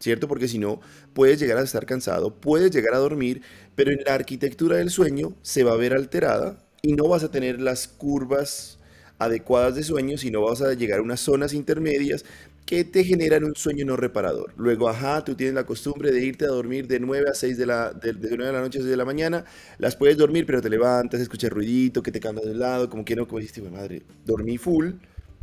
¿cierto? 0.00 0.28
Porque 0.28 0.48
si 0.48 0.58
no, 0.58 0.80
puedes 1.14 1.38
llegar 1.38 1.56
a 1.58 1.62
estar 1.62 1.86
cansado, 1.86 2.34
puedes 2.34 2.70
llegar 2.70 2.94
a 2.94 2.98
dormir, 2.98 3.42
pero 3.76 3.92
en 3.92 4.00
la 4.04 4.14
arquitectura 4.14 4.76
del 4.76 4.90
sueño 4.90 5.34
se 5.42 5.62
va 5.62 5.72
a 5.72 5.76
ver 5.76 5.94
alterada 5.94 6.67
y 6.82 6.92
no 6.92 7.08
vas 7.08 7.24
a 7.24 7.30
tener 7.30 7.60
las 7.60 7.88
curvas 7.88 8.78
adecuadas 9.18 9.74
de 9.74 9.82
sueño, 9.82 10.16
sino 10.16 10.42
vas 10.42 10.62
a 10.62 10.74
llegar 10.74 11.00
a 11.00 11.02
unas 11.02 11.20
zonas 11.20 11.52
intermedias 11.52 12.24
que 12.68 12.84
te 12.84 13.02
generan 13.02 13.44
un 13.44 13.56
sueño 13.56 13.86
no 13.86 13.96
reparador. 13.96 14.52
Luego, 14.58 14.88
ajá, 14.90 15.24
tú 15.24 15.34
tienes 15.34 15.54
la 15.54 15.64
costumbre 15.64 16.12
de 16.12 16.22
irte 16.22 16.44
a 16.44 16.48
dormir 16.48 16.86
de 16.86 17.00
9 17.00 17.30
a 17.30 17.34
6 17.34 17.56
de 17.56 17.66
la, 17.66 17.92
de, 17.92 18.12
9 18.12 18.44
de 18.44 18.52
la 18.52 18.60
noche 18.60 18.78
a 18.78 18.82
6 18.82 18.90
de 18.90 18.96
la 18.96 19.06
mañana, 19.06 19.44
las 19.78 19.96
puedes 19.96 20.18
dormir, 20.18 20.44
pero 20.44 20.60
te 20.60 20.68
levantas, 20.68 21.20
escuchas 21.20 21.50
ruidito, 21.50 22.02
que 22.02 22.12
te 22.12 22.20
cambias 22.20 22.46
de 22.46 22.54
lado, 22.54 22.90
como 22.90 23.04
que 23.06 23.16
no, 23.16 23.26
como 23.26 23.38
dijiste, 23.38 23.62
madre, 23.62 24.02
dormí 24.24 24.58
full 24.58 24.92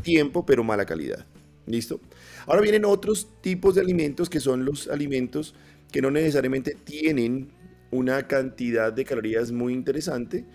tiempo, 0.04 0.46
pero 0.46 0.64
mala 0.64 0.86
calidad. 0.86 1.26
¿Listo? 1.66 2.00
Ahora 2.46 2.62
vienen 2.62 2.86
otros 2.86 3.28
tipos 3.42 3.74
de 3.74 3.82
alimentos 3.82 4.30
que 4.30 4.40
son 4.40 4.64
los 4.64 4.88
alimentos 4.88 5.56
que 5.92 6.02
no 6.02 6.12
necesariamente 6.12 6.78
tienen 6.84 7.50
una 7.90 8.28
cantidad 8.28 8.94
de 8.94 9.04
calorías 9.04 9.52
muy 9.52 9.74
interesante, 9.74 10.46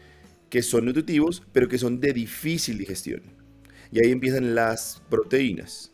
que 0.50 0.62
son 0.62 0.84
nutritivos, 0.84 1.42
pero 1.52 1.68
que 1.68 1.78
son 1.78 2.00
de 2.00 2.12
difícil 2.12 2.76
digestión. 2.76 3.22
Y 3.92 4.04
ahí 4.04 4.12
empiezan 4.12 4.54
las 4.54 5.02
proteínas. 5.08 5.92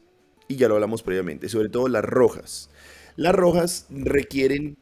Y 0.49 0.57
ya 0.57 0.69
lo 0.69 0.75
hablamos 0.75 1.03
previamente, 1.03 1.49
sobre 1.49 1.69
todo 1.69 1.89
las 1.89 2.05
rojas. 2.05 2.71
Las 3.17 3.35
rojas 3.35 3.87
requieren, 3.91 4.77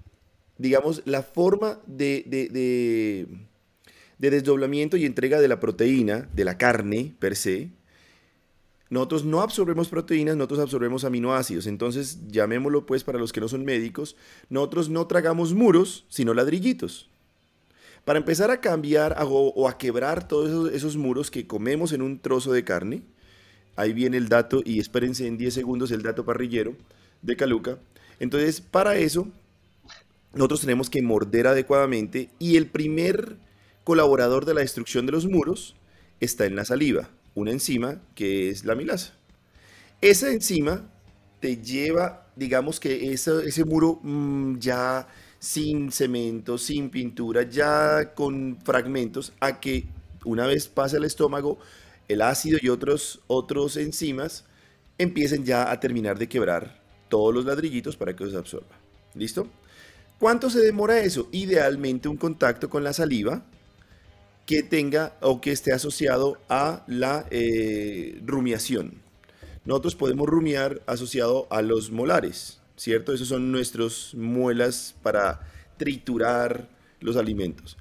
digamos, 0.58 1.02
la 1.04 1.22
forma 1.22 1.80
de, 1.86 2.24
de, 2.26 4.30
desdoblamiento 4.30 4.96
y 4.96 5.04
entrega 5.04 5.40
de 5.40 5.48
la 5.48 5.60
proteína, 5.60 6.28
de 6.34 6.44
la 6.44 6.58
carne 6.58 7.14
per 7.18 7.36
se. 7.36 7.70
Nosotros 8.90 9.24
no 9.24 9.40
absorbemos 9.40 9.88
proteínas, 9.88 10.36
nosotros 10.36 10.60
absorbemos 10.60 11.04
aminoácidos. 11.04 11.66
Entonces, 11.66 12.18
llamémoslo 12.28 12.86
pues 12.86 13.02
para 13.02 13.18
los 13.18 13.32
que 13.32 13.40
no 13.40 13.48
son 13.48 13.64
médicos, 13.64 14.16
nosotros 14.50 14.88
no 14.88 15.06
tragamos 15.06 15.54
muros, 15.54 16.04
sino 16.08 16.34
ladrillitos. 16.34 17.10
Para 18.04 18.18
empezar 18.18 18.50
a 18.50 18.60
cambiar 18.60 19.16
o 19.20 19.68
a 19.68 19.78
quebrar 19.78 20.28
todos 20.28 20.72
esos, 20.72 20.96
muros 20.96 21.30
que 21.30 21.46
comemos 21.46 21.92
en 21.92 22.02
un 22.02 22.18
trozo 22.18 22.52
de 22.52 22.62
carne, 22.62 23.02
ahí 23.76 23.94
viene 23.94 24.18
el 24.18 24.28
dato, 24.28 24.62
y 24.64 24.78
espérense 24.78 25.26
en 25.26 25.38
10 25.38 25.54
segundos 25.54 25.90
el 25.90 26.02
dato 26.02 26.24
parrillero 26.24 26.76
de 27.22 27.36
Caluca. 27.36 27.78
Entonces, 28.20 28.60
para 28.60 28.96
eso, 28.96 29.26
nosotros 30.34 30.60
tenemos 30.60 30.90
que 30.90 31.00
morder 31.00 31.46
adecuadamente 31.46 32.28
y 32.38 32.56
el 32.56 32.66
primer 32.66 33.36
colaborador 33.84 34.44
de 34.44 34.54
la 34.54 34.60
destrucción 34.60 35.06
de 35.06 35.12
los 35.12 35.26
muros 35.26 35.74
está 36.20 36.44
en 36.44 36.56
la 36.56 36.64
saliva, 36.64 37.08
una 37.34 37.52
enzima 37.52 38.02
que 38.14 38.50
es 38.50 38.64
la 38.64 38.74
milasa. 38.74 39.14
Esa 40.02 40.30
enzima 40.30 40.90
te 41.40 41.56
lleva, 41.56 42.26
digamos 42.36 42.80
que 42.80 43.12
ese, 43.12 43.46
ese 43.46 43.64
muro 43.64 44.00
mm, 44.02 44.58
ya 44.58 45.08
sin 45.44 45.92
cemento, 45.92 46.56
sin 46.56 46.88
pintura, 46.88 47.42
ya 47.42 48.14
con 48.14 48.56
fragmentos, 48.64 49.34
a 49.40 49.60
que 49.60 49.84
una 50.24 50.46
vez 50.46 50.68
pase 50.68 50.96
al 50.96 51.04
estómago, 51.04 51.58
el 52.08 52.22
ácido 52.22 52.58
y 52.62 52.70
otros, 52.70 53.20
otros 53.26 53.76
enzimas 53.76 54.46
empiecen 54.96 55.44
ya 55.44 55.70
a 55.70 55.78
terminar 55.80 56.18
de 56.18 56.30
quebrar 56.30 56.80
todos 57.10 57.34
los 57.34 57.44
ladrillitos 57.44 57.94
para 57.94 58.16
que 58.16 58.24
los 58.24 58.34
absorba. 58.34 58.74
¿Listo? 59.14 59.46
¿Cuánto 60.18 60.48
se 60.48 60.60
demora 60.60 61.00
eso? 61.00 61.28
Idealmente 61.30 62.08
un 62.08 62.16
contacto 62.16 62.70
con 62.70 62.82
la 62.82 62.94
saliva 62.94 63.44
que 64.46 64.62
tenga 64.62 65.14
o 65.20 65.42
que 65.42 65.52
esté 65.52 65.74
asociado 65.74 66.38
a 66.48 66.84
la 66.86 67.26
eh, 67.30 68.18
rumiación. 68.24 68.94
Nosotros 69.66 69.94
podemos 69.94 70.26
rumiar 70.26 70.80
asociado 70.86 71.46
a 71.50 71.60
los 71.60 71.90
molares, 71.90 72.60
¿cierto? 72.76 73.12
Esos 73.12 73.28
son 73.28 73.52
nuestros 73.52 74.14
muelas 74.14 74.94
para 75.02 75.40
triturar 75.76 76.68
los 77.00 77.16
alimentos. 77.16 77.76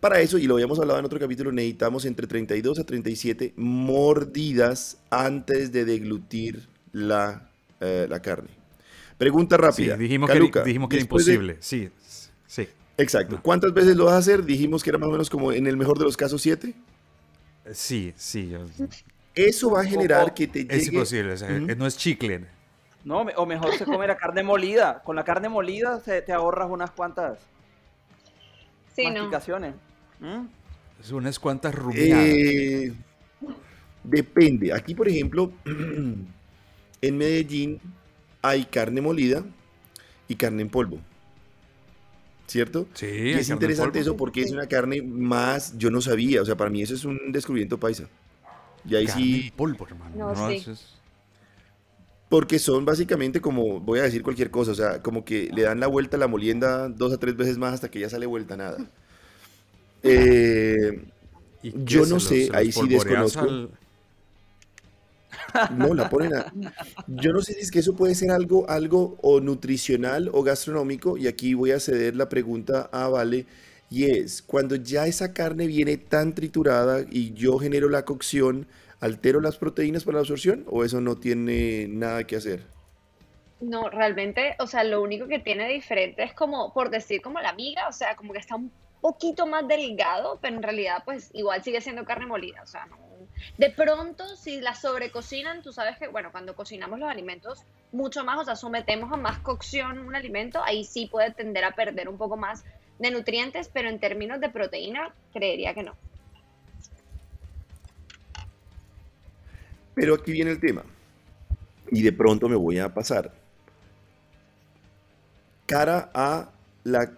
Para 0.00 0.20
eso, 0.20 0.38
y 0.38 0.46
lo 0.46 0.54
habíamos 0.54 0.78
hablado 0.78 0.98
en 0.98 1.04
otro 1.04 1.18
capítulo, 1.18 1.50
necesitamos 1.52 2.04
entre 2.04 2.26
32 2.26 2.78
a 2.78 2.84
37 2.84 3.54
mordidas 3.56 4.98
antes 5.10 5.72
de 5.72 5.84
deglutir 5.84 6.68
la, 6.92 7.50
eh, 7.80 8.06
la 8.08 8.20
carne. 8.20 8.50
Pregunta 9.18 9.56
rápida. 9.56 9.96
dijimos, 9.96 10.30
que, 10.30 10.62
dijimos 10.64 10.88
que 10.90 10.96
era 10.96 11.02
imposible. 11.02 11.56
Sí, 11.60 11.88
sí. 12.46 12.68
Exacto. 12.98 13.40
¿Cuántas 13.42 13.72
veces 13.72 13.96
lo 13.96 14.06
vas 14.06 14.14
a 14.14 14.18
hacer? 14.18 14.44
Dijimos 14.44 14.82
que 14.82 14.90
era 14.90 14.98
más 14.98 15.08
o 15.08 15.12
menos 15.12 15.30
como 15.30 15.52
en 15.52 15.66
el 15.66 15.76
mejor 15.76 15.98
de 15.98 16.04
los 16.04 16.16
casos, 16.16 16.42
siete. 16.42 16.74
Sí, 17.72 18.12
sí. 18.16 18.54
Eso 19.34 19.70
va 19.70 19.80
a 19.80 19.84
generar 19.84 20.32
que 20.34 20.46
te 20.46 20.60
llegue... 20.60 20.76
Es 20.76 20.86
imposible, 20.88 21.34
no 21.76 21.86
es 21.86 21.96
chicle. 21.96 22.46
No, 23.06 23.20
o 23.20 23.46
mejor 23.46 23.72
se 23.78 23.84
come 23.84 24.04
la 24.08 24.16
carne 24.18 24.42
molida. 24.42 25.00
Con 25.04 25.14
la 25.14 25.22
carne 25.22 25.48
molida 25.48 26.00
te 26.00 26.32
ahorras 26.32 26.68
unas 26.68 26.90
cuantas 26.90 27.38
sí, 28.96 29.06
masticaciones. 29.06 29.76
¿Mm? 30.18 30.46
Es 31.00 31.12
unas 31.12 31.38
cuantas 31.38 31.72
rumiadas. 31.72 32.24
Eh, 32.26 32.92
depende. 34.02 34.72
Aquí, 34.72 34.92
por 34.96 35.08
ejemplo, 35.08 35.52
en 37.00 37.16
Medellín 37.16 37.80
hay 38.42 38.64
carne 38.64 39.00
molida 39.00 39.44
y 40.26 40.34
carne 40.34 40.62
en 40.62 40.68
polvo. 40.68 40.98
¿Cierto? 42.48 42.88
Sí. 42.94 43.06
Y 43.06 43.32
es 43.34 43.48
interesante 43.50 44.00
eso 44.00 44.16
porque 44.16 44.40
es 44.40 44.50
una 44.50 44.66
carne 44.66 45.00
más, 45.00 45.78
yo 45.78 45.92
no 45.92 46.00
sabía, 46.00 46.42
o 46.42 46.44
sea, 46.44 46.56
para 46.56 46.70
mí 46.70 46.82
eso 46.82 46.94
es 46.94 47.04
un 47.04 47.30
descubrimiento 47.30 47.78
paisa. 47.78 48.08
Y 48.84 48.96
ahí 48.96 49.06
carne 49.06 49.22
sí. 49.22 49.46
En 49.46 49.52
polvo, 49.52 49.86
hermano. 49.86 50.34
No, 50.34 50.48
sí. 50.48 50.64
Porque 52.28 52.58
son 52.58 52.84
básicamente 52.84 53.40
como, 53.40 53.80
voy 53.80 54.00
a 54.00 54.02
decir 54.02 54.22
cualquier 54.22 54.50
cosa, 54.50 54.72
o 54.72 54.74
sea, 54.74 55.00
como 55.02 55.24
que 55.24 55.48
le 55.54 55.62
dan 55.62 55.78
la 55.80 55.86
vuelta 55.86 56.16
a 56.16 56.20
la 56.20 56.26
molienda 56.26 56.88
dos 56.88 57.12
a 57.12 57.18
tres 57.18 57.36
veces 57.36 57.56
más 57.58 57.74
hasta 57.74 57.90
que 57.90 58.00
ya 58.00 58.10
sale 58.10 58.26
vuelta 58.26 58.56
nada. 58.56 58.78
Eh, 60.02 61.04
yo 61.62 62.06
no 62.06 62.20
sé, 62.20 62.50
ahí 62.54 62.70
sí 62.72 62.86
desconozco. 62.88 63.46
No, 65.70 65.94
la 65.94 66.08
ponen 66.08 66.34
a... 66.34 66.52
Yo 67.06 67.32
no 67.32 67.40
sé 67.42 67.54
si 67.54 67.60
es 67.60 67.70
que 67.70 67.78
eso 67.80 67.96
puede 67.96 68.14
ser 68.14 68.30
algo, 68.30 68.68
algo 68.68 69.16
o 69.22 69.40
nutricional 69.40 70.30
o 70.32 70.42
gastronómico, 70.42 71.16
y 71.16 71.26
aquí 71.26 71.54
voy 71.54 71.72
a 71.72 71.80
ceder 71.80 72.16
la 72.16 72.28
pregunta 72.28 72.88
a 72.92 73.08
Vale, 73.08 73.46
y 73.90 74.04
es, 74.04 74.42
cuando 74.42 74.76
ya 74.76 75.06
esa 75.06 75.32
carne 75.32 75.66
viene 75.66 75.96
tan 75.96 76.34
triturada 76.34 77.04
y 77.10 77.32
yo 77.34 77.58
genero 77.58 77.88
la 77.88 78.04
cocción, 78.04 78.66
¿altero 79.00 79.40
las 79.40 79.56
proteínas 79.56 80.04
para 80.04 80.16
la 80.16 80.20
absorción 80.20 80.64
o 80.68 80.84
eso 80.84 81.00
no 81.00 81.16
tiene 81.16 81.86
nada 81.88 82.24
que 82.24 82.36
hacer? 82.36 82.66
No, 83.60 83.88
realmente, 83.88 84.54
o 84.58 84.66
sea, 84.66 84.84
lo 84.84 85.00
único 85.02 85.28
que 85.28 85.38
tiene 85.38 85.68
diferente 85.68 86.22
es 86.22 86.34
como, 86.34 86.72
por 86.74 86.90
decir, 86.90 87.22
como 87.22 87.40
la 87.40 87.52
miga, 87.54 87.88
o 87.88 87.92
sea, 87.92 88.14
como 88.14 88.32
que 88.32 88.38
está 88.38 88.56
un 88.56 88.70
poquito 89.00 89.46
más 89.46 89.66
delgado, 89.66 90.38
pero 90.40 90.56
en 90.56 90.62
realidad, 90.62 91.02
pues 91.04 91.30
igual 91.32 91.62
sigue 91.62 91.80
siendo 91.80 92.04
carne 92.04 92.26
molida, 92.26 92.62
o 92.62 92.66
sea, 92.66 92.86
no, 92.86 92.96
de 93.58 93.70
pronto, 93.70 94.36
si 94.36 94.60
la 94.60 94.74
sobrecocinan, 94.74 95.62
tú 95.62 95.72
sabes 95.72 95.98
que, 95.98 96.08
bueno, 96.08 96.30
cuando 96.32 96.54
cocinamos 96.54 96.98
los 96.98 97.08
alimentos 97.08 97.62
mucho 97.92 98.24
más, 98.24 98.38
o 98.38 98.44
sea, 98.44 98.56
sometemos 98.56 99.12
a 99.12 99.16
más 99.16 99.38
cocción 99.38 99.98
un 99.98 100.14
alimento, 100.14 100.62
ahí 100.62 100.84
sí 100.84 101.06
puede 101.06 101.32
tender 101.32 101.64
a 101.64 101.72
perder 101.72 102.08
un 102.08 102.18
poco 102.18 102.36
más 102.36 102.64
de 102.98 103.10
nutrientes, 103.10 103.70
pero 103.72 103.88
en 103.88 103.98
términos 103.98 104.40
de 104.40 104.48
proteína, 104.48 105.14
creería 105.32 105.74
que 105.74 105.82
no. 105.82 105.96
Pero 109.96 110.14
aquí 110.14 110.30
viene 110.30 110.50
el 110.50 110.60
tema. 110.60 110.84
Y 111.90 112.02
de 112.02 112.12
pronto 112.12 112.50
me 112.50 112.54
voy 112.54 112.78
a 112.78 112.92
pasar. 112.92 113.32
Cara 115.64 116.10
a 116.12 116.50
la 116.84 117.12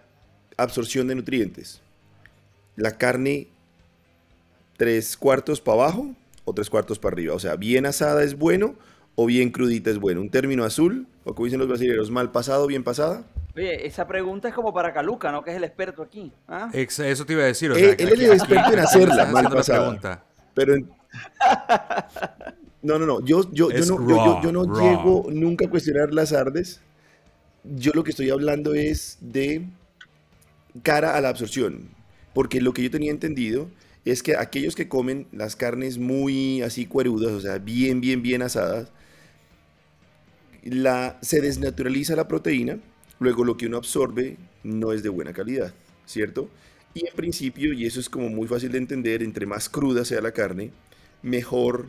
absorción 0.55 1.05
de 1.07 1.15
nutrientes. 1.15 1.81
La 2.77 2.97
carne 2.97 3.47
tres 4.77 5.17
cuartos 5.17 5.59
para 5.59 5.83
abajo 5.83 6.15
o 6.45 6.53
tres 6.53 6.69
cuartos 6.69 6.97
para 6.97 7.15
arriba. 7.15 7.35
O 7.35 7.39
sea, 7.39 7.57
bien 7.57 7.85
asada 7.85 8.23
es 8.23 8.37
bueno 8.37 8.75
o 9.15 9.25
bien 9.25 9.51
crudita 9.51 9.89
es 9.89 9.99
bueno. 9.99 10.21
Un 10.21 10.29
término 10.29 10.63
azul, 10.63 11.05
o 11.25 11.35
como 11.35 11.47
dicen 11.47 11.59
los 11.59 11.67
brasileños, 11.67 12.09
mal 12.09 12.31
pasado, 12.31 12.65
bien 12.65 12.85
pasada. 12.85 13.25
Oye, 13.57 13.85
esa 13.85 14.07
pregunta 14.07 14.47
es 14.47 14.53
como 14.53 14.73
para 14.73 14.93
Caluca, 14.93 15.33
¿no? 15.33 15.43
Que 15.43 15.51
es 15.51 15.57
el 15.57 15.65
experto 15.65 16.01
aquí. 16.01 16.31
¿ah? 16.47 16.69
Eso 16.73 17.25
te 17.25 17.33
iba 17.33 17.43
a 17.43 17.47
decir. 17.47 17.71
él, 17.71 17.97
es 17.99 17.99
el 17.99 18.31
experto 18.31 18.71
en 18.71 18.79
hacerla, 18.79 19.25
mal 19.25 19.49
pasada. 19.49 20.23
Pero 20.53 20.75
No, 22.81 22.97
no, 22.97 23.05
no. 23.05 23.23
Yo, 23.25 23.51
yo, 23.51 23.69
yo 23.71 23.85
no, 23.85 24.41
yo, 24.41 24.51
no 24.51 24.63
llego 24.79 25.27
nunca 25.31 25.65
a 25.65 25.69
cuestionar 25.69 26.13
las 26.13 26.31
ardes. 26.33 26.81
Yo 27.63 27.91
lo 27.93 28.03
que 28.03 28.11
estoy 28.11 28.29
hablando 28.29 28.73
es 28.73 29.17
de 29.21 29.67
cara 30.83 31.15
a 31.15 31.21
la 31.21 31.29
absorción. 31.29 31.89
Porque 32.33 32.61
lo 32.61 32.73
que 32.73 32.83
yo 32.83 32.91
tenía 32.91 33.11
entendido 33.11 33.69
es 34.05 34.23
que 34.23 34.37
aquellos 34.37 34.75
que 34.75 34.87
comen 34.87 35.27
las 35.31 35.55
carnes 35.55 35.97
muy 35.97 36.61
así 36.61 36.85
cuerudas, 36.85 37.31
o 37.33 37.41
sea, 37.41 37.57
bien, 37.57 37.99
bien, 38.01 38.21
bien 38.21 38.41
asadas, 38.41 38.91
la, 40.63 41.17
se 41.21 41.41
desnaturaliza 41.41 42.15
la 42.15 42.27
proteína, 42.27 42.79
luego 43.19 43.43
lo 43.43 43.57
que 43.57 43.67
uno 43.67 43.77
absorbe 43.77 44.37
no 44.63 44.93
es 44.93 45.03
de 45.03 45.09
buena 45.09 45.33
calidad, 45.33 45.73
¿cierto? 46.05 46.49
Y 46.93 47.07
en 47.07 47.15
principio, 47.15 47.73
y 47.73 47.85
eso 47.85 47.99
es 47.99 48.09
como 48.09 48.29
muy 48.29 48.47
fácil 48.47 48.71
de 48.71 48.77
entender, 48.79 49.21
entre 49.23 49.45
más 49.45 49.69
cruda 49.69 50.05
sea 50.05 50.21
la 50.21 50.31
carne, 50.31 50.71
mejor 51.21 51.87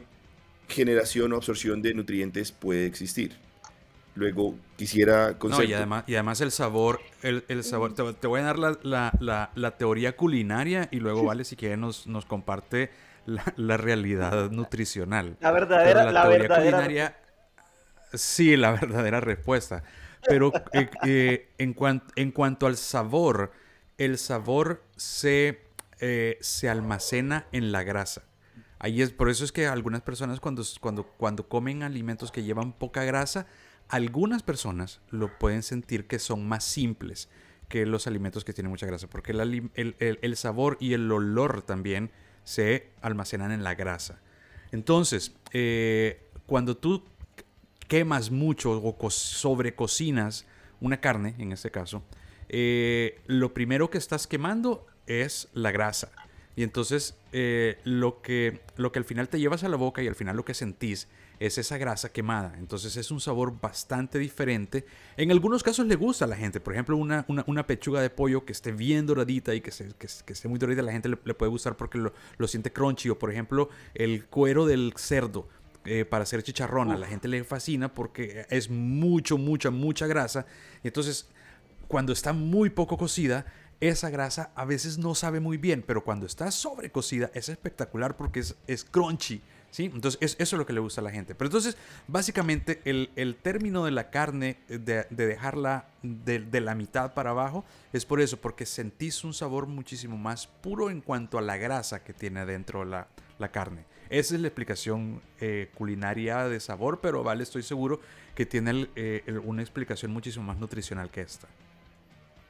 generación 0.71 1.33
o 1.33 1.37
absorción 1.37 1.83
de 1.83 1.95
nutrientes 1.95 2.53
puede 2.53 2.87
existir. 2.87 3.37
Luego 4.15 4.57
quisiera... 4.77 5.37
No, 5.43 5.63
y 5.63 5.73
además, 5.73 6.05
y 6.07 6.15
además 6.15 6.41
el 6.41 6.51
sabor, 6.51 7.01
el, 7.23 7.65
sabor, 7.65 7.95
te, 7.95 8.27
voy 8.27 8.41
a 8.41 8.45
dar 8.45 8.59
la, 8.59 9.75
teoría 9.79 10.17
culinaria 10.17 10.89
y 10.91 10.99
luego 10.99 11.25
Vale 11.25 11.45
si 11.45 11.57
quiere 11.57 11.77
nos, 11.77 12.07
nos 12.07 12.25
comparte 12.25 12.91
la, 13.27 13.77
realidad 13.77 14.51
nutricional. 14.51 15.37
La 15.41 15.53
verdadera, 15.53 16.11
la, 16.11 16.29
teoría 16.29 16.49
culinaria, 16.49 17.17
sí, 18.13 18.57
la 18.57 18.73
verdadera 18.73 19.21
respuesta. 19.21 19.85
Pero 20.27 20.53
eh, 20.73 20.91
eh, 21.07 21.49
en, 21.59 21.75
en 22.17 22.33
cuanto 22.33 22.67
al 22.67 22.77
sabor, 22.77 23.53
el 23.97 24.19
sabor 24.19 24.83
se, 24.97 25.61
eh, 26.01 26.39
se 26.41 26.69
almacena 26.69 27.47
en 27.53 27.73
la 27.73 27.83
grasa. 27.83 28.23
Ahí 28.81 29.03
es, 29.03 29.13
por 29.13 29.29
eso 29.29 29.45
es 29.45 29.53
que 29.53 29.67
algunas 29.67 30.01
personas 30.01 30.41
cuando, 30.41 30.65
cuando, 30.81 31.05
cuando 31.05 31.49
comen 31.49 31.83
alimentos 31.83 32.33
que 32.33 32.43
llevan 32.43 32.73
poca 32.73 33.05
grasa, 33.05 33.47
algunas 33.89 34.43
personas 34.43 35.01
lo 35.11 35.39
pueden 35.39 35.63
sentir 35.63 36.07
que 36.07 36.19
son 36.19 36.49
más 36.49 36.65
simples 36.65 37.29
que 37.69 37.87
los 37.87 38.07
alimentos 38.07 38.45
que 38.45 38.53
tienen 38.53 38.71
mucha 38.71 38.87
grasa, 38.87 39.07
porque 39.07 39.33
el, 39.33 40.37
sabor 40.37 40.77
y 40.81 40.95
el 40.95 41.11
olor 41.13 41.63
también 41.63 42.11
se 42.43 42.89
almacenan 43.03 43.53
en 43.53 43.63
la 43.63 43.75
grasa. 43.75 44.21
Entonces, 44.73 45.37
eh, 45.53 46.27
cuando 46.47 46.77
tú 46.77 47.05
quemas 47.87 48.31
mucho 48.31 48.73
o 48.83 49.11
sobrecocinas 49.11 50.47
una 50.81 51.01
carne, 51.01 51.35
en 51.39 51.53
este 51.53 51.71
caso, 51.71 52.03
eh, 52.49 53.21
lo 53.27 53.55
primero 53.55 53.91
que 53.91 53.99
estás 53.99 54.27
quemando 54.27 54.87
es 55.07 55.49
la 55.53 55.71
grasa. 55.71 56.11
Y 56.61 56.63
entonces 56.63 57.17
eh, 57.33 57.79
lo, 57.85 58.21
que, 58.21 58.61
lo 58.77 58.93
que 58.93 58.99
al 58.99 59.07
final 59.07 59.31
te 59.31 59.41
llevas 59.41 59.65
a 59.65 59.69
la 59.71 59.79
boca 59.79 60.03
y 60.03 60.09
al 60.09 60.15
final 60.15 60.37
lo 60.37 60.45
que 60.45 60.53
sentís 60.53 61.09
es 61.39 61.57
esa 61.57 61.79
grasa 61.79 62.13
quemada. 62.13 62.55
Entonces 62.59 62.99
es 62.99 63.11
un 63.11 63.19
sabor 63.19 63.59
bastante 63.59 64.19
diferente. 64.19 64.85
En 65.17 65.31
algunos 65.31 65.63
casos 65.63 65.87
le 65.87 65.97
gusta 65.97 66.27
a 66.27 66.29
la 66.29 66.37
gente. 66.37 66.61
Por 66.61 66.75
ejemplo, 66.75 66.99
una, 66.99 67.25
una, 67.47 67.67
pechuga 67.67 68.03
de 68.03 68.11
pollo 68.11 68.45
que 68.45 68.53
esté 68.53 68.73
bien 68.73 69.07
doradita 69.07 69.55
y 69.55 69.63
que, 69.63 69.71
se, 69.71 69.89
que, 69.95 70.07
esté 70.07 70.49
muy 70.49 70.59
doradita, 70.59 70.83
la 70.83 70.93
gente 70.93 71.09
le, 71.09 71.17
puede 71.17 71.49
gustar 71.49 71.79
porque 71.79 71.97
lo, 71.97 72.47
siente 72.47 72.71
crunchy. 72.71 73.09
O 73.09 73.19
por 73.19 73.33
ejemplo, 73.33 73.71
el 73.95 74.27
cuero 74.27 74.67
del 74.67 74.93
cerdo. 74.99 75.49
Eh, 75.87 76.05
para 76.05 76.25
hacer 76.25 76.43
chicharrón, 76.43 76.91
a 76.91 76.99
la 76.99 77.07
gente 77.07 77.27
le 77.27 77.43
fascina 77.43 77.95
porque 77.95 78.45
es 78.51 78.69
mucho, 78.69 79.39
mucha, 79.39 79.71
mucha 79.71 80.07
grasa. 80.07 80.45
Entonces, 80.85 81.27
cuando 81.89 82.13
está 82.13 82.35
muy 82.35 82.69
poco 82.69 82.99
cocida, 82.99 83.47
esa 83.81 84.11
grasa 84.11 84.51
a 84.55 84.65
veces 84.65 84.99
no 84.99 85.15
sabe 85.15 85.41
muy 85.41 85.57
bien, 85.57 85.83
pero 85.87 86.05
cuando 86.05 86.27
está 86.27 86.51
sobrecocida 86.51 87.31
es 87.35 87.49
espectacular 87.49 88.17
porque 88.17 88.41
es, 88.41 88.57
es 88.67 88.85
crunchy. 88.85 89.43
¿sí? 89.71 89.91
Entonces, 89.93 90.37
eso 90.39 90.57
es 90.57 90.59
lo 90.59 90.67
que 90.67 90.73
le 90.73 90.81
gusta 90.81 91.01
a 91.01 91.05
la 91.05 91.11
gente. 91.11 91.35
Pero 91.35 91.49
entonces, 91.49 91.77
básicamente, 92.07 92.81
el, 92.85 93.37
término 93.43 93.85
de 93.85 93.91
la 93.91 94.11
carne, 94.11 94.59
de, 94.69 95.07
dejarla 95.11 95.89
de, 96.03 96.61
la 96.61 96.75
mitad 96.75 97.15
para 97.15 97.31
abajo, 97.31 97.65
es 97.93 98.05
por 98.05 98.21
eso, 98.21 98.41
porque 98.41 98.67
sentís 98.67 99.25
un 99.25 99.33
sabor 99.33 99.67
muchísimo 99.67 100.17
más 100.17 100.47
puro 100.47 100.91
en 100.91 101.01
cuanto 101.01 101.39
a 101.39 101.43
la 101.43 101.57
grasa 101.57 102.03
que 102.05 102.13
tiene 102.13 102.45
dentro 102.45 102.85
la, 102.85 103.09
la 103.39 103.51
carne. 103.51 103.85
Esa 104.11 104.35
es 104.35 104.41
la 104.41 104.49
explicación 104.49 105.23
eh, 105.41 105.71
culinaria 105.75 106.49
de 106.49 106.59
sabor, 106.59 107.01
pero 107.01 107.23
vale, 107.23 107.45
estoy 107.45 107.63
seguro 107.63 108.01
que 108.35 108.45
tiene 108.45 108.89
eh, 108.97 109.23
una 109.45 109.63
explicación 109.63 110.13
muchísimo 110.13 110.45
más 110.45 110.59
nutricional 110.59 111.11
que 111.11 111.21
esta. 111.21 111.49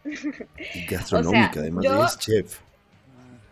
Y 0.04 0.86
gastronómica, 0.88 1.60
además 1.60 1.84
es 1.84 2.18
chef. 2.18 2.60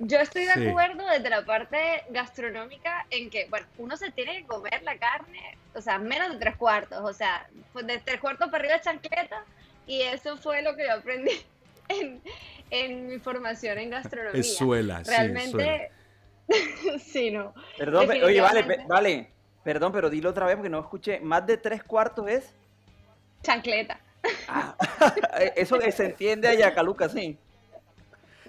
Yo 0.00 0.18
estoy 0.20 0.44
de 0.44 0.52
acuerdo 0.52 1.04
desde 1.08 1.28
la 1.28 1.44
parte 1.44 2.04
gastronómica 2.10 3.04
en 3.10 3.30
que, 3.30 3.46
bueno, 3.50 3.66
uno 3.78 3.96
se 3.96 4.12
tiene 4.12 4.38
que 4.38 4.46
comer 4.46 4.80
la 4.84 4.96
carne, 4.96 5.58
o 5.74 5.80
sea, 5.80 5.98
menos 5.98 6.30
de 6.32 6.38
tres 6.38 6.56
cuartos, 6.56 7.00
o 7.02 7.12
sea, 7.12 7.48
pues 7.72 7.84
de 7.86 7.98
tres 7.98 8.20
cuartos 8.20 8.48
para 8.48 8.58
arriba 8.58 8.74
de 8.74 8.80
chancleta, 8.80 9.44
y 9.88 10.02
eso 10.02 10.36
fue 10.36 10.62
lo 10.62 10.76
que 10.76 10.86
yo 10.86 10.94
aprendí 10.94 11.32
en, 12.70 13.08
mi 13.08 13.18
formación 13.18 13.78
en 13.78 13.90
gastronomía. 13.90 14.40
Es 14.40 14.56
suela, 14.56 15.02
Realmente, 15.02 15.90
sí, 17.04 17.32
no. 17.32 17.52
Perdón, 17.76 18.08
oye, 18.22 18.40
vale, 18.40 18.84
vale, 18.86 19.30
perdón, 19.64 19.90
pero 19.90 20.10
dilo 20.10 20.30
otra 20.30 20.46
vez 20.46 20.54
porque 20.54 20.70
no 20.70 20.78
escuché, 20.78 21.18
más 21.18 21.44
de 21.44 21.56
tres 21.56 21.82
cuartos 21.82 22.28
es... 22.28 22.54
Chancleta. 23.42 24.00
Ah, 24.48 24.76
eso 25.56 25.78
se 25.80 26.06
entiende 26.06 26.48
allá, 26.48 26.74
Caluca, 26.74 27.08
sí. 27.08 27.36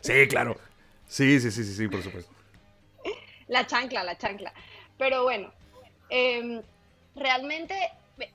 Sí, 0.02 0.28
claro. 0.28 0.58
Sí, 1.08 1.40
sí, 1.40 1.52
sí, 1.52 1.64
sí, 1.64 1.74
sí, 1.74 1.88
por 1.88 2.02
supuesto. 2.02 2.32
La 3.48 3.66
chancla, 3.66 4.04
la 4.04 4.18
chancla. 4.18 4.54
Pero 4.98 5.24
bueno, 5.24 5.52
em, 6.10 6.62
realmente 7.16 7.76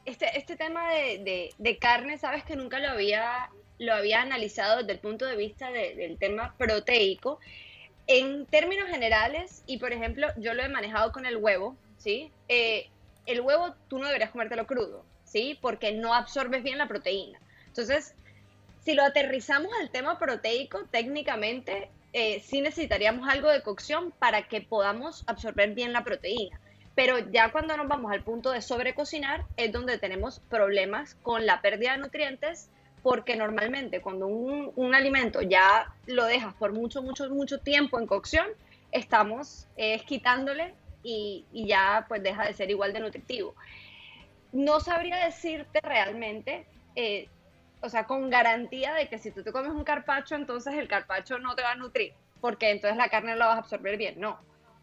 este, 0.05 0.37
este 0.37 0.57
tema 0.57 0.91
de, 0.91 1.79
carne, 1.81 2.19
sabes 2.19 2.45
que 2.45 2.57
nunca 2.57 2.79
lo 2.79 2.89
había, 2.89 3.51
lo 3.79 3.95
había 3.95 4.23
analizado 4.23 4.79
desde 4.79 4.93
el 4.93 4.99
punto 4.99 5.27
de 5.27 5.37
vista 5.37 5.71
del 5.71 6.19
tema 6.19 6.55
proteico. 6.59 7.39
En 8.07 8.47
términos 8.47 8.89
generales, 8.89 9.63
y 9.67 9.79
por 9.79 9.93
ejemplo, 9.93 10.29
yo 10.37 10.53
lo 10.55 10.63
he 10.63 10.69
manejado 10.69 11.13
con 11.13 11.27
el 11.27 11.37
huevo, 11.37 11.77
¿sí? 11.97 12.31
Eh, 12.49 12.89
el 13.27 13.41
huevo 13.41 13.75
tú 13.89 13.99
no 13.99 14.07
deberías 14.07 14.31
comértelo 14.31 14.67
crudo, 14.67 15.05
¿sí? 15.35 15.59
Porque 15.61 15.91
no 15.91 16.15
absorbes 16.15 16.63
bien 16.63 16.79
la 16.79 16.87
proteína. 16.87 17.41
Entonces, 17.67 18.15
si 18.85 18.95
lo 18.95 19.03
aterrizamos 19.03 19.73
al 19.81 19.91
tema 19.91 20.17
proteico, 20.17 20.85
técnicamente 20.93 21.91
eh, 22.13 22.39
sí 22.39 22.61
necesitaríamos 22.61 23.29
algo 23.29 23.49
de 23.51 23.61
cocción 23.61 24.13
para 24.13 24.47
que 24.47 24.61
podamos 24.61 25.25
absorber 25.27 25.75
bien 25.75 25.93
la 25.93 26.05
proteína. 26.05 26.61
Pero 26.95 27.19
ya 27.33 27.51
cuando 27.51 27.77
nos 27.77 27.89
vamos 27.89 28.13
al 28.13 28.23
punto 28.23 28.53
de 28.53 28.63
sobrecocinar 28.63 29.45
es 29.57 29.73
donde 29.73 29.99
tenemos 29.99 30.39
problemas 30.49 31.17
con 31.17 31.47
la 31.47 31.61
pérdida 31.61 31.93
de 31.93 31.99
nutrientes 31.99 32.71
porque 33.03 33.35
normalmente 33.35 34.01
cuando 34.01 34.29
un, 34.29 34.95
alimento 34.95 35.43
ya 35.43 35.93
lo 36.07 36.27
dejas 36.27 36.55
por 36.55 36.73
mucho, 36.73 37.03
mucho, 37.03 37.29
mucho 37.29 37.59
tiempo 37.59 37.99
en 37.99 38.07
cocción, 38.07 38.47
estamos 38.93 39.67
quitándole 40.07 40.75
y, 41.03 41.45
ya 41.53 42.07
pues 42.09 42.23
deja 42.23 42.47
de 42.47 42.55
ser 42.55 42.71
igual 42.71 42.93
de 42.93 43.01
nutritivo. 43.01 43.57
No 44.55 44.79
sabría 44.79 45.17
decirte 45.25 45.81
realmente, 45.81 46.65
eh, 46.95 47.29
o 47.81 47.89
sea, 47.89 48.07
con 48.07 48.31
garantía 48.31 48.95
de 48.95 49.09
que 49.09 49.19
si 49.19 49.33
tú 49.33 49.43
te 49.43 49.51
comes 49.51 49.73
un 49.73 49.83
carpacho, 49.83 50.37
entonces 50.37 50.75
el 50.75 50.87
carpacho 50.87 51.41
no 51.41 51.57
te 51.57 51.63
va 51.63 51.73
a 51.73 51.75
nutrir, 51.75 52.15
porque 52.41 52.71
entonces 52.71 52.97
la 52.97 53.09
carne 53.09 53.35
la 53.35 53.47
vas 53.47 53.57
a 53.57 53.59
absorber 53.59 53.97
bien. 53.97 54.21
No, 54.21 54.39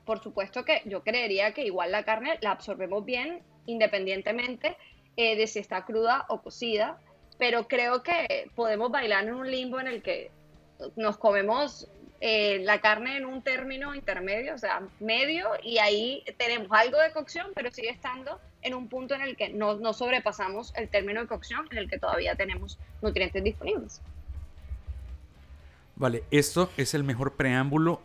por 0.06 0.22
supuesto 0.22 0.66
que 0.66 0.82
yo 0.84 1.04
creería 1.04 1.54
que 1.54 1.64
igual 1.64 1.94
la 1.94 2.04
carne 2.04 2.38
la 2.42 2.52
absorbemos 2.52 3.06
bien 3.06 3.44
independientemente 3.66 4.76
eh, 5.16 5.38
de 5.38 5.48
si 5.48 5.60
está 5.60 5.86
cruda 5.86 6.26
o 6.28 6.42
cocida, 6.42 7.00
pero 7.38 7.70
creo 7.70 8.04
que 8.04 8.52
podemos 8.56 8.92
bailar 8.92 9.24
en 9.24 9.36
un 9.36 9.50
limbo 9.50 9.80
en 9.80 9.88
el 9.88 10.02
que 10.02 10.32
nos 10.98 11.18
comemos 11.18 11.88
eh, 12.20 12.60
la 12.60 12.82
carne 12.82 13.16
en 13.16 13.26
un 13.26 13.42
término 13.42 13.96
intermedio, 13.96 14.54
o 14.54 14.58
sea, 14.58 14.82
medio, 15.00 15.50
y 15.64 15.78
ahí 15.78 16.26
tenemos 16.38 16.68
algo 16.72 17.00
de 17.00 17.14
cocción, 17.14 17.48
pero 17.56 17.72
sigue 17.72 17.90
estando 17.90 18.38
en 18.62 18.74
un 18.74 18.88
punto 18.88 19.15
en 19.15 19.21
el 19.21 19.36
que 19.36 19.50
no, 19.50 19.76
no 19.76 19.93
sobrepasamos 19.93 20.74
el 20.76 20.89
término 20.89 21.21
de 21.21 21.28
cocción, 21.28 21.67
en 21.71 21.78
el 21.78 21.89
que 21.89 21.97
todavía 21.97 22.36
tenemos 22.36 22.80
nutrientes 23.02 23.43
disponibles. 23.43 24.02
Vale, 25.95 26.24
esto 26.32 26.69
es 26.78 26.93
el 26.93 27.04
mejor 27.04 27.34
preámbulo 27.34 28.02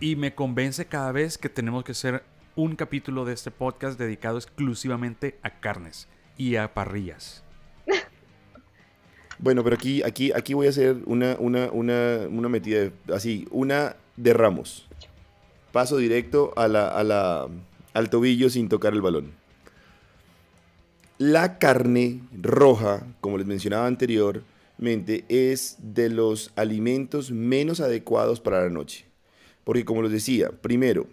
y 0.00 0.16
me 0.16 0.34
convence 0.34 0.86
cada 0.86 1.12
vez 1.12 1.38
que 1.38 1.48
tenemos 1.48 1.84
que 1.84 1.92
hacer 1.92 2.24
un 2.56 2.74
capítulo 2.76 3.24
de 3.24 3.32
este 3.32 3.50
podcast 3.50 3.98
dedicado 3.98 4.36
exclusivamente 4.36 5.38
a 5.42 5.60
carnes 5.60 6.08
y 6.36 6.56
a 6.56 6.74
parrillas. 6.74 7.44
Bueno, 9.38 9.64
pero 9.64 9.74
aquí, 9.74 10.04
aquí, 10.04 10.30
aquí 10.32 10.54
voy 10.54 10.68
a 10.68 10.70
hacer 10.70 10.98
una, 11.04 11.34
una, 11.40 11.68
una, 11.72 12.28
una 12.30 12.48
metida 12.48 12.92
así, 13.12 13.48
una 13.50 13.96
de 14.16 14.34
Ramos. 14.34 14.86
Paso 15.72 15.96
directo 15.96 16.52
a 16.54 16.68
la, 16.68 16.86
a 16.86 17.02
la, 17.02 17.48
al 17.92 18.08
tobillo 18.08 18.50
sin 18.50 18.68
tocar 18.68 18.92
el 18.92 19.02
balón. 19.02 19.32
La 21.18 21.58
carne 21.58 22.22
roja, 22.32 23.06
como 23.20 23.38
les 23.38 23.46
mencionaba 23.46 23.86
anteriormente, 23.86 25.24
es 25.28 25.76
de 25.78 26.08
los 26.08 26.52
alimentos 26.56 27.30
menos 27.30 27.80
adecuados 27.80 28.40
para 28.40 28.62
la 28.62 28.70
noche. 28.70 29.04
Porque 29.64 29.84
como 29.84 30.02
les 30.02 30.12
decía, 30.12 30.50
primero, 30.50 31.06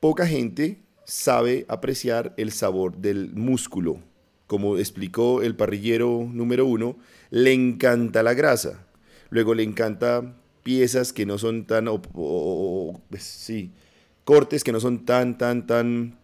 poca 0.00 0.26
gente 0.26 0.78
sabe 1.04 1.66
apreciar 1.68 2.34
el 2.36 2.52
sabor 2.52 2.96
del 2.96 3.32
músculo. 3.34 3.98
Como 4.46 4.78
explicó 4.78 5.42
el 5.42 5.56
parrillero 5.56 6.28
número 6.32 6.64
uno, 6.64 6.96
le 7.30 7.52
encanta 7.52 8.22
la 8.22 8.34
grasa. 8.34 8.86
Luego 9.30 9.54
le 9.54 9.62
encanta 9.62 10.36
piezas 10.62 11.12
que 11.12 11.26
no 11.26 11.38
son 11.38 11.66
tan, 11.66 11.86
pues, 13.08 13.22
sí, 13.22 13.72
cortes 14.24 14.64
que 14.64 14.72
no 14.72 14.80
son 14.80 15.04
tan, 15.04 15.38
tan, 15.38 15.66
tan, 15.66 16.18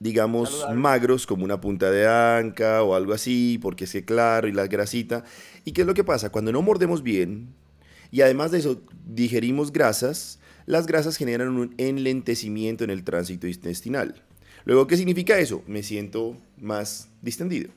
digamos, 0.00 0.66
magros 0.74 1.26
como 1.26 1.44
una 1.44 1.60
punta 1.60 1.90
de 1.90 2.06
anca 2.06 2.82
o 2.82 2.94
algo 2.94 3.12
así, 3.12 3.58
porque 3.60 3.84
es 3.84 3.92
que 3.92 4.04
claro, 4.04 4.48
y 4.48 4.52
la 4.52 4.66
grasita. 4.66 5.24
¿Y 5.64 5.72
qué 5.72 5.82
es 5.82 5.86
lo 5.86 5.94
que 5.94 6.04
pasa? 6.04 6.30
Cuando 6.30 6.52
no 6.52 6.62
mordemos 6.62 7.02
bien, 7.02 7.54
y 8.10 8.20
además 8.20 8.50
de 8.50 8.58
eso 8.58 8.82
digerimos 9.06 9.72
grasas, 9.72 10.38
las 10.66 10.86
grasas 10.86 11.16
generan 11.16 11.56
un 11.56 11.74
enlentecimiento 11.78 12.84
en 12.84 12.90
el 12.90 13.04
tránsito 13.04 13.46
intestinal. 13.46 14.22
Luego, 14.64 14.86
¿qué 14.86 14.96
significa 14.96 15.38
eso? 15.38 15.62
Me 15.66 15.82
siento 15.82 16.36
más 16.60 17.08
distendido, 17.22 17.70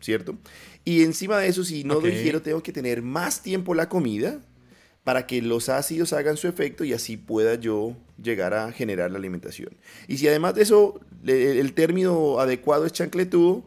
¿cierto? 0.00 0.38
Y 0.84 1.02
encima 1.02 1.38
de 1.38 1.48
eso, 1.48 1.64
si 1.64 1.84
no 1.84 1.94
lo 1.94 2.00
digiero, 2.00 2.42
tengo 2.42 2.62
que 2.62 2.72
tener 2.72 3.02
más 3.02 3.42
tiempo 3.42 3.74
la 3.74 3.88
comida 3.88 4.40
para 5.04 5.26
que 5.26 5.42
los 5.42 5.68
ácidos 5.68 6.12
hagan 6.12 6.36
su 6.36 6.48
efecto 6.48 6.84
y 6.84 6.92
así 6.92 7.16
pueda 7.16 7.56
yo 7.56 7.96
llegar 8.22 8.54
a 8.54 8.70
generar 8.72 9.10
la 9.10 9.18
alimentación. 9.18 9.70
Y 10.08 10.18
si 10.18 10.28
además 10.28 10.54
de 10.54 10.62
eso 10.62 11.00
el 11.26 11.72
término 11.74 12.38
adecuado 12.38 12.86
es 12.86 12.92
chancletudo, 12.92 13.64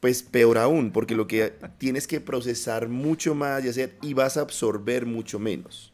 pues 0.00 0.22
peor 0.22 0.58
aún, 0.58 0.92
porque 0.92 1.14
lo 1.14 1.26
que 1.26 1.52
tienes 1.78 2.06
que 2.06 2.20
procesar 2.20 2.88
mucho 2.88 3.34
más 3.34 3.64
y 3.64 3.68
hacer 3.68 3.96
y 4.02 4.14
vas 4.14 4.36
a 4.36 4.42
absorber 4.42 5.06
mucho 5.06 5.38
menos. 5.38 5.92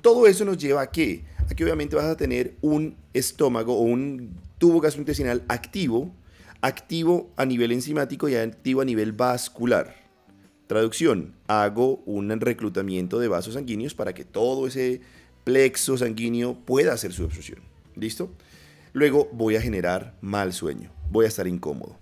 Todo 0.00 0.26
eso 0.26 0.44
nos 0.44 0.58
lleva 0.58 0.82
a 0.82 0.90
qué? 0.90 1.24
A 1.50 1.54
que 1.54 1.64
obviamente 1.64 1.96
vas 1.96 2.06
a 2.06 2.16
tener 2.16 2.54
un 2.60 2.96
estómago 3.12 3.76
o 3.76 3.82
un 3.82 4.36
tubo 4.58 4.80
gastrointestinal 4.80 5.44
activo 5.48 6.12
activo 6.60 7.30
a 7.36 7.44
nivel 7.44 7.72
enzimático 7.72 8.28
y 8.28 8.34
activo 8.34 8.80
a 8.80 8.84
nivel 8.84 9.12
vascular. 9.12 10.07
Traducción, 10.68 11.34
hago 11.46 12.02
un 12.04 12.28
reclutamiento 12.40 13.18
de 13.18 13.28
vasos 13.28 13.54
sanguíneos 13.54 13.94
para 13.94 14.12
que 14.12 14.26
todo 14.26 14.66
ese 14.66 15.00
plexo 15.42 15.96
sanguíneo 15.96 16.58
pueda 16.66 16.92
hacer 16.92 17.14
su 17.14 17.24
absorción. 17.24 17.60
¿Listo? 17.96 18.30
Luego 18.92 19.30
voy 19.32 19.56
a 19.56 19.62
generar 19.62 20.14
mal 20.20 20.52
sueño, 20.52 20.90
voy 21.10 21.24
a 21.24 21.28
estar 21.28 21.46
incómodo. 21.46 21.96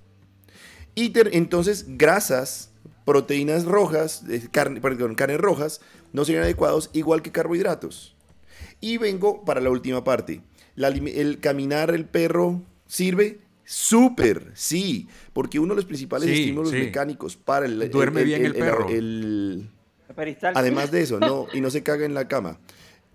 Y 0.97 1.13
entonces 1.15 1.85
grasas, 1.97 2.71
proteínas 3.05 3.67
rojas, 3.67 4.25
carne, 4.51 4.81
perdón, 4.81 5.15
carnes 5.15 5.39
rojas, 5.39 5.81
no 6.13 6.25
serían 6.25 6.43
adecuados 6.43 6.91
igual 6.93 7.23
que 7.23 7.31
carbohidratos. 7.31 8.17
Y 8.81 8.97
vengo 8.97 9.45
para 9.45 9.61
la 9.61 9.71
última 9.71 10.03
parte. 10.03 10.41
el 10.77 11.39
caminar 11.39 11.95
el 11.95 12.05
perro 12.05 12.63
sirve 12.89 13.46
Súper, 13.69 14.53
sí, 14.55 15.09
porque 15.33 15.59
uno 15.59 15.75
de 15.75 15.77
los 15.77 15.85
principales 15.87 16.31
estímulos 16.31 16.73
mecánicos 16.73 17.37
para 17.37 17.67
el... 17.67 17.91
Duerme 17.91 18.23
bien 18.23 18.47
el, 18.47 18.55
perro. 18.55 18.87
además 20.55 20.93
de 20.93 21.03
eso, 21.03 21.19
no, 21.19 21.49
y 21.53 21.61
no 21.61 21.69
se 21.71 21.83
caga 21.83 22.07
en 22.07 22.15
la 22.15 22.29
cama. 22.29 22.61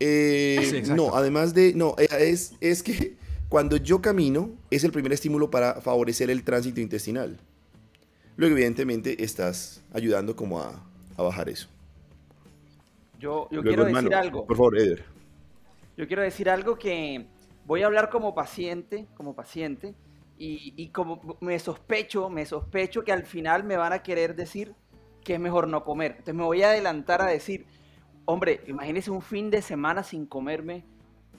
Eh, 0.02 0.84
no, 0.94 1.16
además 1.16 1.54
de, 1.54 1.74
no, 1.74 1.96
eh, 1.98 2.08
es, 2.20 2.56
es 2.60 2.84
que 2.84 3.16
cuando 3.48 3.78
yo 3.78 4.02
camino 4.02 4.50
es 4.70 4.84
el 4.84 4.92
primer 4.92 5.14
estímulo 5.14 5.50
para 5.50 5.80
favorecer 5.80 6.30
el 6.30 6.44
tránsito 6.44 6.82
intestinal. 6.82 7.38
Luego, 8.36 8.56
evidentemente, 8.56 9.24
estás 9.24 9.82
ayudando 9.94 10.36
como 10.36 10.60
a, 10.60 10.84
bajar 11.18 11.48
eso. 11.48 11.70
Yo, 13.20 13.48
yo 13.52 13.62
quiero 13.62 13.86
decir 13.86 14.14
algo. 14.16 14.48
Por 14.48 14.58
favor, 14.58 14.78
Eder. 14.78 15.06
Yo 15.96 16.08
quiero 16.08 16.24
decir 16.24 16.50
algo 16.50 16.78
que 16.78 17.26
voy 17.66 17.84
a 17.84 17.86
hablar 17.86 18.10
como 18.10 18.34
paciente, 18.34 19.06
como 19.16 19.36
paciente, 19.36 19.94
y, 20.44 20.88
como 20.90 21.38
me 21.40 21.60
sospecho, 21.60 22.28
me 22.30 22.48
sospecho 22.48 23.04
que 23.04 23.12
al 23.12 23.26
final 23.26 23.64
me 23.64 23.78
van 23.78 23.94
a 23.94 24.02
querer 24.02 24.36
decir 24.36 24.74
que 25.24 25.36
es 25.36 25.40
mejor 25.40 25.68
no 25.68 25.84
comer. 25.84 26.14
Entonces 26.14 26.34
me 26.34 26.44
voy 26.44 26.64
a 26.64 26.70
adelantar 26.70 27.22
a 27.22 27.28
decir, 27.28 27.68
hombre, 28.26 28.62
imagínese 28.66 29.12
un 29.12 29.22
fin 29.22 29.52
de 29.52 29.62
semana 29.62 30.02
sin 30.02 30.26
comerme 30.26 30.84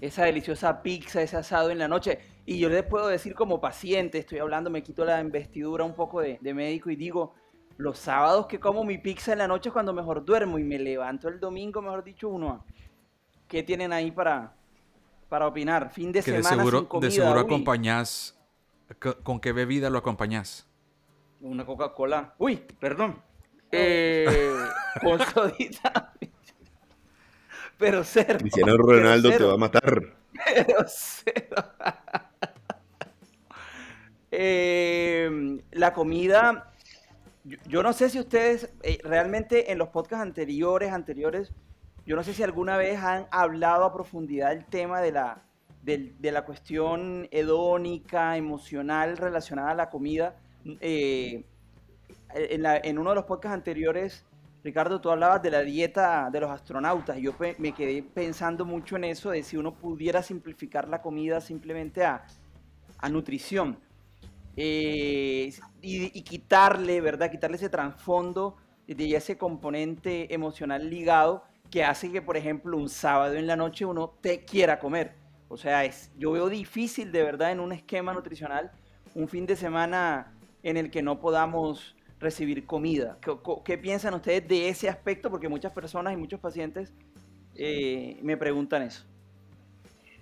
esa 0.01 0.25
deliciosa 0.25 0.83
pizza, 0.83 1.21
ese 1.21 1.37
asado 1.37 1.71
en 1.71 1.79
la 1.79 1.89
noche. 1.89 2.21
Y 2.47 2.61
yo 2.61 2.69
les 2.69 2.85
puedo 2.85 3.09
decir 3.09 3.35
como 3.35 3.61
paciente, 3.61 4.19
estoy 4.19 4.39
hablando, 4.39 4.71
me 4.71 4.85
quito 4.85 5.05
la 5.05 5.21
investidura 5.21 5.83
un 5.83 5.95
poco 5.95 6.21
de, 6.21 6.39
médico 6.55 6.89
y 6.89 6.95
digo, 6.95 7.35
los 7.79 7.99
sábados 7.99 8.47
que 8.47 8.61
como 8.61 8.85
mi 8.85 8.99
pizza 8.99 9.33
en 9.33 9.39
la 9.39 9.49
noche 9.49 9.71
es 9.71 9.73
cuando 9.73 9.93
mejor 9.93 10.25
duermo 10.25 10.61
y 10.61 10.65
me 10.65 10.79
levanto 10.79 11.27
el 11.29 11.41
domingo, 11.41 11.83
mejor 11.83 12.05
dicho, 12.05 12.29
uno. 12.29 12.65
¿Qué 13.49 13.65
tienen 13.65 13.93
ahí 13.93 14.13
para, 14.13 14.55
para 15.29 15.49
opinar? 15.49 15.91
Fin 15.91 16.13
de 16.13 16.23
semana 16.23 16.49
seguro, 16.51 16.79
sin 16.79 16.87
comida. 16.87 17.09
De 17.09 17.15
seguro 17.15 17.41
acompañás 17.41 18.39
¿Con 18.99 19.41
qué 19.41 19.53
bebida 19.53 19.91
lo 19.91 19.99
acompañás? 19.99 20.67
Una 21.41 21.67
Coca-Cola. 21.67 22.35
Uy, 22.39 22.57
perdón. 22.79 23.21
Eh, 23.71 24.55
con 25.01 25.19
sodita. 25.19 26.13
Pero 27.79 28.05
cero. 28.05 28.39
Cristiano 28.39 28.77
Ronaldo 28.77 29.31
te 29.31 29.45
va 29.45 29.55
a 29.55 29.57
matar. 29.57 30.03
Pero 30.45 30.85
cero. 30.87 31.65
Eh, 34.35 35.61
la 35.73 35.93
comida, 35.93 36.73
yo, 37.67 37.83
no 37.83 37.93
sé 37.93 38.09
si 38.09 38.19
ustedes 38.19 38.73
eh, 38.83 38.99
realmente 39.05 39.71
en 39.71 39.77
los 39.77 39.89
podcasts 39.89 40.23
anteriores, 40.23 40.91
anteriores, 40.91 41.53
yo 42.07 42.17
no 42.17 42.25
sé 42.25 42.33
si 42.33 42.43
alguna 42.43 42.79
vez 42.79 42.99
han 42.99 43.27
hablado 43.31 43.85
a 43.85 43.93
profundidad 43.93 44.53
el 44.53 44.65
tema 44.65 45.03
de 45.03 45.13
la, 45.13 45.43
de, 45.83 46.31
la 46.31 46.45
cuestión 46.45 47.29
hedónica, 47.31 48.37
emocional 48.37 49.17
relacionada 49.17 49.71
a 49.71 49.75
la 49.75 49.91
comida. 49.91 50.37
Eh, 50.81 51.45
en, 52.35 52.99
uno 52.99 53.11
de 53.11 53.17
los 53.17 53.25
podcasts 53.25 53.55
anteriores, 53.55 54.25
Ricardo, 54.63 55.01
tú 55.01 55.11
hablabas 55.11 55.43
de 55.43 55.51
la 55.51 55.63
dieta 55.63 56.31
de 56.31 56.41
los 56.41 56.51
astronautas. 56.51 57.19
Yo 57.19 57.35
me 57.59 57.73
quedé 57.73 58.03
pensando 58.03 58.65
mucho 58.65 58.97
en 58.97 59.05
eso, 59.05 59.31
de 59.31 59.43
si 59.43 59.57
uno 59.57 59.75
pudiera 59.75 60.23
simplificar 60.23 60.89
la 60.89 61.03
comida 61.03 61.41
simplemente 61.41 62.05
a, 62.05 62.25
nutrición. 63.11 63.79
Eh, 64.57 65.53
y, 65.81 66.23
quitarle, 66.23 67.01
¿verdad? 67.01 67.31
Quitarle 67.31 67.57
ese 67.57 67.69
trasfondo 67.69 68.57
de 68.87 69.17
ese 69.17 69.37
componente 69.37 70.33
emocional 70.33 70.89
ligado 70.89 71.45
que 71.71 71.83
hace 71.83 72.13
que, 72.13 72.23
por 72.23 72.37
ejemplo, 72.37 72.77
un 72.77 72.89
sábado 72.89 73.35
en 73.35 73.47
la 73.49 73.57
noche 73.57 73.85
uno 73.85 74.15
te 74.21 74.45
quiera 74.45 74.79
comer 74.79 75.22
O 75.53 75.59
sea, 75.59 75.85
es, 75.85 76.11
yo 76.17 76.33
veo 76.33 76.49
difícil 76.49 77.13
de 77.13 77.23
verdad 77.23 77.53
en 77.53 77.61
un 77.61 77.73
esquema 77.73 78.15
nutricional 78.15 78.71
un 79.15 79.29
fin 79.29 79.45
de 79.45 79.55
semana 79.55 80.33
en 80.63 80.79
el 80.79 80.91
que 80.91 81.03
no 81.03 81.21
podamos 81.21 81.95
recibir 82.19 82.65
comida. 82.65 83.19
¿Qué, 83.63 83.77
piensan 83.77 84.15
ustedes 84.15 84.49
de 84.49 84.71
ese 84.71 84.89
aspecto? 84.89 85.31
Porque 85.31 85.51
muchas 85.51 85.71
personas 85.71 86.15
y 86.15 86.17
muchos 86.17 86.41
pacientes 86.41 86.95
eh, 87.55 88.17
me 88.23 88.39
preguntan 88.39 88.81
eso. 88.81 89.05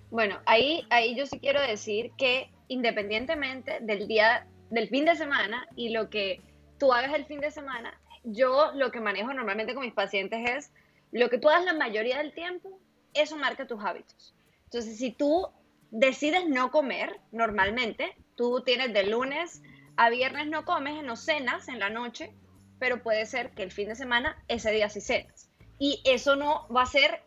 Bueno, 0.09 0.37
ahí, 0.45 0.85
ahí 0.89 1.15
yo 1.15 1.25
sí 1.25 1.39
quiero 1.39 1.61
decir 1.61 2.11
que 2.17 2.49
independientemente 2.67 3.79
del 3.79 4.09
día, 4.09 4.45
del 4.69 4.89
fin 4.89 5.05
de 5.05 5.15
semana 5.15 5.65
y 5.77 5.91
lo 5.91 6.09
que 6.09 6.41
tú 6.77 6.91
hagas 6.91 7.13
el 7.13 7.23
fin 7.23 7.39
de 7.39 7.51
semana, 7.51 7.97
yo 8.25 8.73
lo 8.75 8.91
que 8.91 8.99
manejo 8.99 9.33
normalmente 9.33 9.75
con 9.75 9.85
mis 9.85 9.93
pacientes 9.93 10.49
es 10.49 10.73
lo 11.13 11.29
que 11.29 11.37
tú 11.37 11.47
hagas 11.47 11.63
la 11.63 11.73
mayoría 11.73 12.17
del 12.17 12.33
tiempo, 12.33 12.81
eso 13.13 13.37
marca 13.37 13.65
tus 13.65 13.81
hábitos. 13.81 14.35
Entonces, 14.71 14.97
si 14.97 15.11
tú 15.11 15.49
decides 15.89 16.47
no 16.47 16.71
comer 16.71 17.19
normalmente, 17.33 18.15
tú 18.35 18.63
tienes 18.63 18.93
de 18.93 19.03
lunes 19.03 19.61
a 19.97 20.09
viernes 20.09 20.47
no 20.47 20.63
comes, 20.63 21.03
no 21.03 21.17
cenas 21.17 21.67
en 21.67 21.79
la 21.79 21.89
noche, 21.89 22.33
pero 22.79 23.03
puede 23.03 23.25
ser 23.25 23.51
que 23.51 23.63
el 23.63 23.71
fin 23.71 23.89
de 23.89 23.95
semana 23.95 24.41
ese 24.47 24.71
día 24.71 24.87
sí 24.87 25.01
cenas. 25.01 25.49
Y 25.77 26.01
eso 26.05 26.37
no 26.37 26.69
va 26.69 26.83
a 26.83 26.85
ser 26.85 27.21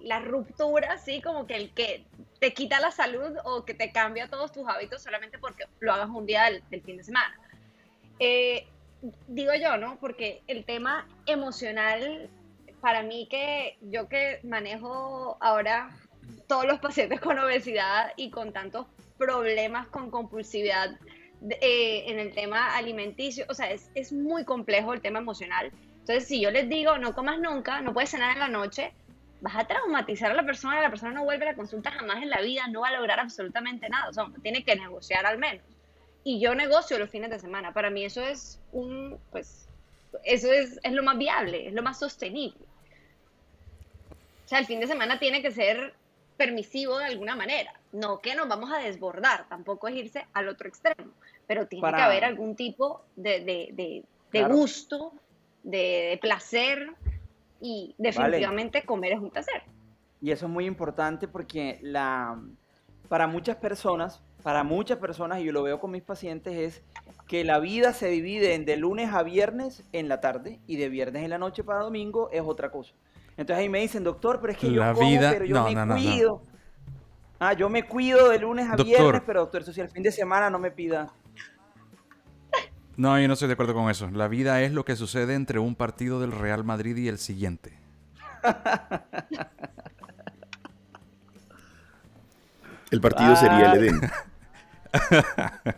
la 0.00 0.20
ruptura, 0.20 0.92
así 0.92 1.20
como 1.20 1.48
que 1.48 1.56
el 1.56 1.74
que 1.74 2.06
te 2.38 2.54
quita 2.54 2.78
la 2.78 2.92
salud 2.92 3.36
o 3.44 3.64
que 3.64 3.74
te 3.74 3.90
cambia 3.90 4.30
todos 4.30 4.52
tus 4.52 4.68
hábitos 4.68 5.02
solamente 5.02 5.38
porque 5.38 5.64
lo 5.80 5.92
hagas 5.92 6.08
un 6.10 6.24
día 6.24 6.44
del, 6.44 6.82
fin 6.82 6.98
de 6.98 7.02
semana. 7.02 7.34
Eh, 8.20 8.68
digo 9.26 9.52
yo, 9.60 9.76
¿no? 9.76 9.98
Porque 9.98 10.42
el 10.46 10.64
tema 10.64 11.08
emocional, 11.26 12.30
para 12.80 13.02
mí 13.02 13.26
que 13.28 13.76
yo 13.80 14.08
que 14.08 14.38
manejo 14.44 15.36
ahora 15.40 15.90
todos 16.46 16.66
los 16.66 16.78
pacientes 16.78 17.20
con 17.20 17.38
obesidad 17.38 18.12
y 18.16 18.30
con 18.30 18.52
tantos 18.52 18.86
problemas 19.18 19.88
con 19.88 20.10
compulsividad 20.10 20.96
eh, 21.60 22.04
en 22.06 22.18
el 22.18 22.32
tema 22.34 22.76
alimenticio, 22.76 23.44
o 23.48 23.54
sea, 23.54 23.70
es, 23.70 23.90
es 23.94 24.12
muy 24.12 24.44
complejo 24.44 24.92
el 24.92 25.00
tema 25.00 25.18
emocional. 25.18 25.70
Entonces, 26.00 26.26
si 26.26 26.40
yo 26.40 26.50
les 26.50 26.68
digo, 26.68 26.98
no 26.98 27.14
comas 27.14 27.40
nunca, 27.40 27.80
no 27.80 27.92
puedes 27.92 28.10
cenar 28.10 28.32
en 28.32 28.38
la 28.38 28.48
noche, 28.48 28.92
vas 29.40 29.56
a 29.56 29.66
traumatizar 29.66 30.30
a 30.30 30.34
la 30.34 30.44
persona, 30.44 30.80
la 30.80 30.90
persona 30.90 31.12
no 31.12 31.24
vuelve 31.24 31.44
a 31.44 31.50
la 31.50 31.56
consulta 31.56 31.90
jamás 31.90 32.22
en 32.22 32.30
la 32.30 32.40
vida, 32.40 32.66
no 32.68 32.80
va 32.80 32.88
a 32.88 32.96
lograr 32.96 33.20
absolutamente 33.20 33.88
nada, 33.88 34.08
o 34.08 34.12
sea, 34.12 34.26
tiene 34.42 34.64
que 34.64 34.76
negociar 34.76 35.26
al 35.26 35.38
menos. 35.38 35.64
Y 36.24 36.40
yo 36.40 36.54
negocio 36.54 36.98
los 36.98 37.10
fines 37.10 37.30
de 37.30 37.38
semana, 37.38 37.72
para 37.72 37.90
mí 37.90 38.04
eso 38.04 38.22
es 38.22 38.60
un, 38.72 39.18
pues, 39.30 39.68
eso 40.24 40.50
es, 40.50 40.80
es 40.82 40.92
lo 40.92 41.02
más 41.02 41.18
viable, 41.18 41.68
es 41.68 41.74
lo 41.74 41.82
más 41.82 41.98
sostenible. 41.98 42.58
O 44.44 44.48
sea, 44.48 44.58
el 44.58 44.66
fin 44.66 44.80
de 44.80 44.86
semana 44.86 45.18
tiene 45.18 45.42
que 45.42 45.50
ser 45.50 45.94
permisivo 46.36 46.98
de 46.98 47.06
alguna 47.06 47.36
manera. 47.36 47.72
No 47.92 48.18
que 48.18 48.34
nos 48.34 48.48
vamos 48.48 48.70
a 48.72 48.78
desbordar, 48.78 49.48
tampoco 49.48 49.88
es 49.88 49.96
irse 49.96 50.26
al 50.32 50.48
otro 50.48 50.68
extremo, 50.68 51.12
pero 51.46 51.66
tiene 51.66 51.90
que 51.90 52.00
haber 52.00 52.24
algún 52.24 52.56
tipo 52.56 53.02
de, 53.16 53.40
de, 53.40 54.04
de, 54.32 54.44
gusto, 54.44 55.12
de, 55.62 56.18
placer 56.20 56.90
y 57.60 57.94
definitivamente 57.98 58.84
comer 58.84 59.12
es 59.12 59.20
un 59.20 59.30
placer. 59.30 59.62
Y 60.20 60.30
eso 60.30 60.46
es 60.46 60.52
muy 60.52 60.66
importante 60.66 61.28
porque 61.28 61.78
la, 61.82 62.38
para 63.08 63.26
muchas 63.26 63.56
personas, 63.56 64.20
para 64.42 64.64
muchas 64.64 64.98
personas, 64.98 65.40
y 65.40 65.44
yo 65.44 65.52
lo 65.52 65.62
veo 65.62 65.80
con 65.80 65.90
mis 65.90 66.02
pacientes, 66.02 66.54
es 66.54 66.82
que 67.28 67.44
la 67.44 67.58
vida 67.58 67.92
se 67.92 68.08
divide 68.08 68.54
en 68.54 68.64
de 68.64 68.76
lunes 68.76 69.12
a 69.12 69.22
viernes 69.22 69.82
en 69.92 70.08
la 70.08 70.20
tarde 70.20 70.60
y 70.66 70.76
de 70.76 70.88
viernes 70.88 71.24
en 71.24 71.30
la 71.30 71.38
noche 71.38 71.64
para 71.64 71.80
domingo 71.80 72.30
es 72.30 72.42
otra 72.42 72.70
cosa. 72.70 72.94
Entonces 73.36 73.62
ahí 73.62 73.68
me 73.68 73.80
dicen, 73.80 74.02
doctor, 74.02 74.40
pero 74.40 74.52
es 74.52 74.58
que 74.58 74.72
yo 74.72 74.80
como, 74.94 75.20
pero 75.20 75.44
yo 75.44 75.62
me 75.62 75.86
cuido. 75.86 76.42
ah, 77.38 77.52
yo 77.52 77.68
me 77.68 77.86
cuido 77.86 78.30
de 78.30 78.38
lunes 78.38 78.66
a 78.70 78.76
viernes, 78.76 79.20
pero 79.26 79.40
doctor, 79.40 79.60
eso 79.60 79.74
si 79.74 79.82
el 79.82 79.90
fin 79.90 80.02
de 80.02 80.10
semana 80.10 80.48
no 80.48 80.58
me 80.58 80.70
pida. 80.70 81.12
No, 82.96 83.20
yo 83.20 83.28
no 83.28 83.34
estoy 83.34 83.48
de 83.48 83.54
acuerdo 83.54 83.74
con 83.74 83.90
eso. 83.90 84.08
La 84.10 84.26
vida 84.26 84.62
es 84.62 84.72
lo 84.72 84.86
que 84.86 84.96
sucede 84.96 85.34
entre 85.34 85.58
un 85.58 85.74
partido 85.74 86.18
del 86.18 86.32
Real 86.32 86.64
Madrid 86.64 86.96
y 86.96 87.08
el 87.08 87.18
siguiente. 87.18 87.78
el 92.90 93.00
partido 93.02 93.36
sería 93.36 93.72
el 93.72 93.84
Edén. 93.84 94.00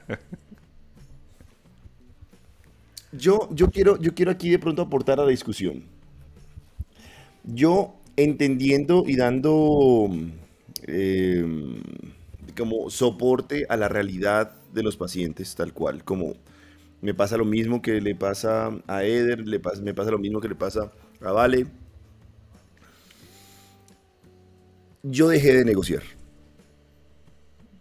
yo, 3.10 3.48
yo, 3.50 3.68
quiero, 3.72 3.96
yo 3.96 4.14
quiero 4.14 4.30
aquí 4.30 4.48
de 4.48 4.60
pronto 4.60 4.82
aportar 4.82 5.18
a 5.18 5.24
la 5.24 5.30
discusión 5.30 5.97
yo 7.48 7.94
entendiendo 8.16 9.04
y 9.06 9.16
dando 9.16 10.10
em, 10.86 11.80
como 12.56 12.90
soporte 12.90 13.66
a 13.68 13.76
la 13.76 13.88
realidad 13.88 14.52
de 14.74 14.82
los 14.82 14.96
pacientes, 14.96 15.54
tal 15.54 15.72
cual, 15.72 16.04
como 16.04 16.34
me 17.00 17.14
pasa 17.14 17.36
lo 17.36 17.44
mismo 17.44 17.80
que 17.80 18.00
le 18.00 18.14
pasa 18.14 18.70
a 18.86 19.04
Eder, 19.04 19.44
me 19.82 19.94
pasa 19.94 20.10
lo 20.10 20.18
mismo 20.18 20.40
que 20.40 20.48
le 20.48 20.54
pasa 20.54 20.92
a 21.20 21.32
Vale. 21.32 21.66
Yo 25.02 25.28
dejé 25.28 25.54
de 25.54 25.64
negociar, 25.64 26.02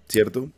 ¿cierto? 0.08 0.50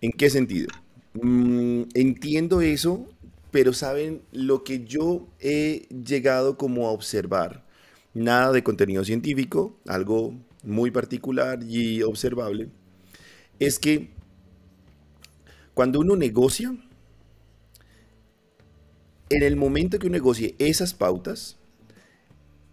¿En 0.00 0.12
qué 0.12 0.30
sentido? 0.30 0.68
Mm, 1.14 1.82
entiendo 1.94 2.60
eso, 2.60 3.06
pero 3.50 3.72
saben, 3.72 4.22
lo 4.32 4.64
que 4.64 4.84
yo 4.84 5.26
he 5.40 5.86
llegado 6.04 6.56
como 6.56 6.88
a 6.88 6.92
observar 6.92 7.67
nada 8.18 8.52
de 8.52 8.62
contenido 8.62 9.04
científico, 9.04 9.78
algo 9.86 10.34
muy 10.62 10.90
particular 10.90 11.62
y 11.62 12.02
observable, 12.02 12.68
es 13.58 13.78
que 13.78 14.10
cuando 15.74 16.00
uno 16.00 16.16
negocia, 16.16 16.74
en 19.30 19.42
el 19.42 19.56
momento 19.56 19.98
que 19.98 20.06
uno 20.06 20.14
negocie 20.14 20.54
esas 20.58 20.94
pautas, 20.94 21.56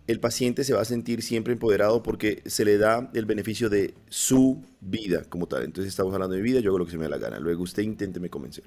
el 0.07 0.19
paciente 0.19 0.63
se 0.63 0.73
va 0.73 0.81
a 0.81 0.85
sentir 0.85 1.21
siempre 1.23 1.53
empoderado 1.53 2.03
porque 2.03 2.43
se 2.45 2.63
le 2.63 2.77
da 2.77 3.09
el 3.13 3.25
beneficio 3.25 3.69
de 3.69 3.95
su 4.09 4.63
vida 4.79 5.23
como 5.29 5.47
tal. 5.47 5.63
Entonces 5.63 5.89
estamos 5.89 6.13
hablando 6.13 6.35
de 6.35 6.41
vida, 6.41 6.59
yo 6.59 6.69
hago 6.69 6.79
lo 6.79 6.85
que 6.85 6.91
se 6.91 6.97
me 6.97 7.03
da 7.05 7.09
la 7.09 7.17
gana. 7.17 7.39
Luego 7.39 7.63
usted 7.63 7.83
inténteme 7.83 8.29
convencer. 8.29 8.65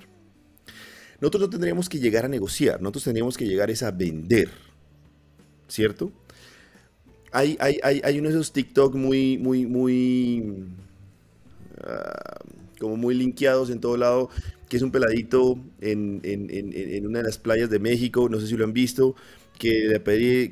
Nosotros 1.21 1.43
no 1.43 1.51
tendríamos 1.51 1.89
que 1.89 1.99
llegar 1.99 2.25
a 2.25 2.29
negociar, 2.29 2.81
nosotros 2.81 3.05
tendríamos 3.05 3.37
que 3.37 3.47
llegar 3.47 3.71
a 3.71 3.91
vender, 3.91 4.51
¿cierto? 5.67 6.13
Hay, 7.33 7.57
hay, 7.61 7.79
hay, 7.83 8.01
hay 8.05 8.19
uno 8.19 8.29
de 8.29 8.35
esos 8.35 8.53
TikTok 8.53 8.95
muy, 8.95 9.39
muy, 9.39 9.67
muy, 9.67 10.65
ah, 11.85 12.39
como 12.79 12.97
muy 12.97 13.15
linkeados 13.15 13.71
en 13.71 13.81
todo 13.81 13.97
lado, 13.97 14.31
que 14.69 14.77
es 14.77 14.83
un 14.83 14.91
peladito 14.91 15.59
en, 15.81 16.21
en, 16.23 16.49
en, 16.51 17.07
una 17.07 17.19
de 17.19 17.25
las 17.25 17.39
playas 17.39 17.71
de 17.71 17.79
México, 17.79 18.29
no 18.29 18.39
sé 18.41 18.47
si 18.47 18.57
lo 18.57 18.65
han 18.65 18.73
visto, 18.73 19.15
que, 19.59 20.01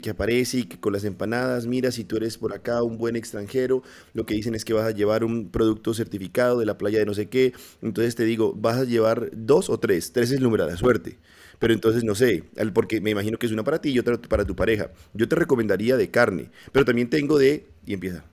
que 0.03 0.11
aparece 0.11 0.59
y 0.59 0.65
que 0.65 0.81
con 0.81 0.93
las 0.93 1.05
empanadas, 1.05 1.67
mira, 1.67 1.93
si 1.93 2.05
tú 2.05 2.17
eres 2.17 2.39
por 2.39 2.53
acá 2.55 2.83
un 2.83 2.99
buen 2.99 3.15
extranjero, 3.15 3.83
lo 4.15 4.27
que 4.27 4.35
dicen 4.35 4.55
es 4.55 4.65
que 4.65 4.73
vas 4.73 4.87
a 4.87 4.91
llevar 4.91 5.23
un 5.23 5.51
producto 5.51 5.95
certificado 5.95 6.59
de 6.59 6.67
la 6.67 6.79
playa 6.79 6.99
de 6.99 7.07
no 7.07 7.15
sé 7.15 7.29
qué, 7.29 7.53
entonces 7.83 8.17
te 8.17 8.25
digo, 8.25 8.55
vas 8.55 8.79
a 8.79 8.85
llevar 8.85 9.31
dos 9.33 9.71
o 9.71 9.79
tres, 9.79 10.13
tres 10.13 10.33
es 10.33 10.41
número 10.41 10.67
de 10.67 10.77
suerte. 10.77 11.19
Pero 11.59 11.73
entonces, 11.73 12.05
no 12.05 12.15
sé, 12.15 12.45
porque 12.75 13.01
me 13.01 13.11
imagino 13.11 13.39
que 13.39 13.47
es 13.47 13.53
una 13.53 13.65
para 13.65 13.81
ti 13.81 13.91
y 13.91 13.99
otra 13.99 14.17
para 14.19 14.45
tu 14.45 14.55
pareja. 14.55 14.91
Yo 15.15 15.29
te 15.29 15.37
recomendaría 15.37 15.97
de 15.97 16.11
carne, 16.11 16.51
pero 16.73 16.85
también 16.85 17.09
tengo 17.09 17.39
de... 17.39 17.67
Y 17.87 17.95
empieza. 17.95 18.25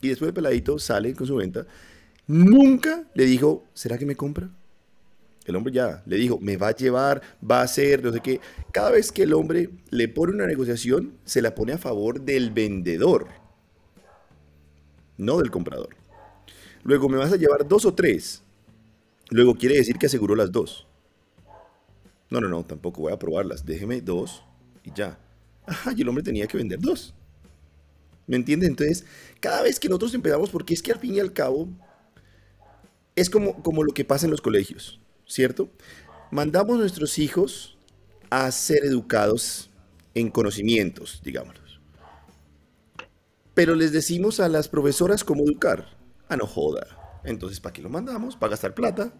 Y 0.00 0.08
después 0.08 0.28
el 0.28 0.34
peladito 0.34 0.78
sale 0.78 1.14
con 1.14 1.26
su 1.26 1.36
venta. 1.36 1.66
Nunca 2.26 3.04
le 3.14 3.24
dijo, 3.24 3.64
¿será 3.74 3.98
que 3.98 4.06
me 4.06 4.16
compra? 4.16 4.50
El 5.44 5.56
hombre 5.56 5.72
ya 5.72 6.02
le 6.06 6.16
dijo, 6.16 6.38
me 6.40 6.56
va 6.56 6.68
a 6.68 6.76
llevar, 6.76 7.20
va 7.48 7.60
a 7.60 7.64
hacer, 7.64 8.02
no 8.02 8.12
sé 8.12 8.20
qué. 8.20 8.40
Cada 8.72 8.90
vez 8.90 9.12
que 9.12 9.24
el 9.24 9.34
hombre 9.34 9.70
le 9.90 10.08
pone 10.08 10.32
una 10.32 10.46
negociación, 10.46 11.14
se 11.24 11.42
la 11.42 11.54
pone 11.54 11.72
a 11.72 11.78
favor 11.78 12.20
del 12.22 12.50
vendedor, 12.50 13.26
no 15.18 15.38
del 15.38 15.50
comprador. 15.50 15.96
Luego 16.82 17.08
me 17.08 17.18
vas 17.18 17.32
a 17.32 17.36
llevar 17.36 17.66
dos 17.68 17.84
o 17.84 17.94
tres. 17.94 18.42
Luego 19.30 19.54
quiere 19.54 19.76
decir 19.76 19.96
que 19.96 20.06
aseguró 20.06 20.34
las 20.34 20.52
dos. 20.52 20.86
No, 22.34 22.40
no, 22.40 22.48
no, 22.48 22.64
tampoco 22.64 23.02
voy 23.02 23.12
a 23.12 23.16
probarlas. 23.16 23.64
Déjeme 23.64 24.00
dos 24.00 24.42
y 24.82 24.90
ya. 24.92 25.16
Ajá, 25.66 25.92
y 25.96 26.02
el 26.02 26.08
hombre 26.08 26.24
tenía 26.24 26.48
que 26.48 26.56
vender 26.56 26.80
dos. 26.80 27.14
¿Me 28.26 28.34
entiendes? 28.34 28.70
Entonces, 28.70 29.04
cada 29.38 29.62
vez 29.62 29.78
que 29.78 29.88
nosotros 29.88 30.14
empezamos, 30.14 30.50
porque 30.50 30.74
es 30.74 30.82
que 30.82 30.90
al 30.90 30.98
fin 30.98 31.14
y 31.14 31.20
al 31.20 31.32
cabo, 31.32 31.68
es 33.14 33.30
como, 33.30 33.62
como 33.62 33.84
lo 33.84 33.92
que 33.92 34.04
pasa 34.04 34.26
en 34.26 34.32
los 34.32 34.40
colegios, 34.40 35.00
¿cierto? 35.28 35.70
Mandamos 36.32 36.74
a 36.74 36.80
nuestros 36.80 37.20
hijos 37.20 37.78
a 38.30 38.50
ser 38.50 38.84
educados 38.84 39.70
en 40.14 40.28
conocimientos, 40.28 41.20
digámoslos. 41.22 41.78
Pero 43.54 43.76
les 43.76 43.92
decimos 43.92 44.40
a 44.40 44.48
las 44.48 44.66
profesoras 44.66 45.22
cómo 45.22 45.44
educar. 45.44 45.96
Ah, 46.28 46.36
no 46.36 46.48
joda. 46.48 47.20
Entonces, 47.22 47.60
¿para 47.60 47.74
qué 47.74 47.80
lo 47.80 47.90
mandamos? 47.90 48.34
Para 48.34 48.50
gastar 48.50 48.74
plata 48.74 49.12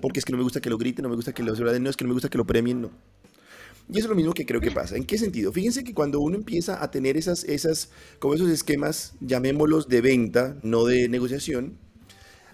porque 0.00 0.18
es 0.18 0.24
que 0.24 0.32
no 0.32 0.38
me 0.38 0.44
gusta 0.44 0.60
que 0.60 0.70
lo 0.70 0.78
griten, 0.78 1.02
no 1.02 1.08
me 1.08 1.16
gusta 1.16 1.32
que 1.32 1.42
lo 1.42 1.54
no 1.54 1.90
es 1.90 1.96
que 1.96 2.04
no 2.04 2.08
me 2.08 2.14
gusta 2.14 2.28
que 2.28 2.38
lo 2.38 2.46
premien, 2.46 2.82
no. 2.82 2.90
Y 3.88 3.98
eso 3.98 4.06
es 4.06 4.10
lo 4.10 4.14
mismo 4.14 4.32
que 4.32 4.46
creo 4.46 4.60
que 4.60 4.70
pasa. 4.70 4.96
¿En 4.96 5.04
qué 5.04 5.18
sentido? 5.18 5.52
Fíjense 5.52 5.84
que 5.84 5.92
cuando 5.92 6.20
uno 6.20 6.36
empieza 6.36 6.82
a 6.82 6.90
tener 6.90 7.16
esas, 7.16 7.44
esas, 7.44 7.90
como 8.18 8.34
esos 8.34 8.48
esquemas, 8.48 9.14
llamémoslos 9.20 9.88
de 9.88 10.00
venta, 10.00 10.56
no 10.62 10.84
de 10.84 11.08
negociación, 11.08 11.76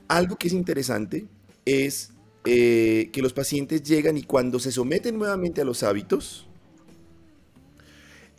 algo 0.08 0.36
que 0.36 0.48
es 0.48 0.54
interesante 0.54 1.26
es 1.64 2.10
eh, 2.44 3.10
que 3.12 3.20
los 3.20 3.34
pacientes 3.34 3.82
llegan 3.82 4.16
y 4.16 4.22
cuando 4.22 4.58
se 4.58 4.72
someten 4.72 5.18
nuevamente 5.18 5.60
a 5.60 5.64
los 5.64 5.82
hábitos, 5.82 6.46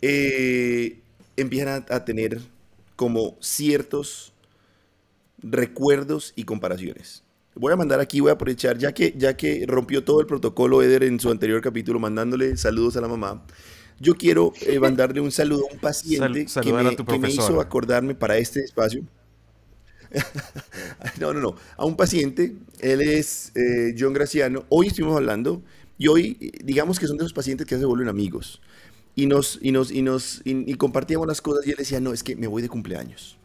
eh, 0.02 0.98
empiezan 1.36 1.86
a, 1.88 2.04
tener 2.04 2.40
como 2.96 3.36
ciertos 3.40 4.32
recuerdos 5.38 6.32
y 6.36 6.44
comparaciones. 6.44 7.22
Voy 7.60 7.74
a 7.74 7.76
mandar 7.76 8.00
aquí, 8.00 8.20
voy 8.20 8.30
a 8.30 8.32
aprovechar, 8.32 8.78
ya 8.78 8.92
que, 8.92 9.12
ya 9.18 9.36
que 9.36 9.66
rompió 9.68 10.02
todo 10.02 10.20
el 10.20 10.26
protocolo 10.26 10.80
Eder 10.80 11.04
en 11.04 11.20
su 11.20 11.30
anterior 11.30 11.60
capítulo, 11.60 11.98
mandándole 11.98 12.56
saludos 12.56 12.96
a 12.96 13.02
la 13.02 13.08
mamá. 13.08 13.44
Yo 13.98 14.14
quiero 14.14 14.54
eh, 14.62 14.78
mandarle 14.80 15.20
un 15.20 15.30
saludo 15.30 15.66
a 15.68 15.74
un 15.74 15.78
paciente 15.78 16.46
que, 16.46 17.18
me, 17.18 17.28
hizo 17.28 17.60
acordarme 17.60 18.14
para 18.14 18.38
este 18.38 18.60
espacio. 18.60 19.02
no, 21.20 21.34
no, 21.34 21.40
no. 21.40 21.54
A 21.76 21.84
un 21.84 21.98
paciente, 21.98 22.56
él 22.78 23.02
es 23.02 23.52
eh, 23.54 23.94
John 23.98 24.14
Graciano. 24.14 24.64
Hoy 24.70 24.86
estuvimos 24.86 25.18
hablando 25.18 25.62
y 25.98 26.08
hoy, 26.08 26.54
digamos 26.64 26.98
que 26.98 27.06
son 27.06 27.18
de 27.18 27.24
esos 27.24 27.34
pacientes 27.34 27.66
que 27.66 27.76
se 27.76 27.84
vuelven 27.84 28.08
amigos. 28.08 28.62
Y 29.14 29.26
nos, 29.26 29.58
y 29.60 29.70
nos, 29.70 29.90
y 29.90 30.00
nos, 30.00 30.40
y 30.46 30.74
compartíamos 30.76 31.28
las 31.28 31.42
cosas 31.42 31.66
y 31.66 31.72
él 31.72 31.76
decía, 31.76 32.00
no, 32.00 32.14
es 32.14 32.22
que 32.22 32.36
me 32.36 32.46
voy 32.46 32.62
de 32.62 32.70
cumpleaños. 32.70 33.38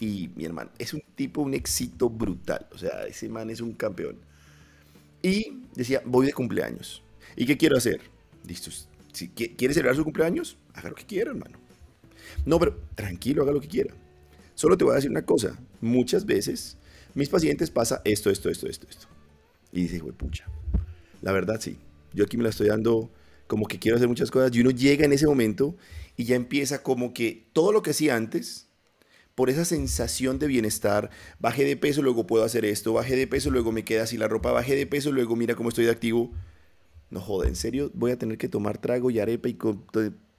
Y 0.00 0.30
mi 0.34 0.44
hermano, 0.46 0.70
es 0.78 0.94
un 0.94 1.02
tipo, 1.14 1.42
un 1.42 1.54
éxito 1.54 2.08
brutal. 2.08 2.66
O 2.72 2.78
sea, 2.78 3.06
ese 3.06 3.28
man 3.28 3.50
es 3.50 3.60
un 3.60 3.72
campeón. 3.72 4.16
Y 5.22 5.58
decía, 5.74 6.02
voy 6.04 6.26
de 6.26 6.32
cumpleaños. 6.32 7.02
¿Y 7.36 7.46
qué 7.46 7.56
quiero 7.56 7.76
hacer? 7.76 8.00
Listo, 8.46 8.70
si 9.12 9.28
quiere 9.28 9.74
celebrar 9.74 9.96
su 9.96 10.04
cumpleaños, 10.04 10.56
haga 10.74 10.88
lo 10.88 10.94
que 10.94 11.04
quiera, 11.04 11.30
hermano. 11.30 11.58
No, 12.46 12.58
pero 12.58 12.76
tranquilo, 12.94 13.42
haga 13.42 13.52
lo 13.52 13.60
que 13.60 13.68
quiera. 13.68 13.94
Solo 14.54 14.76
te 14.76 14.84
voy 14.84 14.92
a 14.92 14.96
decir 14.96 15.10
una 15.10 15.24
cosa. 15.24 15.58
Muchas 15.80 16.24
veces 16.24 16.78
mis 17.14 17.28
pacientes 17.28 17.70
pasa 17.70 18.00
esto, 18.04 18.30
esto, 18.30 18.48
esto, 18.48 18.66
esto, 18.68 18.86
esto. 18.88 19.06
Y 19.72 19.82
dice, 19.82 19.98
güey, 19.98 20.14
pucha. 20.14 20.46
La 21.22 21.32
verdad, 21.32 21.60
sí. 21.60 21.76
Yo 22.12 22.24
aquí 22.24 22.36
me 22.36 22.42
la 22.42 22.50
estoy 22.50 22.68
dando 22.68 23.10
como 23.46 23.66
que 23.66 23.78
quiero 23.78 23.96
hacer 23.96 24.08
muchas 24.08 24.30
cosas. 24.30 24.54
Y 24.54 24.60
uno 24.60 24.70
llega 24.70 25.04
en 25.04 25.12
ese 25.12 25.26
momento 25.26 25.76
y 26.16 26.24
ya 26.24 26.36
empieza 26.36 26.82
como 26.82 27.12
que 27.12 27.46
todo 27.52 27.72
lo 27.72 27.82
que 27.82 27.90
hacía 27.90 28.16
antes, 28.16 28.68
por 29.40 29.48
esa 29.48 29.64
sensación 29.64 30.38
de 30.38 30.48
bienestar, 30.48 31.08
bajé 31.38 31.64
de 31.64 31.74
peso, 31.74 32.02
luego 32.02 32.26
puedo 32.26 32.44
hacer 32.44 32.66
esto, 32.66 32.92
bajé 32.92 33.16
de 33.16 33.26
peso, 33.26 33.50
luego 33.50 33.72
me 33.72 33.86
queda 33.86 34.02
así 34.02 34.18
la 34.18 34.28
ropa, 34.28 34.52
bajé 34.52 34.76
de 34.76 34.86
peso, 34.86 35.12
luego 35.12 35.34
mira 35.34 35.54
cómo 35.54 35.70
estoy 35.70 35.86
de 35.86 35.90
activo 35.90 36.30
no 37.08 37.22
joda, 37.22 37.48
¿en 37.48 37.56
serio 37.56 37.90
voy 37.94 38.10
a 38.10 38.18
tener 38.18 38.36
que 38.36 38.50
tomar 38.50 38.76
trago 38.76 39.10
y 39.10 39.18
arepa 39.18 39.48
y 39.48 39.56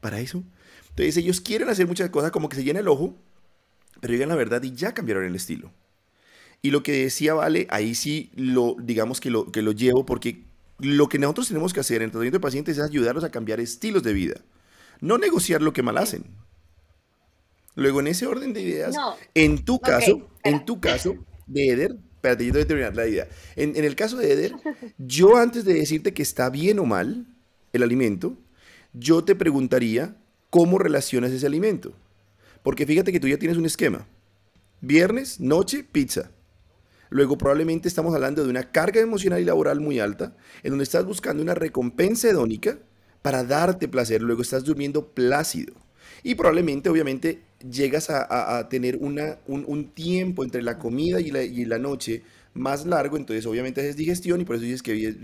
para 0.02 0.20
eso? 0.20 0.44
Entonces 0.90 1.18
ellos 1.18 1.42
quieren 1.42 1.68
hacer 1.68 1.88
muchas 1.88 2.12
cosas 2.12 2.30
como 2.30 2.48
que 2.48 2.58
se 2.58 2.64
llena 2.64 2.80
el 2.80 2.88
ojo, 2.90 3.18
pero 4.02 4.14
llegan 4.14 4.30
la 4.30 4.36
verdad 4.36 4.62
y 4.62 4.76
ya 4.76 4.94
cambiaron 4.94 5.26
el 5.26 5.34
estilo. 5.34 5.72
Y 6.62 6.70
lo 6.70 6.84
que 6.84 6.92
decía 6.92 7.34
Vale, 7.34 7.66
ahí 7.72 7.96
sí 7.96 8.30
lo, 8.36 8.76
digamos 8.80 9.20
que 9.20 9.32
lo, 9.32 9.52
que 9.52 9.64
lo 9.64 9.72
llevo 9.72 10.06
porque 10.06 10.44
lo 10.78 11.10
que 11.10 11.18
nosotros 11.18 11.48
tenemos 11.48 11.74
que 11.74 11.80
hacer 11.80 11.98
en 11.98 12.04
el 12.04 12.12
tratamiento 12.12 12.38
de 12.38 12.42
pacientes 12.44 12.78
es 12.78 12.84
ayudarlos 12.84 13.24
a 13.24 13.32
cambiar 13.32 13.60
estilos 13.60 14.04
de 14.04 14.14
vida, 14.14 14.42
no 15.00 15.18
negociar 15.18 15.64
lo 15.64 15.74
que 15.74 15.82
mal 15.82 15.98
hacen. 15.98 16.24
Luego, 17.76 18.00
en 18.00 18.08
ese 18.08 18.28
orden 18.28 18.54
de 18.54 18.62
ideas, 18.62 18.96
en 19.34 19.64
tu 19.64 19.80
caso, 19.80 20.28
en 20.44 20.66
tu 20.66 20.80
caso, 20.80 21.16
de 21.48 21.70
Eder, 21.70 21.96
Espérate, 22.22 22.46
yo 22.46 22.54
voy 22.54 22.62
a 22.62 22.68
terminar 22.68 22.96
la 22.96 23.08
idea. 23.08 23.28
En, 23.56 23.76
el 23.76 23.96
caso 23.96 24.16
de 24.16 24.32
Eder, 24.32 24.54
yo 25.00 25.38
antes 25.38 25.66
de 25.66 25.74
decirte 25.74 26.14
que 26.14 26.22
está 26.22 26.52
bien 26.52 26.78
o 26.78 26.86
mal 26.86 27.26
el 27.74 27.82
alimento, 27.82 28.38
yo 28.94 29.24
te 29.24 29.34
preguntaría 29.34 30.16
cómo 30.52 30.78
relacionas 30.78 31.32
ese 31.32 31.48
alimento. 31.48 31.94
Porque 32.62 32.86
fíjate 32.86 33.12
que 33.12 33.20
tú 33.20 33.28
ya 33.28 33.40
tienes 33.40 33.58
un 33.58 33.66
esquema. 33.66 34.06
Viernes, 34.82 35.40
noche, 35.40 35.84
pizza. 35.84 36.30
Luego 37.10 37.40
probablemente 37.40 37.88
estamos 37.88 38.14
hablando 38.14 38.44
de 38.44 38.52
una 38.52 38.72
carga 38.72 39.02
emocional 39.02 39.42
y 39.42 39.46
laboral 39.46 39.80
muy 39.80 40.00
alta, 40.00 40.36
en 40.62 40.70
donde 40.70 40.84
estás 40.84 41.06
buscando 41.06 41.42
una 41.42 41.56
recompensa 41.56 42.30
hedónica 42.30 42.78
para 43.24 43.44
darte 43.44 43.88
placer. 43.88 44.22
Luego 44.22 44.44
estás 44.44 44.64
durmiendo 44.64 45.08
plácido. 45.08 45.74
Y 46.24 46.36
probablemente, 46.36 46.90
obviamente, 46.90 47.42
llegas 47.70 48.10
a, 48.10 48.68
tener 48.70 48.98
una, 48.98 49.40
un, 49.48 49.92
tiempo 49.92 50.44
entre 50.44 50.62
la 50.62 50.78
comida 50.78 51.20
y 51.20 51.32
la, 51.32 51.44
y 51.44 51.66
la, 51.66 51.80
noche 51.80 52.24
más 52.54 52.86
largo, 52.86 53.18
entonces 53.18 53.46
obviamente 53.46 53.82
haces 53.82 53.96
digestión 53.96 54.42
y 54.42 54.46
por 54.46 54.58
eso 54.58 54.66
dices 54.66 54.84
que 54.84 55.16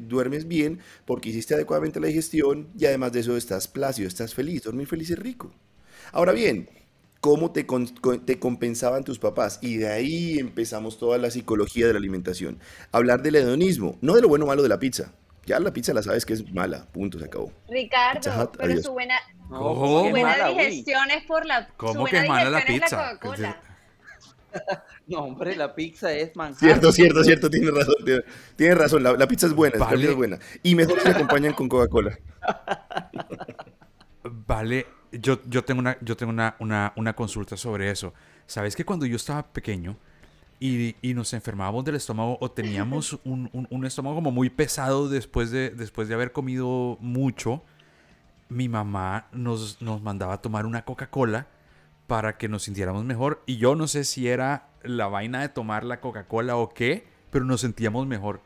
duermes 0.00 0.46
bien, 0.46 0.80
porque 1.06 1.30
hiciste 1.30 1.54
adecuadamente 1.54 2.00
la 2.00 2.08
digestión 2.08 2.68
y 2.78 2.84
además 2.84 3.12
de 3.12 3.20
eso 3.20 3.36
estás 3.36 3.68
plácido, 3.68 4.06
estás 4.06 4.34
feliz, 4.34 4.62
dormir 4.62 4.86
feliz 4.86 5.10
es 5.10 5.18
rico. 5.18 5.52
Ahora 6.12 6.32
bien, 6.32 6.68
¿cómo 7.20 7.52
te, 7.52 7.66
te 8.24 8.38
compensaban 8.38 9.04
tus 9.04 9.18
papás? 9.18 9.58
Y 9.62 9.78
de 9.78 9.88
ahí 9.88 10.38
empezamos 10.38 10.98
toda 10.98 11.18
la 11.18 11.30
psicología 11.30 11.86
de 11.86 11.92
la 11.94 11.98
alimentación. 11.98 12.58
Hablar 12.92 13.22
del 13.22 13.36
hedonismo, 13.36 13.98
no 14.00 14.14
de 14.14 14.22
lo 14.22 14.28
bueno 14.28 14.44
o 14.44 14.48
malo 14.48 14.62
de 14.62 14.68
la 14.68 14.78
pizza, 14.78 15.14
ya 15.48 15.58
la 15.58 15.72
pizza 15.72 15.94
la 15.94 16.02
sabes 16.02 16.26
que 16.26 16.34
es 16.34 16.52
mala, 16.52 16.86
punto, 16.92 17.18
se 17.18 17.24
acabó. 17.24 17.50
Ricardo, 17.68 18.52
pero 18.52 18.82
su 18.82 18.92
buena, 18.92 19.14
buena 19.48 20.48
digestión 20.48 21.10
es 21.10 21.24
por 21.24 21.46
la 21.46 21.68
¿Cómo 21.76 22.04
que 22.04 22.18
es 22.18 22.28
mala 22.28 22.50
la 22.50 22.64
pizza? 22.64 23.18
no, 25.06 25.18
hombre, 25.20 25.56
la 25.56 25.74
pizza 25.74 26.12
es 26.12 26.36
manjar. 26.36 26.58
Cierto, 26.58 26.92
cierto, 26.92 27.24
cierto, 27.24 27.50
tienes 27.50 27.72
razón. 27.72 27.94
Tienes, 28.56 28.78
razón, 28.78 29.02
la, 29.02 29.28
pizza 29.28 29.46
es 29.46 29.54
buena, 29.54 29.78
la 29.78 29.88
pizza 29.88 30.10
es 30.10 30.16
buena. 30.16 30.38
Y 30.62 30.74
mejor 30.74 31.00
se 31.00 31.08
acompañan 31.08 31.54
con 31.54 31.68
Coca-Cola. 31.68 32.18
Vale, 34.22 34.86
yo, 35.12 35.40
yo 35.46 35.64
tengo, 35.64 35.80
una, 35.80 35.96
yo 36.00 36.16
tengo 36.16 36.30
una, 36.30 36.56
una, 36.58 36.92
una 36.96 37.14
consulta 37.14 37.56
sobre 37.56 37.90
eso. 37.90 38.12
¿Sabes 38.46 38.76
que 38.76 38.84
cuando 38.84 39.06
yo 39.06 39.16
estaba 39.16 39.46
pequeño, 39.46 39.96
y, 40.60 40.96
y, 41.02 41.14
nos 41.14 41.32
enfermábamos 41.34 41.84
del 41.84 41.94
estómago 41.94 42.36
o 42.40 42.50
teníamos 42.50 43.18
un, 43.24 43.48
un, 43.52 43.86
estómago 43.86 44.16
como 44.16 44.30
muy 44.30 44.50
pesado 44.50 45.08
después 45.08 45.50
de, 45.50 45.70
después 45.70 46.08
de 46.08 46.14
haber 46.14 46.32
comido 46.32 46.98
mucho, 47.00 47.62
mi 48.48 48.68
mamá 48.68 49.28
nos, 49.32 49.80
nos 49.80 50.02
mandaba 50.02 50.34
a 50.34 50.42
tomar 50.42 50.66
una 50.66 50.84
Coca-Cola 50.84 51.46
para 52.06 52.38
que 52.38 52.48
nos 52.48 52.64
sintiéramos 52.64 53.04
mejor. 53.04 53.42
Y 53.46 53.58
yo 53.58 53.74
no 53.76 53.86
sé 53.86 54.04
si 54.04 54.28
era 54.28 54.70
la 54.82 55.06
vaina 55.06 55.42
de 55.42 55.48
tomar 55.48 55.84
la 55.84 56.00
Coca-Cola 56.00 56.56
o 56.56 56.70
qué, 56.70 57.06
pero 57.30 57.44
nos 57.44 57.60
sentíamos 57.60 58.06
mejor. 58.06 58.40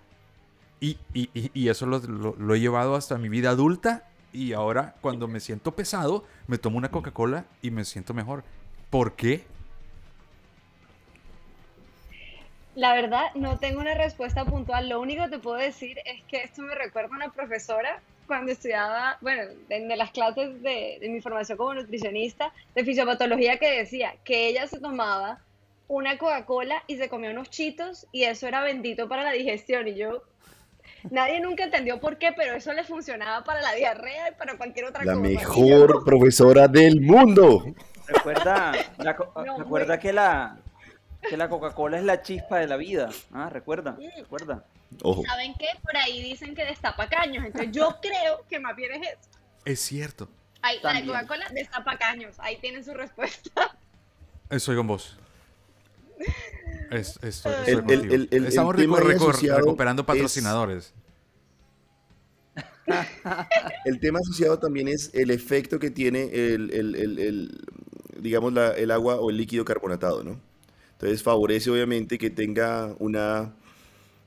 Y, 0.81 0.99
y, 1.15 1.31
y 1.33 1.69
eso 1.69 1.87
lo, 1.87 2.01
lo, 2.01 2.35
lo 2.37 2.55
he 2.55 2.61
llevado 2.61 2.97
hasta 2.97 3.17
mi 3.17 3.29
vida 3.29 3.51
adulta. 3.51 4.09
Y 4.33 4.53
ahora 4.53 4.97
cuando 5.01 5.29
me 5.29 5.41
siento 5.41 5.77
pesado, 5.77 6.25
me 6.47 6.59
tomo 6.59 6.79
una 6.79 6.91
Coca-Cola 6.91 7.47
y 7.63 7.71
me 7.71 7.85
siento 7.85 8.13
mejor. 8.13 8.45
¿Por 8.91 9.15
qué? 9.15 9.47
La 12.75 12.95
verdad, 12.95 13.27
no 13.35 13.59
tengo 13.59 13.81
una 13.81 13.95
respuesta 13.95 14.45
puntual. 14.45 14.89
Lo 14.89 15.01
único 15.01 15.25
que 15.25 15.31
te 15.31 15.39
puedo 15.39 15.59
decir 15.59 15.99
es 16.07 16.23
que 16.25 16.43
esto 16.43 16.63
me 16.63 16.75
recuerda 16.75 17.11
a 17.13 17.17
una 17.17 17.33
profesora 17.33 18.01
cuando 18.27 18.53
estudiaba, 18.53 19.19
bueno, 19.21 19.43
en 19.69 19.89
las 19.99 20.11
clases 20.11 20.63
de, 20.63 20.99
mi 21.03 21.21
formación 21.21 21.59
como 21.59 21.75
nutricionista, 21.75 22.51
de 22.75 22.85
fisiopatología, 22.85 23.59
que 23.59 23.79
decía 23.79 24.15
que 24.25 24.49
ella 24.49 24.67
se 24.67 24.81
tomaba 24.81 25.41
una 25.87 26.17
Coca-Cola 26.17 26.83
y 26.87 26.97
se 26.97 27.11
comía 27.11 27.31
unos 27.31 27.51
chitos 27.51 28.07
y 28.11 28.23
eso 28.23 28.49
era 28.49 28.63
bendito 28.63 29.07
para 29.07 29.23
la 29.23 29.33
digestión. 29.33 29.87
Y 29.89 29.97
yo, 29.97 30.23
nadie 31.11 31.41
nunca 31.41 31.65
entendió 31.65 32.01
por 32.01 32.17
qué, 32.17 32.33
pero 32.35 32.55
eso 32.55 32.73
le 32.73 32.85
funcionaba 32.85 33.45
para 33.45 33.61
la 33.61 33.75
diarrea 33.75 34.31
y 34.31 34.35
para 34.35 34.57
cualquier 34.57 34.87
otra 34.87 35.03
cosa. 35.03 35.15
La 35.15 35.21
mejor 35.21 36.05
profesora 36.07 36.69
del 36.69 37.03
mundo. 37.03 37.67
Recuerda, 38.07 38.73
recuerda 39.59 39.99
que 39.99 40.13
la, 40.13 40.57
que 41.29 41.37
la 41.37 41.49
Coca-Cola 41.49 41.99
es 41.99 42.05
la 42.05 42.23
chispa 42.23 42.59
de 42.59 42.67
la 42.67 42.77
vida. 42.77 43.11
Ah, 43.33 43.49
recuerda, 43.49 43.97
recuerda. 44.17 44.65
¿Saben 45.27 45.55
qué? 45.59 45.69
Por 45.83 45.97
ahí 45.97 46.23
dicen 46.23 46.55
que 46.55 46.65
destapa 46.65 47.09
caños. 47.09 47.45
Entonces 47.47 47.73
yo 47.73 47.99
creo 48.03 48.45
que 48.49 48.61
más 48.61 48.77
bien 48.77 48.93
es 48.93 49.09
eso. 49.09 49.29
Es 49.65 49.81
cierto. 49.81 50.29
Ahí, 50.61 50.79
la 50.83 51.05
Coca-Cola 51.05 51.49
destapa 51.53 51.97
caños. 51.97 52.37
Ahí 52.39 52.59
tienen 52.59 52.85
su 52.85 52.93
respuesta. 52.95 53.77
Estoy 54.51 54.77
con 54.77 54.87
vos. 54.87 55.17
Estamos 56.91 58.77
recuperando 58.77 60.05
patrocinadores. 60.05 60.93
el 63.85 64.01
tema 64.01 64.19
asociado 64.19 64.59
también 64.59 64.89
es 64.89 65.11
el 65.15 65.31
efecto 65.31 65.79
que 65.79 65.91
tiene 65.91 66.25
el, 66.33 67.65
digamos, 68.19 68.53
el 68.77 68.91
agua 68.91 69.17
o 69.17 69.31
el 69.31 69.37
líquido 69.37 69.65
carbonatado, 69.65 70.23
¿no? 70.23 70.52
Entonces 71.03 71.23
favorece 71.25 71.69
obviamente 71.69 72.17
que 72.17 72.31
tenga 72.31 72.95
una, 73.01 73.53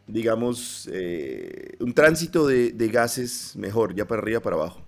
digamos, 0.08 0.90
eh, 0.92 1.78
un 1.80 1.94
tránsito 1.94 2.46
de, 2.46 2.74
gases 2.92 3.56
mejor, 3.56 3.96
ya 3.96 4.06
para 4.06 4.22
arriba, 4.22 4.42
para 4.42 4.58
abajo. 4.58 4.82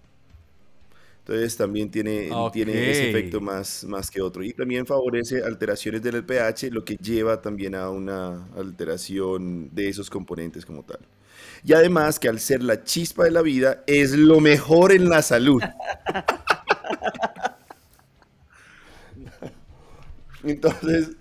Entonces 1.20 1.56
también 1.56 1.90
tiene, 1.90 2.30
tiene 2.52 2.92
ese 2.92 3.10
efecto 3.10 3.40
más, 3.40 3.86
más 3.86 4.12
que 4.12 4.22
otro. 4.22 4.44
Y 4.44 4.52
también 4.52 4.86
favorece 4.86 5.42
alteraciones 5.42 6.02
del 6.02 6.26
pH, 6.26 6.72
lo 6.72 6.84
que 6.84 6.98
lleva 6.98 7.42
también 7.42 7.74
a 7.74 7.90
una 7.90 8.50
alteración 8.58 9.74
de 9.74 9.88
esos 9.88 10.10
componentes 10.10 10.66
como 10.66 10.84
tal. 10.84 11.00
Y 11.64 11.72
además 11.72 12.20
que 12.20 12.28
al 12.28 12.42
ser 12.42 12.64
la 12.64 12.84
chispa 12.84 13.24
de 13.24 13.32
la 13.32 13.42
vida, 13.42 13.86
es 13.88 14.12
lo 14.12 14.42
mejor 14.42 14.92
en 14.92 15.08
la 15.08 15.22
salud. 15.22 15.64
Entonces, 20.44 21.12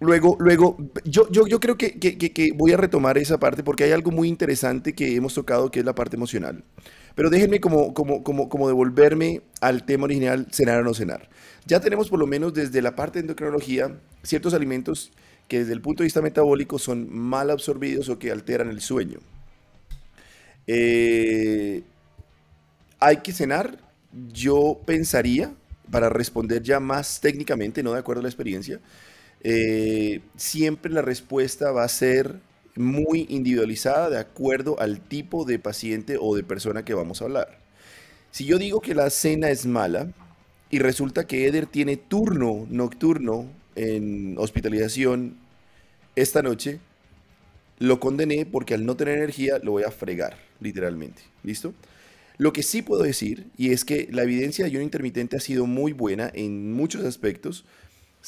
luego, 0.00 0.36
luego, 0.40 0.76
yo, 1.04 1.28
yo, 1.30 1.46
yo 1.46 1.60
creo 1.60 1.76
que, 1.76 1.98
que, 1.98 2.16
que, 2.16 2.52
voy 2.52 2.72
a 2.72 2.76
retomar 2.76 3.18
esa 3.18 3.38
parte 3.38 3.62
porque 3.62 3.84
hay 3.84 3.92
algo 3.92 4.10
muy 4.10 4.28
interesante 4.28 4.92
que 4.94 5.14
hemos 5.16 5.34
tocado 5.34 5.70
que 5.70 5.80
es 5.80 5.84
la 5.84 5.94
parte 5.94 6.16
emocional. 6.16 6.64
Pero 7.14 7.30
déjenme 7.30 7.60
como, 7.60 7.94
como, 7.94 8.22
como, 8.22 8.48
como 8.48 8.68
devolverme 8.68 9.42
al 9.60 9.84
tema 9.84 10.04
original, 10.04 10.46
cenar 10.52 10.80
o 10.80 10.84
no 10.84 10.94
cenar. 10.94 11.28
Ya 11.66 11.80
tenemos 11.80 12.08
por 12.08 12.18
lo 12.18 12.26
menos 12.26 12.54
desde 12.54 12.80
la 12.80 12.94
parte 12.94 13.18
de 13.18 13.22
endocrinología 13.22 13.98
ciertos 14.22 14.54
alimentos 14.54 15.10
que 15.48 15.60
desde 15.60 15.72
el 15.72 15.80
punto 15.80 16.02
de 16.02 16.06
vista 16.06 16.22
metabólico 16.22 16.78
son 16.78 17.08
mal 17.10 17.50
absorbidos 17.50 18.08
o 18.08 18.18
que 18.18 18.30
alteran 18.30 18.68
el 18.68 18.80
sueño. 18.80 19.18
Eh, 20.66 21.82
hay 23.00 23.16
que 23.18 23.32
cenar, 23.32 23.78
yo 24.32 24.78
pensaría, 24.84 25.52
para 25.90 26.10
responder 26.10 26.62
ya 26.62 26.80
más 26.80 27.20
técnicamente, 27.20 27.82
no 27.82 27.92
de 27.92 27.98
acuerdo 27.98 28.20
a 28.20 28.22
la 28.24 28.28
experiencia, 28.28 28.80
eh, 29.42 30.20
siempre 30.36 30.92
la 30.92 31.02
respuesta 31.02 31.70
va 31.70 31.84
a 31.84 31.88
ser 31.88 32.40
muy 32.76 33.26
individualizada 33.28 34.10
de 34.10 34.18
acuerdo 34.18 34.78
al 34.80 35.00
tipo 35.00 35.44
de 35.44 35.58
paciente 35.58 36.16
o 36.20 36.36
de 36.36 36.44
persona 36.44 36.84
que 36.84 36.94
vamos 36.94 37.20
a 37.20 37.24
hablar. 37.24 37.58
Si 38.30 38.44
yo 38.44 38.58
digo 38.58 38.80
que 38.80 38.94
la 38.94 39.10
cena 39.10 39.50
es 39.50 39.66
mala 39.66 40.08
y 40.70 40.78
resulta 40.78 41.26
que 41.26 41.46
Eder 41.46 41.66
tiene 41.66 41.96
turno 41.96 42.66
nocturno 42.70 43.46
en 43.74 44.36
hospitalización 44.38 45.36
esta 46.14 46.42
noche, 46.42 46.80
lo 47.78 48.00
condené 48.00 48.44
porque 48.44 48.74
al 48.74 48.84
no 48.84 48.96
tener 48.96 49.18
energía 49.18 49.58
lo 49.62 49.72
voy 49.72 49.84
a 49.84 49.90
fregar, 49.90 50.36
literalmente. 50.60 51.22
¿Listo? 51.42 51.74
Lo 52.36 52.52
que 52.52 52.62
sí 52.62 52.82
puedo 52.82 53.02
decir, 53.02 53.46
y 53.56 53.72
es 53.72 53.84
que 53.84 54.08
la 54.12 54.22
evidencia 54.22 54.64
de 54.64 54.70
ayuno 54.70 54.84
intermitente 54.84 55.36
ha 55.36 55.40
sido 55.40 55.66
muy 55.66 55.92
buena 55.92 56.30
en 56.32 56.72
muchos 56.72 57.04
aspectos, 57.04 57.64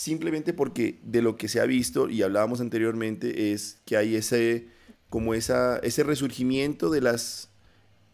simplemente 0.00 0.54
porque 0.54 0.98
de 1.02 1.20
lo 1.20 1.36
que 1.36 1.46
se 1.46 1.60
ha 1.60 1.66
visto, 1.66 2.08
y 2.08 2.22
hablábamos 2.22 2.62
anteriormente, 2.62 3.52
es 3.52 3.82
que 3.84 3.98
hay 3.98 4.16
ese, 4.16 4.68
como 5.10 5.34
esa, 5.34 5.76
ese 5.80 6.04
resurgimiento 6.04 6.88
de 6.88 7.02
las 7.02 7.50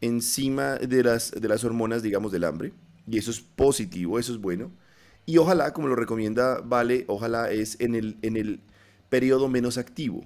encima 0.00 0.74
de 0.74 1.04
las, 1.04 1.30
de 1.30 1.46
las 1.46 1.62
hormonas, 1.62 2.02
digamos, 2.02 2.32
del 2.32 2.42
hambre, 2.42 2.72
y 3.08 3.18
eso 3.18 3.30
es 3.30 3.40
positivo, 3.40 4.18
eso 4.18 4.32
es 4.32 4.40
bueno. 4.40 4.72
Y 5.26 5.38
ojalá, 5.38 5.72
como 5.72 5.86
lo 5.86 5.94
recomienda 5.94 6.60
Vale, 6.60 7.04
ojalá 7.06 7.52
es 7.52 7.76
en 7.78 7.94
el, 7.94 8.16
en 8.22 8.36
el 8.36 8.58
periodo 9.08 9.48
menos 9.48 9.78
activo, 9.78 10.24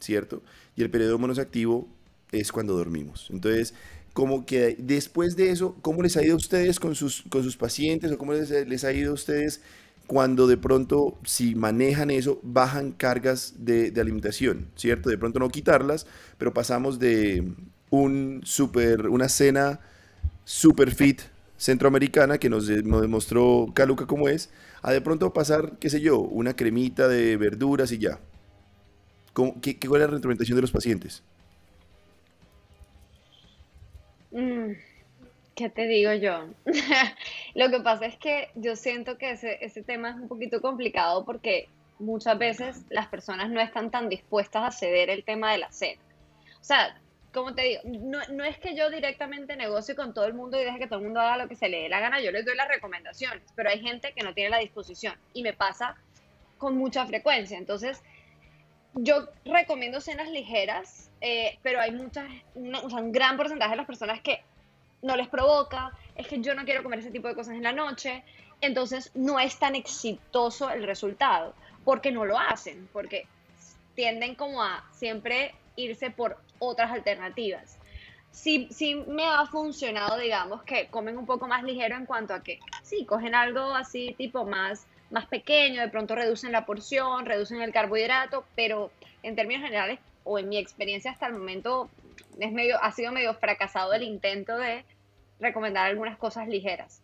¿cierto? 0.00 0.42
Y 0.74 0.82
el 0.82 0.90
periodo 0.90 1.20
menos 1.20 1.38
activo 1.38 1.88
es 2.32 2.50
cuando 2.50 2.76
dormimos. 2.76 3.28
Entonces, 3.30 3.74
como 4.12 4.44
que 4.44 4.74
después 4.76 5.36
de 5.36 5.52
eso, 5.52 5.76
¿cómo 5.82 6.02
les 6.02 6.16
ha 6.16 6.24
ido 6.24 6.34
a 6.34 6.38
ustedes 6.38 6.80
con 6.80 6.96
sus, 6.96 7.22
con 7.28 7.44
sus 7.44 7.56
pacientes 7.56 8.10
o 8.10 8.18
cómo 8.18 8.32
les, 8.32 8.50
les 8.50 8.82
ha 8.82 8.92
ido 8.92 9.12
a 9.12 9.14
ustedes 9.14 9.60
cuando 10.10 10.48
de 10.48 10.56
pronto, 10.56 11.16
si 11.22 11.54
manejan 11.54 12.10
eso, 12.10 12.40
bajan 12.42 12.90
cargas 12.90 13.54
de, 13.58 13.92
alimentación, 14.00 14.66
¿cierto? 14.74 15.08
De 15.08 15.16
pronto 15.16 15.38
no 15.38 15.48
quitarlas, 15.50 16.04
pero 16.36 16.52
pasamos 16.52 16.98
de 16.98 17.52
un 17.90 18.40
super, 18.42 19.06
una 19.08 19.28
cena 19.28 19.78
super 20.42 20.90
fit 20.92 21.20
centroamericana 21.56 22.38
que 22.38 22.50
nos, 22.50 22.68
nos 22.68 23.02
demostró 23.02 23.68
Caluca 23.72 24.08
cómo 24.08 24.28
es, 24.28 24.50
a 24.82 24.90
de 24.90 25.00
pronto 25.00 25.32
pasar, 25.32 25.78
qué 25.78 25.88
sé 25.88 26.00
yo, 26.00 26.18
una 26.18 26.56
cremita 26.56 27.06
de 27.06 27.36
verduras 27.36 27.92
y 27.92 27.98
ya. 27.98 28.18
qué, 29.62 29.78
¿Qué 29.78 29.86
cuál 29.86 30.02
es 30.02 30.08
la 30.08 30.14
retroalimentación 30.14 30.56
de 30.56 30.62
los 30.62 30.72
pacientes? 30.72 31.22
Mm, 34.32 34.72
¿Qué 35.60 35.68
te 35.68 35.86
digo 35.86 36.14
yo? 36.14 36.46
Lo 37.54 37.70
que 37.70 37.80
pasa 37.80 38.06
es 38.06 38.16
que 38.16 38.48
yo 38.54 38.76
siento 38.76 39.18
que 39.18 39.32
ese, 39.32 39.62
ese 39.62 39.82
tema 39.82 40.08
es 40.08 40.16
un 40.16 40.26
poquito 40.26 40.62
complicado 40.62 41.26
porque 41.26 41.68
muchas 41.98 42.38
veces 42.38 42.86
las 42.88 43.08
personas 43.08 43.50
no 43.50 43.60
están 43.60 43.90
tan 43.90 44.08
dispuestas 44.08 44.64
a 44.64 44.70
ceder 44.70 45.10
el 45.10 45.22
tema 45.22 45.52
de 45.52 45.58
la 45.58 45.70
cena. 45.70 46.00
O 46.58 46.64
sea, 46.64 46.98
como 47.34 47.54
te 47.54 47.60
digo, 47.60 47.82
no, 47.84 48.20
no, 48.30 48.42
es 48.42 48.56
que 48.56 48.74
yo 48.74 48.88
directamente 48.88 49.54
negocie 49.54 49.94
con 49.94 50.14
todo 50.14 50.24
el 50.24 50.32
mundo 50.32 50.58
y 50.58 50.64
deje 50.64 50.78
que 50.78 50.86
todo 50.86 51.00
el 51.00 51.04
mundo 51.04 51.20
haga 51.20 51.36
lo 51.36 51.46
que 51.46 51.56
se 51.56 51.68
le 51.68 51.82
dé 51.82 51.88
la 51.90 52.00
gana, 52.00 52.22
yo 52.22 52.32
les 52.32 52.46
doy 52.46 52.56
las 52.56 52.68
recomendaciones, 52.68 53.42
pero 53.54 53.68
hay 53.68 53.80
gente 53.80 54.14
que 54.14 54.22
no 54.22 54.32
tiene 54.32 54.48
la 54.48 54.60
disposición 54.60 55.14
y 55.34 55.42
me 55.42 55.52
pasa 55.52 55.94
con 56.56 56.78
mucha 56.78 57.04
frecuencia. 57.04 57.58
Entonces, 57.58 58.02
yo 58.94 59.28
recomiendo 59.44 60.00
cenas 60.00 60.30
ligeras, 60.30 61.10
eh, 61.20 61.58
pero 61.62 61.82
hay 61.82 61.92
muchas, 61.92 62.24
o 62.82 62.88
sea, 62.88 63.00
un 63.00 63.12
gran 63.12 63.36
porcentaje 63.36 63.72
de 63.72 63.76
las 63.76 63.86
personas 63.86 64.22
que 64.22 64.42
no 65.02 65.16
les 65.16 65.28
provoca, 65.28 65.92
es 66.14 66.26
que 66.26 66.40
yo 66.40 66.54
no 66.54 66.64
quiero 66.64 66.82
comer 66.82 66.98
ese 66.98 67.10
tipo 67.10 67.28
de 67.28 67.34
cosas 67.34 67.54
en 67.54 67.62
la 67.62 67.72
noche, 67.72 68.22
entonces 68.60 69.10
no 69.14 69.38
es 69.40 69.58
tan 69.58 69.74
exitoso 69.74 70.70
el 70.70 70.84
resultado, 70.84 71.54
porque 71.84 72.12
no 72.12 72.24
lo 72.24 72.38
hacen, 72.38 72.88
porque 72.92 73.26
tienden 73.94 74.34
como 74.34 74.62
a 74.62 74.84
siempre 74.92 75.54
irse 75.76 76.10
por 76.10 76.38
otras 76.58 76.90
alternativas. 76.90 77.78
Sí, 78.30 78.68
sí 78.70 78.94
me 78.94 79.26
ha 79.26 79.46
funcionado, 79.46 80.18
digamos, 80.18 80.62
que 80.62 80.86
comen 80.86 81.18
un 81.18 81.26
poco 81.26 81.48
más 81.48 81.64
ligero 81.64 81.96
en 81.96 82.06
cuanto 82.06 82.32
a 82.32 82.42
que, 82.42 82.60
sí, 82.82 83.04
cogen 83.04 83.34
algo 83.34 83.74
así 83.74 84.14
tipo 84.16 84.44
más, 84.44 84.86
más 85.10 85.26
pequeño, 85.26 85.80
de 85.80 85.88
pronto 85.88 86.14
reducen 86.14 86.52
la 86.52 86.64
porción, 86.64 87.26
reducen 87.26 87.60
el 87.60 87.72
carbohidrato, 87.72 88.44
pero 88.54 88.92
en 89.22 89.34
términos 89.34 89.64
generales, 89.64 89.98
o 90.22 90.38
en 90.38 90.48
mi 90.48 90.58
experiencia 90.58 91.10
hasta 91.10 91.26
el 91.26 91.32
momento, 91.32 91.90
es 92.38 92.52
medio, 92.52 92.82
ha 92.82 92.92
sido 92.92 93.12
medio 93.12 93.34
fracasado 93.34 93.92
el 93.92 94.02
intento 94.02 94.56
de 94.56 94.84
recomendar 95.38 95.86
algunas 95.86 96.16
cosas 96.18 96.48
ligeras. 96.48 97.02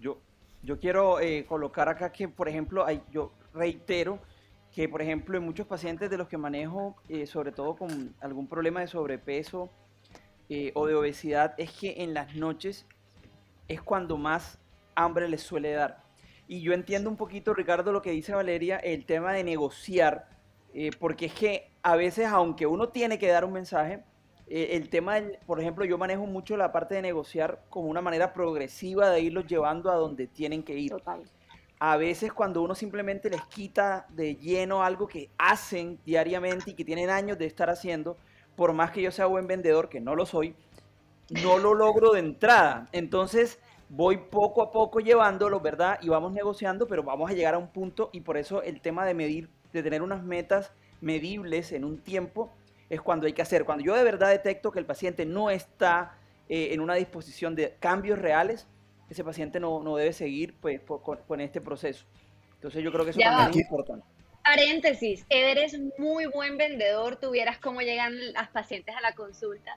Yo, 0.00 0.18
yo 0.62 0.78
quiero 0.78 1.20
eh, 1.20 1.44
colocar 1.46 1.88
acá 1.88 2.12
que, 2.12 2.28
por 2.28 2.48
ejemplo, 2.48 2.84
hay, 2.84 3.02
yo 3.10 3.32
reitero, 3.54 4.18
que, 4.76 4.88
por 4.88 5.00
ejemplo, 5.00 5.38
en 5.38 5.44
muchos 5.44 5.66
pacientes 5.66 6.10
de 6.10 6.18
los 6.18 6.28
que 6.28 6.36
manejo, 6.36 6.96
eh, 7.08 7.26
sobre 7.26 7.50
todo 7.50 7.76
con 7.76 8.14
algún 8.20 8.46
problema 8.46 8.80
de 8.80 8.86
sobrepeso 8.86 9.70
eh, 10.50 10.70
o 10.74 10.86
de 10.86 10.94
obesidad, 10.94 11.54
es 11.56 11.72
que 11.72 12.02
en 12.02 12.12
las 12.12 12.34
noches 12.34 12.84
es 13.68 13.80
cuando 13.80 14.18
más 14.18 14.58
hambre 14.94 15.28
les 15.28 15.42
suele 15.42 15.72
dar. 15.72 16.04
Y 16.46 16.60
yo 16.60 16.74
entiendo 16.74 17.08
un 17.08 17.16
poquito, 17.16 17.54
Ricardo, 17.54 17.90
lo 17.90 18.02
que 18.02 18.10
dice 18.10 18.34
Valeria, 18.34 18.76
el 18.76 19.06
tema 19.06 19.32
de 19.32 19.44
negociar, 19.44 20.28
eh, 20.76 20.90
porque 20.98 21.26
es 21.26 21.34
que 21.34 21.70
a 21.82 21.96
veces, 21.96 22.26
aunque 22.26 22.66
uno 22.66 22.90
tiene 22.90 23.18
que 23.18 23.28
dar 23.28 23.44
un 23.44 23.52
mensaje, 23.52 24.04
el 24.48 24.88
tema, 24.90 25.16
del, 25.16 25.38
por 25.44 25.60
ejemplo, 25.60 25.84
yo 25.84 25.98
manejo 25.98 26.24
mucho 26.24 26.56
la 26.56 26.70
parte 26.70 26.94
de 26.94 27.02
negociar 27.02 27.64
como 27.68 27.88
una 27.88 28.00
manera 28.00 28.32
progresiva 28.32 29.10
de 29.10 29.20
irlos 29.20 29.48
llevando 29.48 29.90
a 29.90 29.96
donde 29.96 30.28
tienen 30.28 30.62
que 30.62 30.78
ir. 30.78 30.92
Total 30.92 31.24
a 31.78 31.96
veces 31.96 32.32
cuando 32.32 32.62
uno 32.62 32.74
simplemente 32.74 33.28
les 33.28 33.42
quita 33.46 34.06
de 34.10 34.36
lleno 34.36 34.82
algo 34.82 35.06
que 35.06 35.30
hacen 35.36 35.98
diariamente 36.04 36.70
y 36.70 36.74
que 36.74 36.84
tienen 36.84 37.10
años 37.10 37.38
de 37.38 37.46
estar 37.46 37.68
haciendo, 37.68 38.16
por 38.54 38.72
más 38.72 38.90
que 38.90 39.02
yo 39.02 39.10
sea 39.10 39.26
buen 39.26 39.46
vendedor, 39.46 39.88
que 39.88 40.00
no 40.00 40.14
lo 40.16 40.24
soy, 40.24 40.54
no 41.42 41.58
lo 41.58 41.74
logro 41.74 42.12
de 42.12 42.20
entrada. 42.20 42.88
Entonces 42.92 43.58
voy 43.88 44.16
poco 44.16 44.62
a 44.62 44.72
poco 44.72 45.00
llevándolo, 45.00 45.60
¿verdad? 45.60 45.98
Y 46.00 46.08
vamos 46.08 46.32
negociando, 46.32 46.86
pero 46.86 47.02
vamos 47.02 47.30
a 47.30 47.34
llegar 47.34 47.54
a 47.54 47.58
un 47.58 47.68
punto 47.68 48.08
y 48.12 48.22
por 48.22 48.38
eso 48.38 48.62
el 48.62 48.80
tema 48.80 49.04
de 49.04 49.14
medir, 49.14 49.50
de 49.76 49.82
tener 49.82 50.02
unas 50.02 50.22
metas 50.22 50.72
medibles 51.00 51.72
en 51.72 51.84
un 51.84 51.98
tiempo, 51.98 52.52
es 52.88 53.00
cuando 53.00 53.26
hay 53.26 53.32
que 53.32 53.42
hacer. 53.42 53.64
Cuando 53.64 53.84
yo 53.84 53.94
de 53.94 54.04
verdad 54.04 54.30
detecto 54.30 54.70
que 54.72 54.78
el 54.78 54.86
paciente 54.86 55.26
no 55.26 55.50
está 55.50 56.18
eh, 56.48 56.68
en 56.72 56.80
una 56.80 56.94
disposición 56.94 57.54
de 57.54 57.76
cambios 57.80 58.18
reales, 58.18 58.66
ese 59.10 59.22
paciente 59.22 59.60
no, 59.60 59.82
no 59.82 59.96
debe 59.96 60.12
seguir 60.12 60.54
pues, 60.60 60.80
con, 60.82 61.40
este 61.40 61.60
proceso. 61.60 62.04
Entonces 62.54 62.82
yo 62.82 62.90
creo 62.90 63.04
que 63.04 63.10
eso 63.10 63.20
también 63.20 63.50
es 63.50 63.56
importante. 63.56 64.06
Paréntesis, 64.44 65.26
Eder 65.28 65.58
es 65.58 65.76
muy 65.98 66.26
buen 66.26 66.56
vendedor, 66.56 67.16
tuvieras 67.16 67.58
cómo 67.58 67.80
llegan 67.80 68.32
las 68.32 68.48
pacientes 68.48 68.94
a 68.94 69.00
la 69.00 69.12
consulta. 69.12 69.76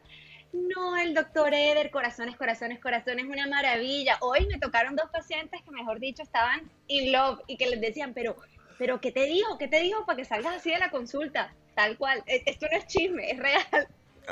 No, 0.54 0.98
el 0.98 1.14
doctor 1.14 1.54
Eder, 1.54 1.92
corazones, 1.92 2.36
corazones, 2.36 2.80
corazones, 2.80 3.26
una 3.26 3.48
maravilla. 3.48 4.18
Hoy 4.22 4.48
me 4.48 4.60
tocaron 4.60 4.96
dos 4.96 5.10
pacientes 5.12 5.62
que, 5.64 5.72
mejor 5.72 6.00
dicho, 6.00 6.24
estaban 6.24 6.72
in 6.88 7.12
love 7.12 7.40
y 7.48 7.58
que 7.58 7.68
les 7.68 7.82
decían, 7.82 8.14
pero, 8.14 8.36
pero, 8.80 9.02
¿qué 9.02 9.12
te 9.12 9.26
dijo? 9.26 9.58
¿Qué 9.58 9.68
te 9.68 9.82
dijo 9.82 10.06
para 10.06 10.18
que 10.18 10.26
salgas 10.26 10.56
así 10.56 10.72
de 10.72 10.80
la 10.80 10.90
consulta? 10.90 11.54
Tal 11.76 11.98
cual. 11.98 12.24
E, 12.26 12.42
esto 12.46 12.66
no 12.72 12.78
es 12.78 12.88
chisme, 12.88 13.30
es 13.30 13.38
real. 13.38 13.88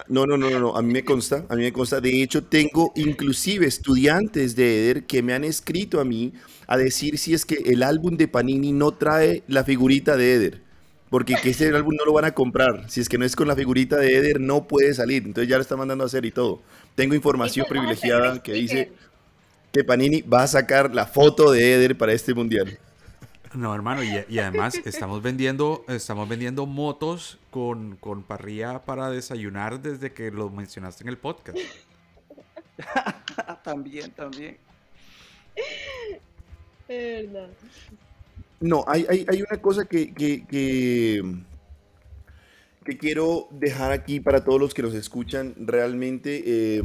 No, 0.07 0.25
no, 0.25 0.37
no, 0.37 0.49
no, 0.49 0.77
a 0.77 0.81
mí 0.81 0.93
me 0.93 1.03
consta, 1.03 1.45
a 1.49 1.55
mí 1.55 1.63
me 1.63 1.73
consta. 1.73 1.99
De 1.99 2.21
hecho, 2.21 2.43
tengo 2.43 2.93
inclusive 2.95 3.65
estudiantes 3.65 4.55
de 4.55 4.89
Eder 4.89 5.03
que 5.05 5.21
me 5.21 5.33
han 5.33 5.43
escrito 5.43 5.99
a 5.99 6.05
mí 6.05 6.33
a 6.67 6.77
decir 6.77 7.17
si 7.17 7.33
es 7.33 7.45
que 7.45 7.55
el 7.55 7.83
álbum 7.83 8.15
de 8.15 8.27
Panini 8.27 8.71
no 8.71 8.93
trae 8.93 9.43
la 9.47 9.63
figurita 9.63 10.15
de 10.15 10.33
Eder. 10.33 10.61
Porque 11.09 11.35
que 11.41 11.49
ese 11.49 11.67
álbum 11.75 11.95
no 11.95 12.05
lo 12.05 12.13
van 12.13 12.25
a 12.25 12.31
comprar. 12.31 12.89
Si 12.89 13.01
es 13.01 13.09
que 13.09 13.17
no 13.17 13.25
es 13.25 13.35
con 13.35 13.47
la 13.47 13.55
figurita 13.55 13.97
de 13.97 14.17
Eder, 14.17 14.39
no 14.39 14.67
puede 14.67 14.93
salir. 14.93 15.23
Entonces 15.23 15.49
ya 15.49 15.55
lo 15.55 15.61
está 15.61 15.75
mandando 15.75 16.03
a 16.03 16.07
hacer 16.07 16.25
y 16.25 16.31
todo. 16.31 16.61
Tengo 16.95 17.15
información 17.15 17.65
privilegiada 17.67 18.41
que 18.43 18.53
dice 18.53 18.91
que 19.73 19.83
Panini 19.83 20.21
va 20.21 20.43
a 20.43 20.47
sacar 20.47 20.93
la 20.93 21.05
foto 21.05 21.51
de 21.51 21.73
Eder 21.73 21.97
para 21.97 22.13
este 22.13 22.33
mundial. 22.33 22.77
No, 23.53 23.73
hermano, 23.73 24.03
y, 24.03 24.39
además 24.39 24.75
estamos 24.85 25.21
vendiendo, 25.21 25.85
estamos 25.87 26.27
vendiendo 26.27 26.65
motos 26.65 27.39
con, 27.49 27.95
con 27.97 28.23
parrilla 28.23 28.83
para 28.83 29.09
desayunar 29.09 29.81
desde 29.81 30.11
que 30.11 30.31
lo 30.31 30.49
mencionaste 30.49 31.03
en 31.03 31.09
el 31.09 31.17
podcast. 31.17 31.57
también, 33.63 34.11
también. 34.11 34.57
No, 38.59 38.83
hay, 38.87 39.05
una 39.49 39.61
cosa 39.61 39.85
que, 39.85 40.13
que, 40.13 41.23
quiero 42.99 43.47
dejar 43.51 43.91
aquí 43.91 44.19
para 44.19 44.43
todos 44.43 44.59
los 44.59 44.73
que 44.73 44.81
nos 44.81 44.93
escuchan. 44.93 45.53
Realmente, 45.57 46.43
eh, 46.45 46.83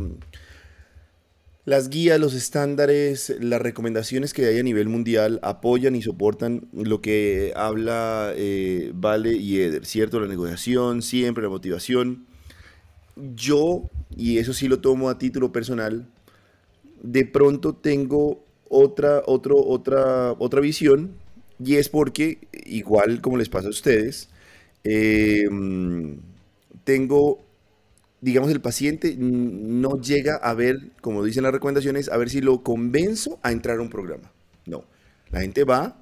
las 1.65 1.89
guías, 1.91 2.19
los 2.19 2.35
estándares, 2.35 3.37
las 3.41 3.63
recomendaciones 3.63 4.35
que 4.35 4.47
hay 4.47 4.59
a 4.59 4.63
nivel 4.63 4.89
mundial 4.89 5.39
apoyan 5.43 5.95
y 5.95 6.03
soportan 6.03 6.69
lo 6.73 7.01
que 7.01 7.53
habla 7.55 8.33
eh, 8.37 8.91
Vale 8.95 9.35
y 9.35 9.61
Eder, 9.61 9.87
¿cierto? 9.87 10.19
La 10.21 10.27
negociación, 10.27 11.03
siempre 11.03 11.45
la 11.45 11.51
motivación. 11.51 12.27
Yo, 13.37 13.85
y 14.17 14.39
eso 14.39 14.53
sí 14.55 14.69
lo 14.69 14.81
tomo 14.81 15.09
a 15.09 15.19
título 15.19 15.53
personal, 15.53 16.07
de 17.03 17.27
pronto 17.27 17.75
tengo 17.75 18.45
otra, 18.69 19.23
otro, 19.27 19.59
otra, 19.65 20.33
otra 20.39 20.61
visión, 20.61 21.13
y 21.65 21.77
es 21.77 21.89
porque, 21.89 22.39
igual 22.65 23.21
como 23.21 23.37
les 23.37 23.49
pasa 23.49 23.69
a 23.69 23.71
ustedes, 23.71 24.31
em, 24.85 26.19
tengo 26.85 27.45
digamos, 28.23 28.51
el 28.53 28.61
paciente 28.61 29.17
no 29.19 30.01
llega 30.01 30.37
a 30.37 30.55
ver, 30.55 30.93
como 31.01 31.25
dicen 31.25 31.43
las 31.43 31.53
recomendaciones, 31.53 32.09
a 32.09 32.17
ver 32.17 32.31
si 32.31 32.41
lo 32.41 32.63
convenzo 32.63 33.39
a 33.43 33.51
entrar 33.51 33.79
a 33.79 33.83
un 33.83 33.91
programa. 33.91 34.31
No. 34.65 34.85
La 35.31 35.41
gente 35.41 35.65
va, 35.65 35.97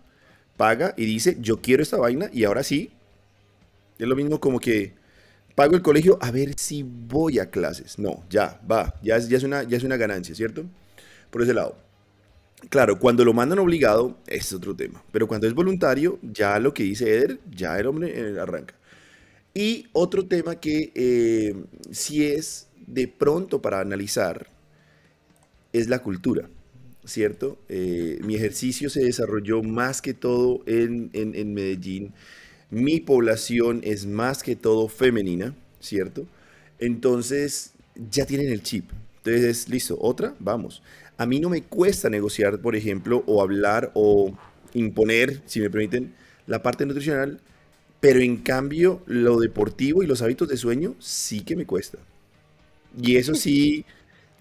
paga 0.58 0.92
y 0.98 1.06
dice, 1.06 1.38
yo 1.40 1.62
quiero 1.62 1.82
esta 1.82 1.96
vaina 1.96 2.28
y 2.32 2.44
ahora 2.44 2.62
sí. 2.62 2.92
Es 3.98 4.06
lo 4.06 4.16
mismo 4.16 4.38
como 4.38 4.60
que 4.60 4.92
pago 5.54 5.74
el 5.74 5.82
colegio 5.82 6.18
a 6.20 6.30
ver 6.30 6.54
si 6.58 6.82
voy 6.82 7.38
a 7.38 7.50
clases. 7.50 7.98
No, 7.98 8.22
ya, 8.28 8.60
va. 8.70 8.94
Ya 9.02 9.16
es, 9.16 9.28
ya 9.28 9.38
es, 9.38 9.42
una, 9.42 9.62
ya 9.62 9.78
es 9.78 9.82
una 9.82 9.96
ganancia, 9.96 10.34
¿cierto? 10.34 10.64
Por 11.30 11.42
ese 11.42 11.54
lado. 11.54 11.76
Claro, 12.68 12.98
cuando 12.98 13.24
lo 13.24 13.32
mandan 13.32 13.58
obligado, 13.60 14.18
es 14.26 14.52
otro 14.52 14.76
tema. 14.76 15.02
Pero 15.10 15.26
cuando 15.26 15.46
es 15.46 15.54
voluntario, 15.54 16.18
ya 16.22 16.58
lo 16.58 16.74
que 16.74 16.82
dice 16.82 17.14
Eder, 17.14 17.40
ya 17.50 17.78
el 17.78 17.86
hombre 17.86 18.12
eh, 18.14 18.38
arranca. 18.38 18.74
Y 19.54 19.88
otro 19.92 20.26
tema 20.26 20.60
que 20.60 20.92
eh, 20.94 21.54
si 21.90 22.24
es 22.24 22.68
de 22.86 23.08
pronto 23.08 23.60
para 23.60 23.80
analizar 23.80 24.48
es 25.72 25.88
la 25.88 26.00
cultura, 26.00 26.48
¿cierto? 27.04 27.58
Eh, 27.68 28.18
mi 28.22 28.36
ejercicio 28.36 28.90
se 28.90 29.02
desarrolló 29.02 29.62
más 29.62 30.02
que 30.02 30.14
todo 30.14 30.62
en, 30.66 31.10
en, 31.12 31.54
Medellín. 31.54 32.12
Mi 32.70 33.00
población 33.00 33.80
es 33.84 34.06
más 34.06 34.42
que 34.42 34.56
todo 34.56 34.88
femenina, 34.88 35.54
¿cierto? 35.80 36.26
Entonces 36.78 37.72
ya 38.10 38.26
tienen 38.26 38.50
el 38.50 38.62
chip. 38.62 38.90
Entonces, 39.24 39.68
listo, 39.68 39.98
otra, 40.00 40.34
vamos. 40.38 40.82
A 41.18 41.26
mí 41.26 41.40
no 41.40 41.50
me 41.50 41.62
cuesta 41.62 42.08
negociar, 42.08 42.60
por 42.60 42.74
ejemplo, 42.76 43.22
o 43.26 43.42
hablar 43.42 43.90
o 43.94 44.36
imponer, 44.74 45.42
si 45.46 45.60
me 45.60 45.70
permiten, 45.70 46.14
la 46.46 46.62
parte 46.62 46.86
nutricional 46.86 47.40
pero 48.00 48.20
en 48.20 48.38
cambio, 48.38 49.02
lo 49.06 49.38
deportivo 49.38 50.02
y 50.02 50.06
los 50.06 50.22
hábitos 50.22 50.48
de 50.48 50.56
sueño 50.56 50.94
sí 50.98 51.42
que 51.42 51.56
me 51.56 51.66
cuesta. 51.66 51.98
Y 53.00 53.16
eso 53.16 53.34
sí 53.34 53.84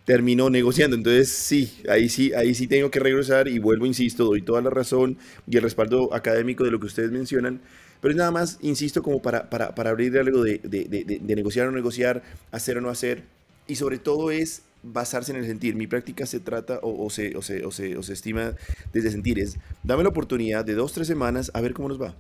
terminó 0.05 0.49
negociando. 0.49 0.95
Entonces, 0.95 1.29
sí, 1.29 1.71
ahí 1.89 2.09
sí, 2.09 2.33
ahí 2.33 2.55
sí 2.55 2.67
tengo 2.67 2.89
que 2.89 2.99
regresar 2.99 3.47
y 3.47 3.59
vuelvo, 3.59 3.85
insisto, 3.85 4.25
doy 4.25 4.41
toda 4.41 4.61
la 4.61 4.69
razón 4.69 5.17
y 5.47 5.57
el 5.57 5.63
respaldo 5.63 6.13
académico 6.13 6.63
de 6.63 6.71
lo 6.71 6.79
que 6.79 6.87
ustedes 6.87 7.11
mencionan. 7.11 7.61
Pero 8.01 8.11
es 8.13 8.17
nada 8.17 8.31
más, 8.31 8.57
insisto, 8.61 9.03
como 9.03 9.21
para, 9.21 9.49
para, 9.49 9.75
para 9.75 9.89
abrir 9.89 10.17
algo 10.17 10.43
de, 10.43 10.59
de, 10.63 11.35
negociar 11.35 11.67
o 11.67 11.71
no 11.71 11.77
negociar, 11.77 12.23
hacer 12.51 12.77
o 12.77 12.81
no 12.81 12.89
hacer. 12.89 13.23
Y 13.67 13.75
sobre 13.75 13.99
todo 13.99 14.31
es 14.31 14.63
basarse 14.81 15.31
en 15.31 15.37
el 15.39 15.45
sentir. 15.45 15.75
Mi 15.75 15.85
práctica 15.85 16.25
se 16.25 16.39
trata 16.39 16.79
o, 16.81 17.05
o, 17.05 17.09
se, 17.09 17.35
o, 17.35 17.41
se, 17.41 17.65
o, 17.65 17.71
se, 17.71 17.97
o 17.97 18.01
se 18.01 18.13
estima 18.13 18.55
desde 18.93 19.11
sentir. 19.11 19.37
Es, 19.37 19.57
dame 19.83 20.03
la 20.03 20.09
oportunidad 20.09 20.63
de 20.65 20.75
dos, 20.75 20.93
tres 20.93 21.07
semanas 21.07 21.51
a 21.53 21.61
ver 21.61 21.73
cómo 21.73 21.89
nos 21.89 22.01
va. 22.01 22.15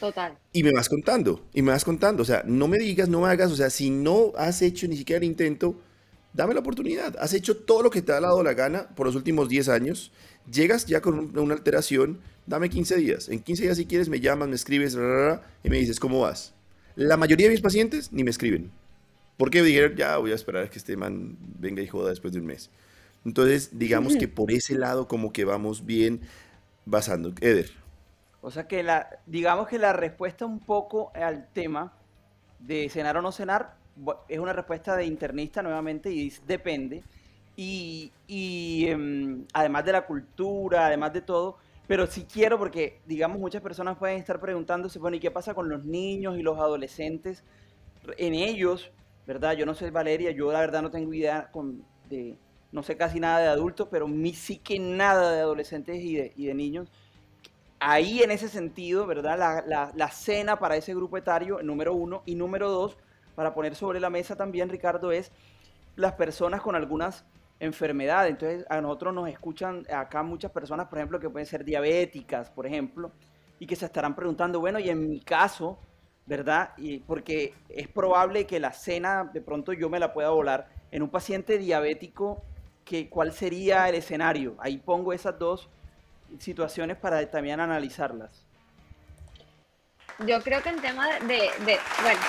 Total. 0.00 0.38
Y 0.52 0.62
me 0.62 0.72
vas 0.72 0.88
contando, 0.88 1.46
y 1.52 1.62
me 1.62 1.72
vas 1.72 1.84
contando. 1.84 2.22
O 2.22 2.26
sea, 2.26 2.42
no 2.46 2.66
me 2.66 2.78
digas, 2.78 3.08
no 3.08 3.20
me 3.20 3.28
hagas. 3.28 3.52
O 3.52 3.56
sea, 3.56 3.70
si 3.70 3.90
no 3.90 4.32
has 4.36 4.62
hecho 4.62 4.88
ni 4.88 4.96
siquiera 4.96 5.18
el 5.18 5.24
intento, 5.24 5.78
dame 6.32 6.54
la 6.54 6.60
oportunidad. 6.60 7.16
Has 7.20 7.34
hecho 7.34 7.56
todo 7.56 7.82
lo 7.82 7.90
que 7.90 8.02
te 8.02 8.12
ha 8.12 8.20
dado 8.20 8.42
la 8.42 8.54
gana 8.54 8.88
por 8.96 9.06
los 9.06 9.14
últimos 9.14 9.48
10 9.48 9.68
años. 9.68 10.10
Llegas 10.50 10.86
ya 10.86 11.00
con 11.00 11.38
una 11.38 11.54
alteración, 11.54 12.18
dame 12.46 12.70
15 12.70 12.96
días. 12.96 13.28
En 13.28 13.40
15 13.40 13.62
días, 13.64 13.76
si 13.76 13.84
quieres, 13.86 14.08
me 14.08 14.20
llamas, 14.20 14.48
me 14.48 14.56
escribes, 14.56 14.94
y 14.94 15.68
me 15.70 15.78
dices, 15.78 16.00
¿cómo 16.00 16.20
vas? 16.20 16.54
La 16.96 17.16
mayoría 17.16 17.46
de 17.46 17.52
mis 17.52 17.60
pacientes 17.60 18.12
ni 18.12 18.24
me 18.24 18.30
escriben. 18.30 18.70
Porque 19.36 19.62
dijeron, 19.62 19.96
ya 19.96 20.16
voy 20.16 20.32
a 20.32 20.34
esperar 20.34 20.64
a 20.64 20.70
que 20.70 20.78
este 20.78 20.96
man 20.96 21.36
venga 21.58 21.82
y 21.82 21.86
joda 21.86 22.10
después 22.10 22.32
de 22.32 22.40
un 22.40 22.46
mes. 22.46 22.70
Entonces, 23.24 23.70
digamos 23.78 24.16
que 24.16 24.28
por 24.28 24.50
ese 24.50 24.76
lado, 24.76 25.08
como 25.08 25.32
que 25.32 25.44
vamos 25.44 25.84
bien 25.84 26.20
basando. 26.86 27.32
Eder. 27.40 27.70
O 28.42 28.50
sea 28.50 28.66
que 28.66 28.82
la, 28.82 29.08
digamos 29.26 29.68
que 29.68 29.78
la 29.78 29.92
respuesta 29.92 30.46
un 30.46 30.60
poco 30.60 31.12
al 31.14 31.48
tema 31.52 31.92
de 32.58 32.88
cenar 32.88 33.16
o 33.16 33.22
no 33.22 33.32
cenar 33.32 33.74
es 34.28 34.38
una 34.38 34.52
respuesta 34.52 34.96
de 34.96 35.04
internista 35.04 35.62
nuevamente 35.62 36.10
y 36.10 36.32
depende. 36.46 37.02
Y, 37.56 38.12
em, 38.88 39.44
además 39.52 39.84
de 39.84 39.92
la 39.92 40.06
cultura, 40.06 40.86
además 40.86 41.12
de 41.12 41.20
todo, 41.20 41.58
pero 41.86 42.06
si 42.06 42.24
quiero 42.24 42.58
porque, 42.58 43.00
digamos, 43.06 43.38
muchas 43.38 43.60
personas 43.60 43.98
pueden 43.98 44.18
estar 44.18 44.40
preguntándose, 44.40 44.98
bueno, 44.98 45.16
¿y 45.18 45.20
qué 45.20 45.30
pasa 45.30 45.52
con 45.52 45.68
los 45.68 45.84
niños 45.84 46.38
y 46.38 46.42
los 46.42 46.58
adolescentes? 46.58 47.44
En 48.16 48.34
ellos, 48.34 48.90
¿verdad? 49.26 49.54
Yo 49.54 49.66
no 49.66 49.74
sé, 49.74 49.90
Valeria, 49.90 50.30
yo 50.30 50.50
la 50.52 50.60
verdad 50.60 50.80
no 50.80 50.90
tengo 50.90 51.12
idea 51.12 51.50
con, 51.50 51.84
de, 52.08 52.38
no 52.72 52.82
sé 52.82 52.96
casi 52.96 53.20
nada 53.20 53.40
de 53.40 53.48
adultos, 53.48 53.88
pero 53.90 54.08
mí 54.08 54.32
sí 54.32 54.56
que 54.58 54.78
nada 54.78 55.32
de 55.32 55.40
adolescentes 55.40 56.02
y 56.02 56.14
de, 56.16 56.32
y 56.36 56.46
de 56.46 56.54
niños 56.54 56.90
ahí 57.80 58.22
en 58.22 58.30
ese 58.30 58.48
sentido, 58.48 59.06
¿verdad? 59.06 59.64
La, 59.66 60.10
cena 60.10 60.58
para 60.58 60.76
ese 60.76 60.94
grupo 60.94 61.16
etario, 61.16 61.60
número 61.62 61.94
uno, 61.94 62.22
y 62.26 62.34
número 62.34 62.70
dos, 62.70 62.96
para 63.34 63.54
poner 63.54 63.74
sobre 63.74 63.98
la 63.98 64.10
mesa 64.10 64.36
también, 64.36 64.68
Ricardo, 64.68 65.10
es 65.10 65.32
las 65.96 66.12
personas 66.12 66.60
con 66.60 66.76
algunas 66.76 67.24
enfermedades. 67.58 68.30
Entonces, 68.30 68.66
a 68.68 68.80
nosotros 68.80 69.14
nos 69.14 69.28
escuchan 69.28 69.86
acá 69.92 70.22
muchas 70.22 70.50
personas, 70.52 70.88
por 70.88 70.98
ejemplo, 70.98 71.18
que 71.18 71.30
pueden 71.30 71.46
ser 71.46 71.64
diabéticas, 71.64 72.50
por 72.50 72.66
ejemplo, 72.66 73.10
y 73.58 73.66
que 73.66 73.76
se 73.76 73.86
estarán 73.86 74.14
preguntando, 74.14 74.60
bueno, 74.60 74.78
y 74.78 74.90
en 74.90 75.08
mi 75.08 75.20
caso, 75.20 75.78
¿verdad? 76.26 76.72
Y 76.76 76.98
porque 76.98 77.54
es 77.68 77.88
probable 77.88 78.46
que 78.46 78.60
la 78.60 78.72
cena 78.72 79.24
de 79.32 79.40
pronto 79.40 79.72
yo 79.72 79.88
me 79.88 79.98
la 79.98 80.12
pueda 80.12 80.30
volar. 80.30 80.68
En 80.90 81.02
un 81.02 81.08
paciente 81.08 81.56
diabético, 81.56 82.42
¿cuál 83.08 83.32
sería 83.32 83.88
el 83.88 83.94
escenario? 83.94 84.56
Ahí 84.58 84.78
pongo 84.78 85.12
esas 85.12 85.38
dos 85.38 85.70
situaciones 86.38 86.96
para 86.96 87.28
también 87.30 87.60
analizarlas. 87.60 88.44
Yo 90.26 90.42
creo 90.42 90.62
que 90.62 90.68
en 90.68 90.80
tema 90.80 91.06
de, 91.20 91.50
bueno. 92.02 92.20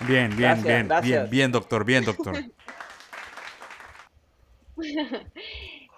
Bien, 0.00 0.36
bien, 0.36 0.62
bien, 0.62 0.88
bien, 1.02 1.30
bien, 1.30 1.52
doctor, 1.52 1.84
bien, 1.84 2.04
doctor. 2.04 2.36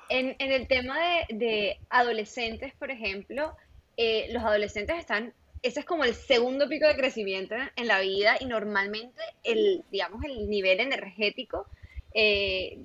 en, 0.09 0.37
el 0.39 0.68
tema 0.68 0.99
de, 1.31 1.79
adolescentes, 1.89 2.74
por 2.74 2.91
ejemplo, 2.91 3.57
eh, 3.97 4.29
los 4.33 4.43
adolescentes 4.45 4.99
están, 4.99 5.33
ese 5.62 5.81
es 5.81 5.87
como 5.87 6.05
el 6.05 6.14
segundo 6.14 6.68
pico 6.68 6.87
de 6.87 6.97
crecimiento 6.97 7.55
en 7.77 7.89
la 7.89 8.01
vida 8.01 8.37
y 8.39 8.45
normalmente 8.45 9.22
el, 9.43 9.83
digamos, 9.91 10.22
el 10.24 10.49
nivel 10.51 10.81
energético 10.81 11.66
eh, 12.12 12.79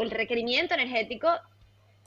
el 0.00 0.10
requerimiento 0.10 0.74
energético 0.74 1.28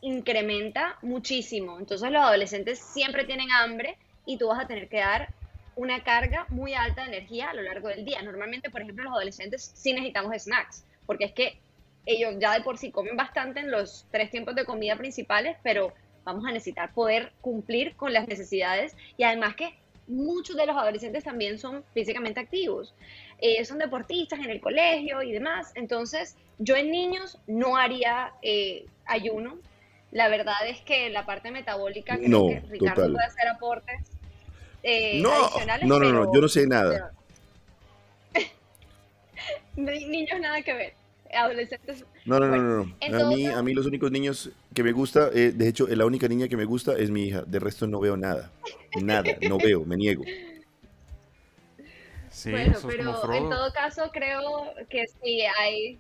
incrementa 0.01 0.97
muchísimo. 1.01 1.79
Entonces 1.79 2.11
los 2.11 2.21
adolescentes 2.21 2.79
siempre 2.79 3.25
tienen 3.25 3.51
hambre 3.51 3.97
y 4.25 4.37
tú 4.37 4.47
vas 4.47 4.63
a 4.63 4.67
tener 4.67 4.89
que 4.89 4.97
dar 4.97 5.33
una 5.75 6.03
carga 6.03 6.45
muy 6.49 6.73
alta 6.73 7.03
de 7.03 7.15
energía 7.15 7.49
a 7.49 7.53
lo 7.53 7.61
largo 7.61 7.87
del 7.87 8.05
día. 8.05 8.21
Normalmente, 8.21 8.69
por 8.69 8.81
ejemplo, 8.81 9.05
los 9.05 9.13
adolescentes 9.13 9.71
sí 9.75 9.93
necesitamos 9.93 10.35
snacks, 10.41 10.85
porque 11.05 11.25
es 11.25 11.33
que 11.33 11.59
ellos 12.05 12.35
ya 12.39 12.53
de 12.53 12.61
por 12.61 12.77
sí 12.77 12.91
comen 12.91 13.15
bastante 13.15 13.59
en 13.59 13.71
los 13.71 14.05
tres 14.11 14.31
tiempos 14.31 14.55
de 14.55 14.65
comida 14.65 14.95
principales, 14.95 15.57
pero 15.63 15.93
vamos 16.23 16.45
a 16.45 16.51
necesitar 16.51 16.93
poder 16.93 17.31
cumplir 17.41 17.95
con 17.95 18.13
las 18.13 18.27
necesidades 18.27 18.95
y 19.17 19.23
además 19.23 19.55
que 19.55 19.75
muchos 20.07 20.55
de 20.55 20.65
los 20.65 20.75
adolescentes 20.75 21.23
también 21.23 21.57
son 21.57 21.83
físicamente 21.93 22.39
activos. 22.39 22.93
Eh, 23.41 23.65
son 23.65 23.79
deportistas 23.79 24.39
en 24.39 24.51
el 24.51 24.61
colegio 24.61 25.23
y 25.23 25.31
demás. 25.31 25.71
Entonces, 25.73 26.35
yo 26.59 26.75
en 26.75 26.91
niños 26.91 27.39
no 27.47 27.75
haría 27.75 28.33
eh, 28.43 28.85
ayuno. 29.07 29.57
La 30.11 30.29
verdad 30.29 30.67
es 30.67 30.81
que 30.81 31.09
la 31.09 31.25
parte 31.25 31.49
metabólica, 31.49 32.17
creo 32.17 32.29
no, 32.29 32.47
que 32.47 32.59
Ricardo 32.69 33.11
puede 33.11 33.25
hacer 33.25 33.47
aportes 33.47 34.01
eh, 34.83 35.21
no, 35.21 35.31
adicionales. 35.31 35.87
No, 35.87 35.99
no, 35.99 36.11
no, 36.11 36.33
yo 36.33 36.39
no 36.39 36.47
sé 36.47 36.67
nada. 36.67 37.11
niños 39.75 40.39
nada 40.39 40.61
que 40.61 40.73
ver. 40.73 40.93
Adolescentes. 41.33 42.05
No, 42.25 42.39
no, 42.39 42.47
no, 42.47 42.57
no. 42.85 42.95
a, 43.17 43.29
mí, 43.29 43.45
a 43.47 43.63
mí 43.63 43.73
los 43.73 43.85
únicos 43.87 44.11
niños 44.11 44.51
que 44.75 44.83
me 44.83 44.91
gusta, 44.91 45.29
de 45.29 45.67
hecho, 45.67 45.87
la 45.87 46.05
única 46.05 46.27
niña 46.27 46.47
que 46.47 46.57
me 46.57 46.65
gusta 46.65 46.95
es 46.95 47.09
mi 47.09 47.23
hija. 47.23 47.41
De 47.43 47.57
resto 47.57 47.87
no 47.87 48.01
veo 48.01 48.17
nada. 48.17 48.51
Nada, 49.01 49.23
no 49.41 49.57
veo, 49.57 49.83
me 49.85 49.95
niego 49.95 50.23
bueno, 52.45 52.77
pero 52.87 53.33
en 53.33 53.49
todo 53.49 53.73
caso 53.73 54.09
creo 54.11 54.73
que 54.89 55.07
sí 55.07 55.41
hay... 55.41 55.99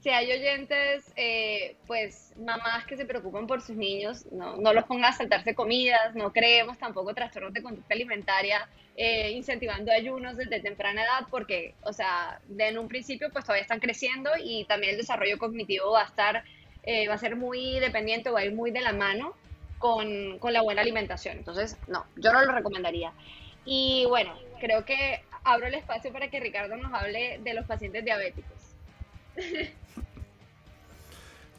si 0.00 0.10
hay 0.10 0.30
oyentes, 0.30 1.10
eh, 1.16 1.76
pues 1.86 2.34
mamás 2.36 2.84
que 2.84 2.96
se 2.96 3.06
preocupan 3.06 3.46
por 3.46 3.62
sus 3.62 3.74
niños, 3.74 4.26
no, 4.30 4.56
no 4.56 4.74
los 4.74 4.84
pongan 4.84 5.12
a 5.12 5.16
saltarse 5.16 5.54
comidas, 5.54 6.14
no 6.14 6.30
creemos 6.30 6.76
tampoco 6.76 7.14
trastornos 7.14 7.54
de 7.54 7.62
conducta 7.62 7.94
alimentaria, 7.94 8.68
eh, 8.96 9.30
incentivando 9.30 9.90
ayunos 9.90 10.36
desde 10.36 10.60
temprana 10.60 11.02
edad, 11.02 11.26
porque, 11.30 11.74
o 11.82 11.92
sea, 11.94 12.38
en 12.58 12.78
un 12.78 12.86
principio 12.86 13.30
pues 13.32 13.46
todavía 13.46 13.62
están 13.62 13.80
creciendo 13.80 14.30
y 14.38 14.64
también 14.66 14.92
el 14.92 14.98
desarrollo 14.98 15.38
cognitivo 15.38 15.92
va 15.92 16.02
a 16.02 16.06
estar, 16.06 16.44
eh, 16.82 17.08
va 17.08 17.14
a 17.14 17.18
ser 17.18 17.34
muy 17.34 17.80
dependiente, 17.80 18.28
va 18.28 18.40
a 18.40 18.44
ir 18.44 18.54
muy 18.54 18.70
de 18.72 18.82
la 18.82 18.92
mano 18.92 19.34
con, 19.78 20.38
con 20.38 20.52
la 20.52 20.60
buena 20.60 20.82
alimentación. 20.82 21.38
Entonces, 21.38 21.78
no, 21.88 22.04
yo 22.16 22.30
no 22.30 22.44
lo 22.44 22.52
recomendaría. 22.52 23.12
Y 23.64 24.04
bueno, 24.08 24.34
creo 24.60 24.84
que 24.84 25.20
abro 25.44 25.66
el 25.66 25.74
espacio 25.74 26.12
para 26.12 26.30
que 26.30 26.40
Ricardo 26.40 26.76
nos 26.76 26.92
hable 26.92 27.40
de 27.42 27.54
los 27.54 27.66
pacientes 27.66 28.04
diabéticos. 28.04 28.52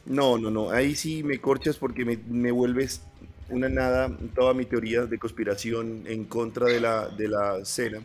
No, 0.04 0.38
no, 0.38 0.50
no. 0.50 0.70
Ahí 0.70 0.94
sí 0.94 1.22
me 1.22 1.38
corchas 1.38 1.76
porque 1.76 2.04
me, 2.04 2.50
vuelves 2.52 3.02
una 3.48 3.68
nada 3.68 4.16
toda 4.34 4.54
mi 4.54 4.64
teoría 4.64 5.02
de 5.02 5.18
conspiración 5.18 6.04
en 6.06 6.24
contra 6.24 6.66
de 6.66 6.80
la, 6.80 7.08
de 7.08 7.28
la 7.28 7.64
cena. 7.64 8.00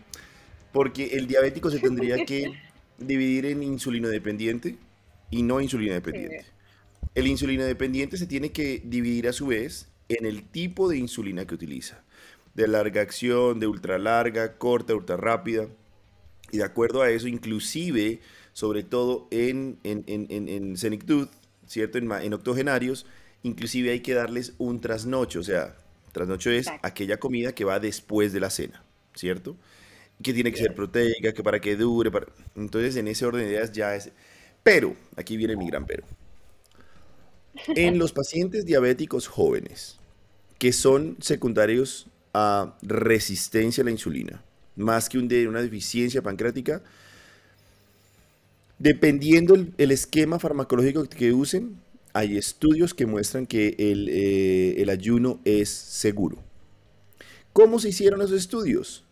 Porque 0.71 1.07
el 1.13 1.27
diabético 1.27 1.69
se 1.69 1.79
tendría 1.79 2.25
que 2.25 2.53
dividir 2.97 3.45
en 3.45 3.61
insulino 3.61 4.07
dependiente 4.07 4.77
y 5.29 5.43
no 5.43 5.61
insulina 5.61 5.93
dependiente. 5.93 6.45
El 7.13 7.27
insulino 7.27 7.65
dependiente 7.65 8.17
se 8.17 8.25
tiene 8.25 8.51
que 8.51 8.81
dividir 8.83 9.27
a 9.27 9.33
su 9.33 9.47
vez 9.47 9.87
en 10.09 10.25
el 10.25 10.43
tipo 10.43 10.89
de 10.89 10.97
insulina 10.97 11.45
que 11.45 11.55
utiliza. 11.55 12.03
De 12.53 12.67
larga 12.67 13.01
acción, 13.01 13.59
de 13.59 13.67
ultra 13.67 13.97
larga, 13.97 14.57
corta, 14.57 14.93
ultra 14.95 15.17
rápida. 15.17 15.67
Y 16.51 16.57
de 16.57 16.63
acuerdo 16.63 17.01
a 17.01 17.09
eso, 17.09 17.27
inclusive 17.27 18.19
sobre 18.53 18.83
todo 18.83 19.27
en, 19.31 19.79
en, 19.83 20.03
en, 20.07 20.49
en 20.49 20.77
senectud, 20.77 21.29
¿cierto? 21.65 21.97
En, 21.97 22.33
octogenarios, 22.33 23.05
inclusive 23.43 23.91
hay 23.91 24.01
que 24.01 24.13
darles 24.13 24.53
un 24.57 24.81
trasnocho, 24.81 25.39
o 25.39 25.43
sea, 25.43 25.75
trasnocho 26.11 26.49
es 26.51 26.67
aquella 26.81 27.17
comida 27.17 27.53
que 27.55 27.63
va 27.63 27.79
después 27.79 28.33
de 28.33 28.39
la 28.41 28.49
cena, 28.49 28.83
¿cierto? 29.15 29.55
Que 30.21 30.33
tiene 30.33 30.51
que 30.51 30.57
ser 30.57 30.75
proteica, 30.75 31.33
que 31.33 31.43
para 31.43 31.59
que 31.59 31.75
dure, 31.75 32.11
para... 32.11 32.27
entonces 32.55 32.95
en 32.97 33.07
ese 33.07 33.25
orden 33.25 33.45
de 33.45 33.51
ideas 33.51 33.71
ya 33.71 33.95
es... 33.95 34.11
Pero, 34.63 34.95
aquí 35.15 35.37
viene 35.37 35.55
mi 35.55 35.67
gran 35.67 35.85
pero. 35.85 36.03
En 37.75 37.97
los 37.97 38.11
pacientes 38.11 38.65
diabéticos 38.65 39.27
jóvenes, 39.27 39.97
que 40.59 40.71
son 40.71 41.17
secundarios 41.19 42.07
a 42.33 42.75
resistencia 42.81 43.81
a 43.81 43.85
la 43.85 43.91
insulina, 43.91 44.41
más 44.75 45.09
que 45.09 45.17
una 45.17 45.61
deficiencia 45.61 46.21
pancreática, 46.21 46.81
Dependiendo 48.81 49.53
el, 49.53 49.91
esquema 49.91 50.39
farmacológico 50.39 51.03
que 51.03 51.31
usen, 51.33 51.77
hay 52.13 52.35
estudios 52.35 52.95
que 52.95 53.05
muestran 53.05 53.45
que 53.45 53.75
eh, 53.77 54.81
el, 54.81 54.89
ayuno 54.89 55.39
es 55.45 55.69
seguro. 55.69 56.39
¿Cómo 57.53 57.77
se 57.77 57.89
hicieron 57.89 58.23
esos 58.23 58.37
estudios? 58.37 59.03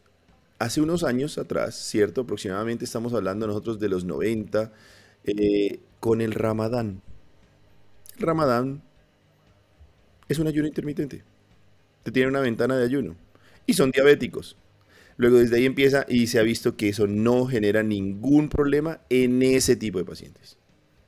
Hace 0.58 0.82
unos 0.82 1.04
años 1.04 1.38
atrás, 1.38 1.76
¿cierto? 1.76 2.22
Aproximadamente 2.22 2.84
estamos 2.84 3.14
hablando 3.14 3.46
nosotros 3.46 3.80
de 3.80 3.90
los 3.90 4.06
90, 4.06 4.74
eh, 5.26 5.80
con 6.00 6.22
el 6.22 6.32
ramadán. 6.34 7.04
El 8.18 8.26
ramadán 8.26 8.82
es 10.28 10.40
un 10.40 10.48
ayuno 10.48 10.68
intermitente. 10.68 11.22
Te 12.04 12.12
tiene 12.12 12.30
una 12.30 12.40
ventana 12.40 12.78
de 12.78 12.86
ayuno. 12.86 13.16
Y 13.66 13.74
son 13.74 13.92
diabéticos. 13.92 14.58
Luego 15.18 15.38
desde 15.38 15.58
ahí 15.58 15.66
empieza 15.66 16.06
y 16.08 16.28
se 16.28 16.40
ha 16.40 16.44
visto 16.44 16.78
que 16.78 16.90
eso 16.90 17.06
no 17.06 17.46
genera 17.46 17.84
ningún 17.84 18.50
problema 18.50 19.02
en 19.10 19.42
ese 19.42 19.76
tipo 19.76 19.98
de 19.98 20.06
pacientes. 20.06 20.58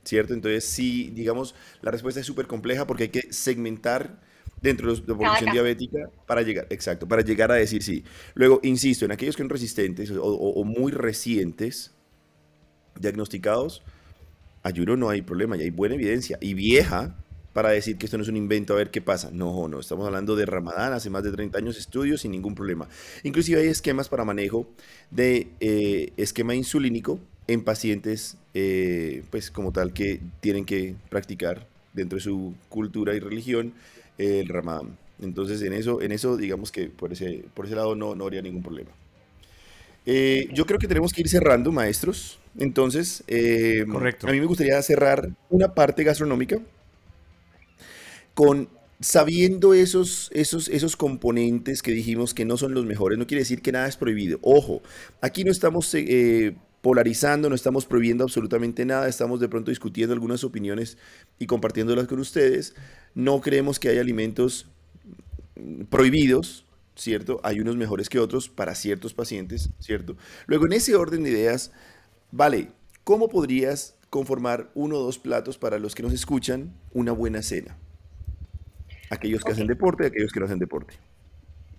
¿Cierto? 0.04 0.34
Entonces 0.34 0.66
sí, 0.66 1.12
digamos, 1.14 1.56
la 1.82 1.92
respuesta 1.92 2.20
es 2.20 2.26
súper 2.26 2.48
compleja 2.48 2.86
porque 2.86 3.04
hay 3.04 3.10
que 3.10 3.32
segmentar 3.32 4.20
dentro 4.62 4.94
de 4.94 5.00
la 5.00 5.16
población 5.16 5.52
diabética 5.52 6.10
para 6.28 6.44
llegar, 6.44 6.68
exacto, 6.70 7.08
para 7.08 7.24
llegar 7.24 7.52
a 7.52 7.56
decir 7.56 7.84
sí. 7.84 8.04
Luego, 8.36 8.60
insisto, 8.64 9.06
en 9.06 9.12
aquellos 9.12 9.36
que 9.36 9.44
son 9.44 9.50
resistentes 9.50 10.12
o, 10.20 10.64
muy 10.64 10.92
recientes, 10.92 11.92
diagnosticados, 13.00 13.84
ayuno 14.64 14.96
no 14.96 15.10
hay 15.10 15.22
problema, 15.22 15.58
y 15.58 15.62
hay 15.62 15.72
buena 15.72 15.96
evidencia. 15.96 16.38
Y 16.42 16.54
vieja, 16.54 17.18
para 17.54 17.70
decir 17.70 17.98
que 17.98 18.06
esto 18.06 18.18
no 18.18 18.24
es 18.24 18.30
un 18.30 18.38
invento 18.38 18.74
a 18.74 18.78
ver 18.78 18.92
qué 18.92 19.02
pasa. 19.02 19.30
No, 19.32 19.68
no, 19.68 19.80
estamos 19.80 20.06
hablando 20.06 20.36
de 20.36 20.46
Ramadán, 20.46 20.94
hace 20.94 21.10
más 21.10 21.24
de 21.24 21.32
30 21.32 21.58
años 21.58 21.78
estudios 21.78 22.22
sin 22.22 22.32
ningún 22.32 22.56
problema. 22.56 22.88
Inclusive 23.24 23.62
hay 23.62 23.68
esquemas 23.68 24.10
para 24.10 24.24
manejo 24.24 24.68
de 25.10 25.48
eh, 25.60 26.14
esquema 26.18 26.56
insulínico 26.56 27.20
en 27.48 27.64
pacientes, 27.64 28.38
eh, 28.54 29.24
pues 29.30 29.52
como 29.52 29.72
tal, 29.72 29.92
que 29.94 30.22
tienen 30.40 30.66
que 30.66 30.96
practicar 31.10 31.68
dentro 31.94 32.18
de 32.18 32.24
su 32.24 32.54
cultura 32.70 33.14
y 33.14 33.20
religión 33.20 33.74
el 34.18 34.48
Ramadán. 34.48 34.98
Entonces, 35.22 35.62
en 35.62 35.74
eso, 35.74 36.02
en 36.02 36.12
eso 36.12 36.38
digamos 36.38 36.72
que 36.72 36.88
por 36.88 37.12
ese, 37.12 37.44
por 37.54 37.66
ese 37.66 37.76
lado 37.76 37.96
no, 37.96 38.16
no 38.16 38.24
habría 38.24 38.42
ningún 38.42 38.64
problema. 38.64 38.92
Eh, 40.06 40.48
yo 40.54 40.66
creo 40.66 40.80
que 40.80 40.88
tenemos 40.88 41.12
que 41.14 41.22
ir 41.22 41.30
cerrando, 41.30 41.72
maestros. 41.72 42.40
Entonces, 42.58 43.24
Correcto. 43.92 44.28
a 44.28 44.32
mí 44.32 44.40
me 44.40 44.46
gustaría 44.46 44.82
cerrar 44.82 45.30
una 45.50 45.74
parte 45.74 46.04
gastronómica 46.04 46.60
con 48.34 48.70
sabiendo 49.02 49.74
esos, 49.74 50.30
esos, 50.34 50.70
esos 50.70 50.96
componentes 50.96 51.82
que 51.82 51.92
dijimos 51.92 52.34
que 52.34 52.46
no 52.46 52.56
son 52.58 52.74
los 52.74 52.86
mejores, 52.86 53.18
no 53.18 53.28
quiere 53.28 53.42
decir 53.42 53.62
que 53.62 53.72
nada 53.72 53.88
es 53.88 53.98
prohibido. 53.98 54.40
Ojo, 54.44 54.82
aquí 55.22 55.44
no 55.44 55.52
estamos 55.52 55.94
eh, 55.96 56.56
polarizando, 56.82 57.50
no 57.50 57.56
estamos 57.56 57.86
prohibiendo 57.86 58.24
absolutamente 58.24 58.86
nada, 58.86 59.10
estamos 59.10 59.40
de 59.40 59.50
pronto 59.50 59.72
discutiendo 59.72 60.14
algunas 60.14 60.44
opiniones 60.44 60.98
y 61.40 61.48
compartiéndolas 61.48 62.08
con 62.08 62.20
ustedes. 62.20 62.76
No 63.16 63.42
creemos 63.42 63.80
que 63.80 63.90
haya 63.90 64.02
alimentos 64.02 64.68
prohibidos, 65.90 66.66
¿cierto? 66.96 67.40
Hay 67.44 67.60
unos 67.60 67.78
mejores 67.78 68.08
que 68.08 68.20
otros 68.20 68.50
para 68.50 68.76
ciertos 68.76 69.14
pacientes, 69.14 69.70
¿cierto? 69.80 70.16
Luego, 70.46 70.68
en 70.68 70.74
ese 70.74 70.96
orden 70.96 71.24
de 71.24 71.32
ideas, 71.32 71.72
vale, 72.32 72.70
¿cómo 73.04 73.30
podrías 73.30 73.96
conformar 74.10 74.70
uno 74.76 74.98
o 74.98 75.04
dos 75.04 75.18
platos 75.18 75.58
para 75.58 75.80
los 75.80 75.96
que 75.96 76.04
nos 76.04 76.14
escuchan 76.14 76.74
una 76.94 77.12
buena 77.12 77.42
cena? 77.42 77.78
Aquellos 79.12 79.44
que 79.44 79.52
hacen 79.52 79.68
deporte 79.68 80.04
y 80.04 80.08
aquellos 80.08 80.32
que 80.32 80.40
no 80.40 80.46
hacen 80.46 80.60
deporte. 80.60 80.96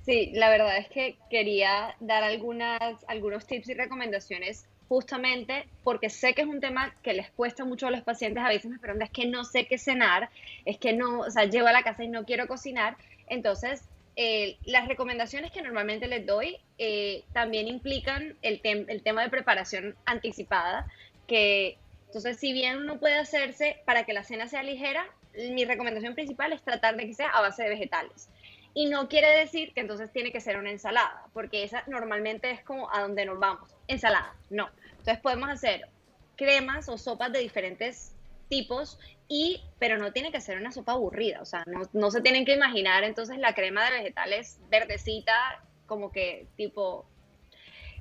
Sí, 0.05 0.31
la 0.35 0.51
verdad 0.51 0.77
es 0.79 0.89
que 0.89 1.17
quería 1.31 1.95
dar 2.01 2.23
algunas, 2.23 2.81
algunos 3.07 3.47
tips 3.47 3.69
y 3.71 3.75
recomendaciones 3.75 4.67
justamente 4.89 5.67
porque 5.85 6.11
sé 6.11 6.35
que 6.35 6.43
es 6.43 6.49
un 6.49 6.61
tema 6.61 6.95
que 7.03 7.15
les 7.15 7.31
cuesta 7.31 7.65
mucho 7.65 7.87
a 7.87 7.91
los 7.91 8.03
pacientes. 8.03 8.43
A 8.45 8.49
veces 8.49 8.71
me 8.71 8.79
preguntan, 8.79 9.07
es 9.07 9.13
que 9.13 9.27
no 9.27 9.45
sé 9.45 9.67
qué 9.67 9.79
cenar, 9.79 10.29
es 10.65 10.77
que 10.79 10.93
no, 10.93 11.21
o 11.21 11.31
sea, 11.31 11.45
llego 11.45 11.67
a 11.67 11.73
la 11.73 11.83
casa 11.83 12.05
y 12.05 12.09
no 12.09 12.25
quiero 12.25 12.47
cocinar. 12.47 12.97
Entonces, 13.29 13.83
eh, 14.17 14.59
las 14.65 14.89
recomendaciones 14.89 15.53
que 15.53 15.63
normalmente 15.63 16.09
les 16.09 16.27
doy 16.27 16.59
eh, 16.79 17.23
también 17.33 17.69
implican 17.69 18.37
el, 18.43 18.61
el 18.63 19.03
tema 19.03 19.23
de 19.23 19.31
preparación 19.31 19.95
anticipada, 20.05 20.87
que 21.27 21.79
entonces, 22.13 22.37
si 22.37 22.53
bien 22.53 22.85
no 22.85 22.99
puede 22.99 23.15
hacerse 23.15 23.79
para 23.87 24.05
que 24.05 24.13
la 24.13 24.23
cena 24.23 24.47
sea 24.47 24.63
ligera, 24.63 25.07
mi 25.35 25.65
recomendación 25.65 26.15
principal 26.15 26.53
es 26.53 26.63
tratar 26.63 26.97
de 26.97 27.07
que 27.07 27.15
sea 27.15 27.29
a 27.29 27.41
base 27.41 27.63
de 27.63 27.71
vegetales. 27.71 28.29
Y 28.75 28.87
no 28.87 29.09
quiere 29.09 29.29
decir 29.39 29.75
que 29.75 29.81
entonces 29.81 30.11
tiene 30.13 30.33
que 30.33 30.41
ser 30.41 30.57
una 30.57 30.71
ensalada, 30.71 31.27
porque 31.35 31.65
esa 31.65 31.85
normalmente 31.87 32.51
es 32.51 32.63
como 32.65 32.93
a 32.93 33.03
donde 33.03 33.27
nos 33.27 33.39
vamos. 33.39 33.75
Ensalada, 33.87 34.35
no. 34.49 34.71
Entonces 34.91 35.19
podemos 35.19 35.51
hacer 35.51 35.89
cremas 36.37 36.89
o 36.89 36.97
sopas 36.97 37.33
de 37.33 37.41
diferentes 37.41 38.15
tipos, 38.49 38.99
y, 39.29 39.63
pero 39.79 39.97
no 39.97 40.13
tiene 40.13 40.31
que 40.31 40.41
ser 40.41 40.59
una 40.59 40.73
sopa 40.73 40.93
aburrida, 40.93 41.41
o 41.41 41.47
sea, 41.47 41.65
no, 41.67 41.89
no 41.95 42.11
se 42.11 42.21
tienen 42.21 42.45
que 42.45 42.53
imaginar 42.53 43.03
entonces 43.03 43.39
la 43.39 43.55
crema 43.55 43.85
de 43.87 43.99
vegetales 43.99 44.61
verdecita, 44.69 45.63
como 45.87 46.13
que 46.13 46.47
tipo, 46.57 47.07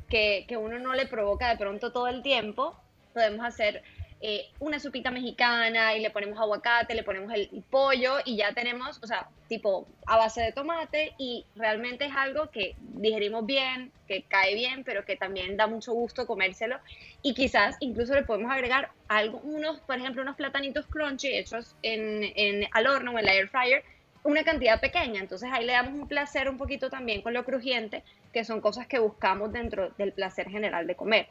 que, 0.10 0.46
que 0.48 0.58
uno 0.58 0.78
no 0.80 0.94
le 0.94 1.06
provoca 1.06 1.50
de 1.50 1.58
pronto 1.58 1.92
todo 1.92 2.08
el 2.08 2.22
tiempo. 2.22 2.78
Podemos 3.14 3.46
hacer 3.46 3.84
eh, 4.24 4.50
una 4.60 4.80
sopita 4.80 5.10
mexicana 5.10 5.96
y 5.96 6.00
le 6.00 6.12
ponemos 6.12 6.40
aguacate, 6.40 6.94
le 6.94 7.02
ponemos 7.02 7.34
el, 7.34 7.50
pollo 7.72 8.18
y 8.24 8.38
ya 8.38 8.54
tenemos, 8.54 9.00
o 9.02 9.08
sea, 9.08 9.28
tipo 9.48 9.88
a 10.06 10.18
base 10.18 10.42
de 10.42 10.52
tomate 10.52 11.14
y 11.18 11.44
realmente 11.56 12.06
es 12.06 12.14
algo 12.16 12.52
que 12.52 12.76
digerimos 12.80 13.48
bien, 13.48 13.92
que 14.08 14.22
cae 14.22 14.54
bien, 14.54 14.84
pero 14.84 15.06
que 15.06 15.16
también 15.16 15.58
da 15.58 15.66
mucho 15.66 15.94
gusto 15.94 16.28
comérselo 16.28 16.78
y 17.24 17.34
quizás 17.34 17.78
incluso 17.80 18.14
le 18.14 18.22
podemos 18.22 18.52
agregar 18.52 18.92
algo, 19.08 19.40
unos, 19.40 19.80
por 19.80 19.98
ejemplo, 19.98 20.22
unos 20.22 20.36
platanitos 20.36 20.86
crunchy 20.86 21.30
hechos 21.30 21.76
en, 21.82 22.32
en 22.36 22.68
al 22.74 22.86
horno 22.86 23.14
o 23.14 23.18
en 23.18 23.26
la 23.26 23.34
air 23.34 23.50
fryer, 23.50 23.84
una 24.24 24.44
cantidad 24.44 24.80
pequeña, 24.80 25.20
entonces 25.20 25.50
ahí 25.52 25.66
le 25.66 25.74
damos 25.74 25.94
un 25.94 26.08
placer 26.08 26.48
un 26.48 26.60
poquito 26.60 26.92
también 26.92 27.24
con 27.24 27.34
lo 27.34 27.44
crujiente, 27.44 28.04
que 28.32 28.46
son 28.46 28.62
cosas 28.62 28.86
que 28.86 29.00
buscamos 29.00 29.52
dentro 29.52 29.90
del 29.98 30.14
placer 30.14 30.48
general 30.48 30.86
de 30.86 30.96
comer. 30.96 31.28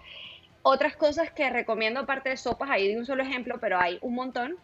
Otras 0.63 0.97
cosas 0.97 1.31
que 1.31 1.49
recomiendo 1.49 2.01
aparte 2.01 2.29
de 2.29 2.37
sopas, 2.37 2.71
ahí 2.71 2.89
de 2.89 2.99
un 2.99 3.07
solo 3.07 3.23
ejemplo, 3.23 3.59
pero 3.61 3.79
hay 3.79 3.99
un 4.03 4.15
montón. 4.15 4.57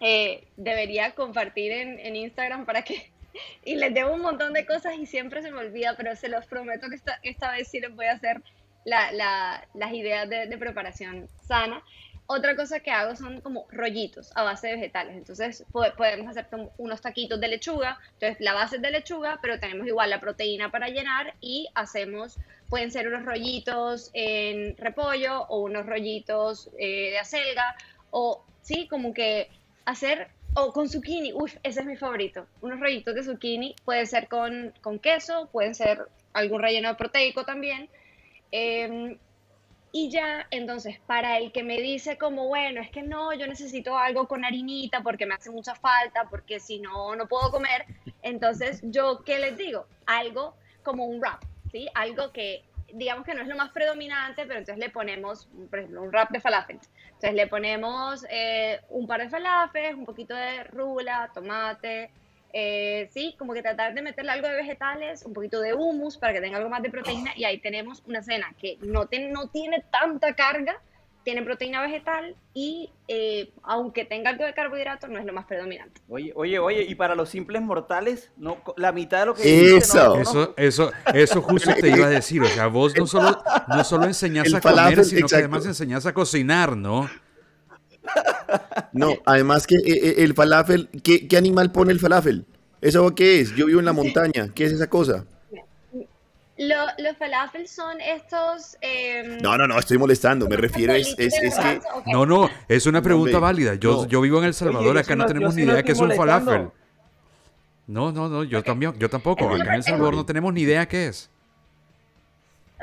Eh, 0.00 0.46
debería 0.56 1.12
compartir 1.14 1.72
en, 1.72 2.16
Instagram 2.16 2.64
para 2.64 2.82
que... 2.82 3.10
Y 3.64 3.76
les 3.76 3.94
debo 3.94 4.12
un 4.12 4.20
montón 4.20 4.52
de 4.52 4.66
cosas 4.66 4.94
y 4.98 5.06
siempre 5.06 5.40
se 5.40 5.50
me 5.50 5.56
olvida, 5.56 5.94
pero 5.96 6.14
se 6.16 6.28
los 6.28 6.44
prometo 6.44 6.90
que 6.90 6.96
esta, 6.96 7.18
esta 7.22 7.50
vez 7.52 7.66
sí 7.66 7.80
les 7.80 7.94
voy 7.94 8.04
a 8.04 8.12
hacer 8.12 8.42
las 8.84 9.92
ideas 9.92 10.28
de, 10.28 10.58
preparación 10.58 11.28
sana. 11.40 11.82
Otra 12.26 12.56
cosa 12.56 12.80
que 12.80 12.90
hago 12.90 13.16
son 13.16 13.40
como 13.40 13.66
rollitos 13.70 14.30
a 14.36 14.42
base 14.42 14.68
de 14.68 14.74
vegetales. 14.74 15.16
Entonces 15.16 15.64
podemos 15.72 16.28
hacer 16.28 16.46
unos 16.78 17.00
taquitos 17.00 17.40
de 17.40 17.48
lechuga. 17.48 17.98
Entonces 18.14 18.36
la 18.40 18.54
base 18.54 18.76
es 18.76 18.82
de 18.82 18.90
lechuga, 18.90 19.38
pero 19.42 19.58
tenemos 19.58 19.86
igual 19.86 20.10
la 20.10 20.20
proteína 20.20 20.70
para 20.70 20.88
llenar 20.88 21.34
y 21.40 21.68
hacemos, 21.74 22.38
pueden 22.72 22.90
ser 22.90 23.06
unos 23.06 23.26
rollitos 23.26 24.10
en 24.14 24.74
repollo 24.78 25.42
o 25.50 25.58
unos 25.58 25.84
rollitos 25.84 26.70
eh, 26.78 27.10
de 27.10 27.18
acelga 27.18 27.76
o 28.10 28.46
sí, 28.62 28.88
como 28.88 29.12
que 29.12 29.50
hacer 29.84 30.28
o 30.54 30.72
con 30.72 30.88
zucchini, 30.88 31.34
uff, 31.34 31.54
ese 31.64 31.80
es 31.80 31.86
mi 31.86 31.96
favorito. 31.96 32.46
Unos 32.62 32.80
rollitos 32.80 33.14
de 33.14 33.24
zucchini, 33.24 33.76
puede 33.84 34.06
ser 34.06 34.26
con, 34.26 34.72
con 34.80 34.98
queso, 34.98 35.50
pueden 35.52 35.74
ser 35.74 36.06
algún 36.32 36.62
relleno 36.62 36.96
proteico 36.96 37.44
también. 37.44 37.90
Em, 38.50 39.18
y 39.92 40.08
ya, 40.08 40.46
entonces, 40.50 40.98
para 41.06 41.36
el 41.36 41.52
que 41.52 41.64
me 41.64 41.78
dice 41.78 42.16
como, 42.16 42.48
bueno, 42.48 42.80
es 42.80 42.90
que 42.90 43.02
no, 43.02 43.34
yo 43.34 43.46
necesito 43.46 43.98
algo 43.98 44.26
con 44.26 44.46
harinita 44.46 45.02
porque 45.02 45.26
me 45.26 45.34
hace 45.34 45.50
mucha 45.50 45.74
falta, 45.74 46.26
porque 46.30 46.58
si 46.58 46.80
no, 46.80 47.16
no 47.16 47.28
puedo 47.28 47.50
comer. 47.50 47.84
Entonces, 48.22 48.80
yo, 48.82 49.24
¿qué 49.26 49.38
les 49.40 49.58
digo? 49.58 49.84
Algo 50.06 50.54
como 50.82 51.04
un 51.04 51.20
wrap, 51.20 51.44
¿sí? 51.72 51.88
Algo 51.94 52.32
que, 52.32 52.62
digamos 52.92 53.24
que 53.24 53.34
no 53.34 53.42
es 53.42 53.48
lo 53.48 53.56
más 53.56 53.72
predominante, 53.72 54.44
pero 54.46 54.60
entonces 54.60 54.78
le 54.78 54.90
ponemos, 54.90 55.48
por 55.70 55.80
ejemplo, 55.80 56.02
un 56.02 56.10
wrap 56.10 56.30
de 56.30 56.40
falafel. 56.40 56.78
Entonces 57.06 57.34
le 57.34 57.46
ponemos 57.48 58.24
eh, 58.30 58.80
un 58.90 59.06
par 59.06 59.20
de 59.20 59.30
falafels, 59.30 59.96
un 59.96 60.04
poquito 60.04 60.34
de 60.34 60.64
rula, 60.64 61.30
tomate, 61.34 62.10
eh, 62.52 63.08
sí, 63.12 63.34
como 63.38 63.54
que 63.54 63.62
tratar 63.62 63.94
de 63.94 64.02
meterle 64.02 64.30
algo 64.30 64.46
de 64.46 64.56
vegetales, 64.56 65.24
un 65.24 65.32
poquito 65.32 65.60
de 65.60 65.72
hummus 65.72 66.18
para 66.18 66.34
que 66.34 66.40
tenga 66.40 66.58
algo 66.58 66.68
más 66.68 66.82
de 66.82 66.90
proteína 66.90 67.32
y 67.34 67.44
ahí 67.44 67.58
tenemos 67.58 68.02
una 68.06 68.22
cena 68.22 68.54
que 68.60 68.76
no, 68.82 69.08
no 69.30 69.48
tiene 69.48 69.82
tanta 69.90 70.34
carga, 70.34 70.78
tiene 71.24 71.42
proteína 71.42 71.80
vegetal 71.80 72.34
y 72.54 72.90
eh, 73.08 73.52
aunque 73.62 74.04
tenga 74.04 74.30
algo 74.30 74.44
de 74.44 74.54
carbohidratos 74.54 75.08
no 75.10 75.18
es 75.18 75.24
lo 75.24 75.32
más 75.32 75.46
predominante. 75.46 76.00
Oye, 76.08 76.32
oye, 76.34 76.58
oye, 76.58 76.82
y 76.82 76.94
para 76.94 77.14
los 77.14 77.28
simples 77.28 77.62
mortales, 77.62 78.30
no, 78.36 78.62
la 78.76 78.92
mitad 78.92 79.20
de 79.20 79.26
lo 79.26 79.34
que 79.34 79.76
eso, 79.76 80.16
eso, 80.16 80.54
eso, 80.56 80.92
eso 81.14 81.42
justo 81.42 81.72
te 81.80 81.88
iba 81.88 82.06
a 82.06 82.10
decir, 82.10 82.42
o 82.42 82.46
sea, 82.46 82.66
vos 82.66 82.96
no 82.96 83.06
solo, 83.06 83.42
no 83.68 83.84
solo 83.84 84.04
enseñás 84.04 84.52
a 84.52 84.60
comer, 84.60 85.04
sino 85.04 85.26
que 85.26 85.36
además 85.36 85.66
enseñás 85.66 86.06
a 86.06 86.12
cocinar, 86.12 86.76
¿no? 86.76 87.08
No, 88.92 89.16
además 89.24 89.66
que 89.66 89.76
eh, 89.76 89.82
eh, 89.86 90.14
el 90.18 90.34
falafel, 90.34 90.88
¿qué, 91.02 91.36
animal 91.36 91.72
pone 91.72 91.92
el 91.92 92.00
falafel? 92.00 92.44
¿Eso 92.80 93.14
qué 93.14 93.40
es? 93.40 93.54
Yo 93.54 93.66
vivo 93.66 93.78
en 93.78 93.86
la 93.86 93.92
montaña, 93.92 94.48
¿qué 94.54 94.64
es 94.64 94.72
esa 94.72 94.88
cosa? 94.88 95.24
Los 96.68 97.16
falafel 97.18 97.68
son 97.68 98.00
estos... 98.00 98.76
Em, 98.80 99.38
no, 99.38 99.56
no, 99.56 99.66
no, 99.66 99.78
estoy 99.78 99.98
molestando, 99.98 100.48
me 100.48 100.56
refiero 100.56 100.92
es, 100.94 101.14
es, 101.18 101.34
que... 101.34 101.80
No, 102.06 102.26
no, 102.26 102.50
es 102.68 102.86
una 102.86 103.02
pregunta 103.02 103.38
válida. 103.38 103.74
Yo, 103.74 104.06
yo 104.06 104.20
vivo 104.20 104.38
en 104.38 104.44
El 104.44 104.54
Salvador, 104.54 104.98
acá 104.98 105.16
no 105.16 105.26
tenemos 105.26 105.54
ni 105.54 105.62
idea 105.62 105.82
qué 105.82 105.92
es 105.92 106.00
un 106.00 106.12
falafel. 106.12 106.70
No, 107.86 108.12
no, 108.12 108.28
no, 108.28 108.44
yo 108.44 108.62
también, 108.62 108.98
yo 108.98 109.10
tampoco. 109.10 109.54
Acá 109.54 109.64
en 109.64 109.74
El 109.74 109.82
Salvador 109.82 110.14
no 110.14 110.24
tenemos 110.24 110.52
ni 110.52 110.62
idea 110.62 110.86
qué 110.86 111.08
es. 111.08 111.30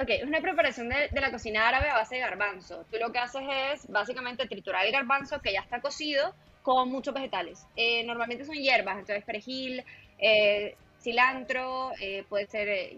Ok, 0.01 0.09
es 0.09 0.23
una 0.23 0.39
preparación 0.39 0.88
de, 0.88 1.09
la 1.11 1.30
cocina 1.30 1.67
árabe 1.67 1.89
a 1.89 1.95
base 1.95 2.15
de 2.15 2.21
garbanzo. 2.21 2.86
Tú 2.89 2.97
lo 2.99 3.11
que 3.11 3.19
haces 3.19 3.41
es 3.73 3.91
básicamente 3.91 4.47
triturar 4.47 4.86
el 4.86 4.93
garbanzo 4.93 5.41
que 5.41 5.51
ya 5.51 5.59
está 5.59 5.82
cocido 5.82 6.34
con 6.63 6.89
muchos 6.89 7.13
vegetales. 7.13 7.65
Eh, 7.75 8.05
normalmente 8.05 8.45
son 8.45 8.55
hierbas, 8.55 8.97
entonces 8.99 9.25
perejil, 9.25 9.84
eh, 10.19 10.75
cilantro, 11.01 11.91
eh, 11.99 12.23
puede 12.30 12.47
ser 12.47 12.95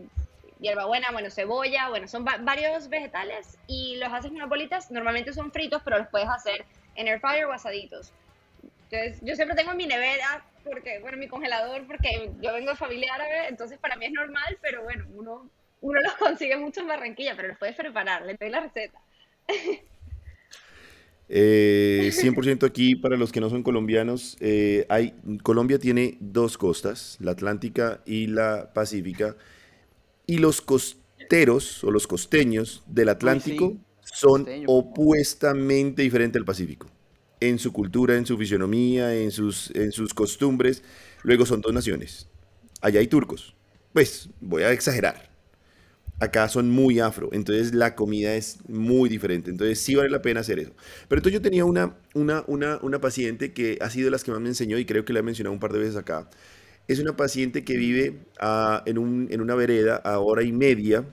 hierbabuena, 0.62 1.12
bueno, 1.12 1.30
cebolla, 1.30 1.90
bueno, 1.90 2.08
son 2.08 2.24
varios 2.24 2.88
vegetales 2.88 3.58
y 3.68 3.98
los 3.98 4.14
haces 4.14 4.32
en 4.32 4.48
bolitas. 4.48 4.92
Normalmente 4.92 5.34
son 5.34 5.52
fritos, 5.52 5.82
pero 5.84 5.98
los 5.98 6.08
puedes 6.08 6.30
hacer 6.30 6.66
en 6.96 7.08
air 7.08 7.20
fryer 7.20 7.46
o 7.46 7.52
asaditos. 7.52 8.14
Entonces, 8.90 9.20
yo 9.22 9.36
siempre 9.36 9.56
tengo 9.56 9.74
mi 9.74 9.88
nevera, 9.88 10.46
porque, 10.64 11.00
bueno, 11.00 11.18
mi 11.18 11.28
congelador, 11.28 11.86
porque 11.88 12.32
yo 12.42 12.54
vengo 12.54 12.72
de 12.72 12.78
familia 12.78 13.14
árabe, 13.16 13.48
entonces 13.50 13.80
para 13.80 13.96
mí 13.96 14.06
es 14.06 14.12
normal, 14.12 14.58
pero 14.62 14.84
bueno, 14.84 15.06
uno 15.16 15.50
uno 15.82 16.00
los 16.00 16.14
consigue 16.14 16.56
mucho 16.58 16.82
en 16.82 16.88
Barranquilla, 16.88 17.36
pero 17.36 17.50
los 17.50 17.58
puedes 17.58 17.76
preparar, 17.76 18.26
le 18.26 18.36
doy 18.36 18.50
la 18.50 18.62
receta. 18.62 19.00
100% 21.28 22.64
eh, 22.64 22.66
aquí 22.66 22.96
para 22.96 23.18
los 23.18 23.32
que 23.32 23.42
no 23.42 23.50
son 23.50 23.64
colombianos, 23.64 24.38
eh, 24.40 24.86
hay, 24.90 25.16
Colombia 25.44 25.80
tiene 25.80 26.18
dos 26.20 26.58
costas, 26.58 27.18
la 27.20 27.32
Atlántica 27.32 28.02
y 28.06 28.28
la 28.28 28.72
Pacífica, 28.74 29.36
y 30.32 30.38
los 30.38 30.62
costeros 30.62 31.84
o 31.84 31.92
los 31.92 32.08
costeños 32.08 32.84
del 32.88 33.10
Atlántico 33.10 33.76
son 34.02 34.48
opuestamente 34.66 36.04
diferentes 36.04 36.40
al 36.40 36.46
Pacífico, 36.46 36.88
en 37.42 37.60
su 37.60 37.74
cultura, 37.74 38.16
en 38.16 38.26
su 38.26 38.38
fisionomía, 38.38 39.14
en 39.14 39.32
sus, 39.32 39.72
en 39.76 39.92
sus 39.92 40.14
costumbres. 40.14 40.84
Luego 41.24 41.46
son 41.46 41.60
dos 41.60 41.74
naciones. 41.74 42.30
Allá 42.80 43.02
hay 43.02 43.08
turcos. 43.08 43.58
Pues 43.92 44.30
voy 44.40 44.64
a 44.64 44.72
exagerar, 44.72 45.30
acá 46.20 46.48
son 46.48 46.70
muy 46.70 47.00
afro, 47.00 47.30
entonces 47.34 47.74
la 47.74 47.96
comida 47.96 48.36
es 48.36 48.60
muy 48.70 49.10
diferente, 49.10 49.50
entonces 49.52 49.82
sí 49.82 49.96
vale 49.96 50.10
la 50.10 50.22
pena 50.22 50.42
hacer 50.42 50.60
eso. 50.60 50.72
Pero 51.10 51.20
entonces 51.20 51.34
yo 51.34 51.42
tenía 51.42 51.66
una, 51.66 51.98
una, 52.14 52.46
una, 52.48 52.80
una 52.84 53.02
paciente 53.02 53.54
que 53.54 53.78
ha 53.82 53.90
sido 53.90 54.06
de 54.06 54.12
las 54.12 54.24
que 54.24 54.32
más 54.32 54.40
me 54.40 54.50
enseñó 54.50 54.78
y 54.78 54.86
creo 54.86 55.04
que 55.04 55.14
la 55.14 55.20
he 55.20 55.24
mencionado 55.24 55.54
un 55.54 55.60
par 55.60 55.74
de 55.74 55.80
veces 55.80 55.98
acá. 55.98 56.30
Es 56.88 57.00
una 57.00 57.16
paciente 57.16 57.64
que 57.64 57.78
vive 57.78 58.20
en 58.86 59.42
una 59.42 59.56
vereda 59.56 59.96
a 59.98 60.20
hora 60.20 60.44
y 60.44 60.52
media 60.52 61.06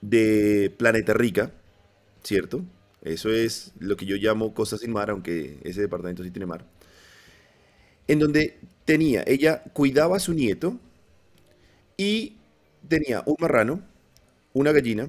de 0.00 0.72
Planeta 0.78 1.14
Rica, 1.14 1.52
¿cierto? 2.24 2.64
Eso 3.02 3.30
es 3.30 3.72
lo 3.80 3.96
que 3.96 4.06
yo 4.06 4.16
llamo 4.16 4.54
Costa 4.54 4.78
sin 4.78 4.92
mar, 4.92 5.10
aunque 5.10 5.58
ese 5.64 5.82
departamento 5.82 6.24
sí 6.24 6.30
tiene 6.30 6.46
mar. 6.46 6.66
En 8.08 8.18
donde 8.18 8.58
tenía, 8.84 9.22
ella 9.26 9.62
cuidaba 9.72 10.16
a 10.16 10.20
su 10.20 10.34
nieto 10.34 10.78
y 11.96 12.36
tenía 12.88 13.22
un 13.26 13.36
marrano, 13.38 13.80
una 14.52 14.72
gallina 14.72 15.08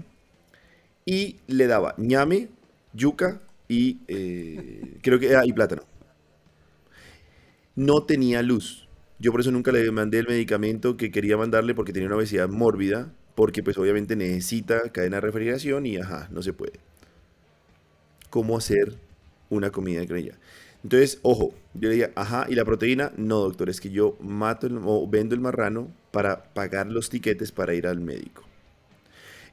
y 1.06 1.38
le 1.48 1.68
daba 1.68 1.96
ñame, 1.98 2.50
yuca 2.94 3.42
y 3.68 4.00
eh, 4.08 4.98
creo 5.02 5.20
que 5.20 5.36
ah, 5.36 5.44
y 5.46 5.54
plátano. 5.54 5.84
No 7.76 8.04
tenía 8.04 8.42
luz. 8.42 8.83
Yo 9.24 9.32
por 9.32 9.40
eso 9.40 9.52
nunca 9.52 9.72
le 9.72 9.90
mandé 9.90 10.20
el 10.20 10.28
medicamento 10.28 10.98
que 10.98 11.10
quería 11.10 11.38
mandarle 11.38 11.74
porque 11.74 11.94
tenía 11.94 12.08
una 12.08 12.18
obesidad 12.18 12.50
mórbida, 12.50 13.10
porque 13.36 13.64
pues 13.64 13.78
obviamente 13.78 14.18
necesita 14.18 14.90
cadena 14.90 15.16
de 15.16 15.22
refrigeración 15.22 15.86
y 15.86 15.96
ajá, 15.96 16.28
no 16.30 16.42
se 16.42 16.52
puede. 16.52 16.74
¿Cómo 18.30 18.58
hacer 18.58 18.98
una 19.50 19.70
comida 19.70 20.06
con 20.06 20.18
ella? 20.18 20.38
Entonces, 20.84 21.20
ojo, 21.22 21.54
yo 21.74 21.88
le 21.88 21.96
dije, 21.96 22.12
ajá, 22.16 22.48
¿y 22.50 22.56
la 22.56 22.66
proteína? 22.66 23.14
No, 23.16 23.40
doctor, 23.40 23.70
es 23.70 23.80
que 23.80 23.92
yo 23.92 24.18
mato 24.20 24.68
o 24.84 25.08
vendo 25.08 25.36
el 25.36 25.40
marrano 25.40 25.90
para 26.12 26.44
pagar 26.54 26.88
los 26.88 27.10
tiquetes 27.10 27.54
para 27.54 27.74
ir 27.74 27.88
al 27.88 28.02
médico. 28.02 28.44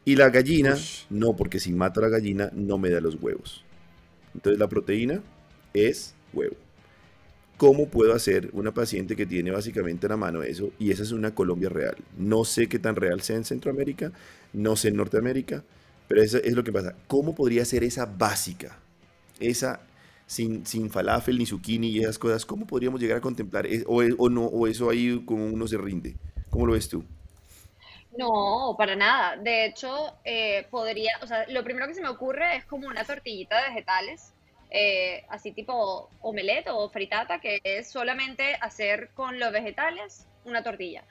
Y 0.05 0.16
la 0.16 0.31
gallina, 0.31 0.77
no, 1.11 1.37
porque 1.37 1.61
si 1.61 1.73
mato 1.73 2.01
a 2.01 2.03
la 2.03 2.09
gallina 2.09 2.51
no 2.55 2.77
me 2.77 2.91
da 2.91 3.01
los 3.01 3.23
huevos. 3.23 3.64
Entonces 4.35 4.59
la 4.59 4.68
proteína 4.68 5.23
es 5.75 6.16
huevo. 6.33 6.57
¿Cómo 7.61 7.89
puedo 7.89 8.15
hacer 8.15 8.49
una 8.55 8.73
paciente 8.73 9.15
que 9.15 9.27
tiene 9.27 9.51
básicamente 9.51 10.07
en 10.07 10.13
la 10.13 10.17
mano 10.17 10.43
eso? 10.43 10.71
Y 10.79 10.93
esa 10.93 11.03
es 11.03 11.13
una 11.13 11.35
Colombia 11.35 11.69
real. 11.69 11.95
No 12.17 12.47
sé 12.47 12.71
qué 12.71 12.79
tan 12.79 12.97
real 12.97 13.21
sea 13.21 13.37
en 13.37 13.45
Centroamérica, 13.45 14.13
no 14.55 14.77
sé 14.77 14.89
en 14.89 14.97
Norteamérica, 14.97 15.63
pero 16.09 16.23
eso 16.23 16.39
es 16.39 16.55
lo 16.55 16.65
que 16.65 16.73
pasa. 16.73 16.95
¿Cómo 17.07 17.35
podría 17.35 17.63
ser 17.67 17.85
esa 17.85 18.07
básica? 18.07 18.79
Esa 19.41 19.83
sin, 20.25 20.65
falafel 20.89 21.37
ni 21.37 21.45
zucchini 21.45 21.89
y 21.89 22.01
esas 22.01 22.19
cosas. 22.19 22.47
¿Cómo 22.47 22.67
podríamos 22.67 22.99
llegar 22.99 23.19
a 23.19 23.21
contemplar? 23.21 23.67
O, 23.87 23.97
o 24.17 24.31
no, 24.31 24.47
o 24.47 24.67
eso 24.67 24.89
ahí 24.89 25.23
como 25.27 25.45
uno 25.45 25.69
se 25.69 25.77
rinde. 25.77 26.17
¿Cómo 26.49 26.65
lo 26.65 26.73
ves 26.73 26.89
tú? 26.89 27.05
No, 28.17 28.75
para 28.79 28.97
nada. 28.97 29.37
De 29.37 29.67
hecho, 29.67 30.15
eh, 30.25 30.67
podría, 30.71 31.11
o 31.23 31.27
sea, 31.27 31.47
lo 31.51 31.63
primero 31.63 31.87
que 31.89 31.95
se 31.95 32.01
me 32.01 32.09
ocurre 32.09 32.57
es 32.57 32.65
como 32.65 32.87
una 32.87 33.05
tortillita 33.05 33.61
de 33.61 33.69
vegetales, 33.69 34.33
eh, 34.71 35.25
así 35.29 35.53
tipo 35.53 36.09
omelette 36.21 36.68
o 36.71 36.89
fritata, 36.91 37.41
que 37.41 37.61
es 37.64 37.91
solamente 37.91 38.55
hacer 38.61 39.11
con 39.14 39.39
los 39.39 39.53
vegetales 39.53 40.27
una 40.45 40.62
tortilla 40.62 41.05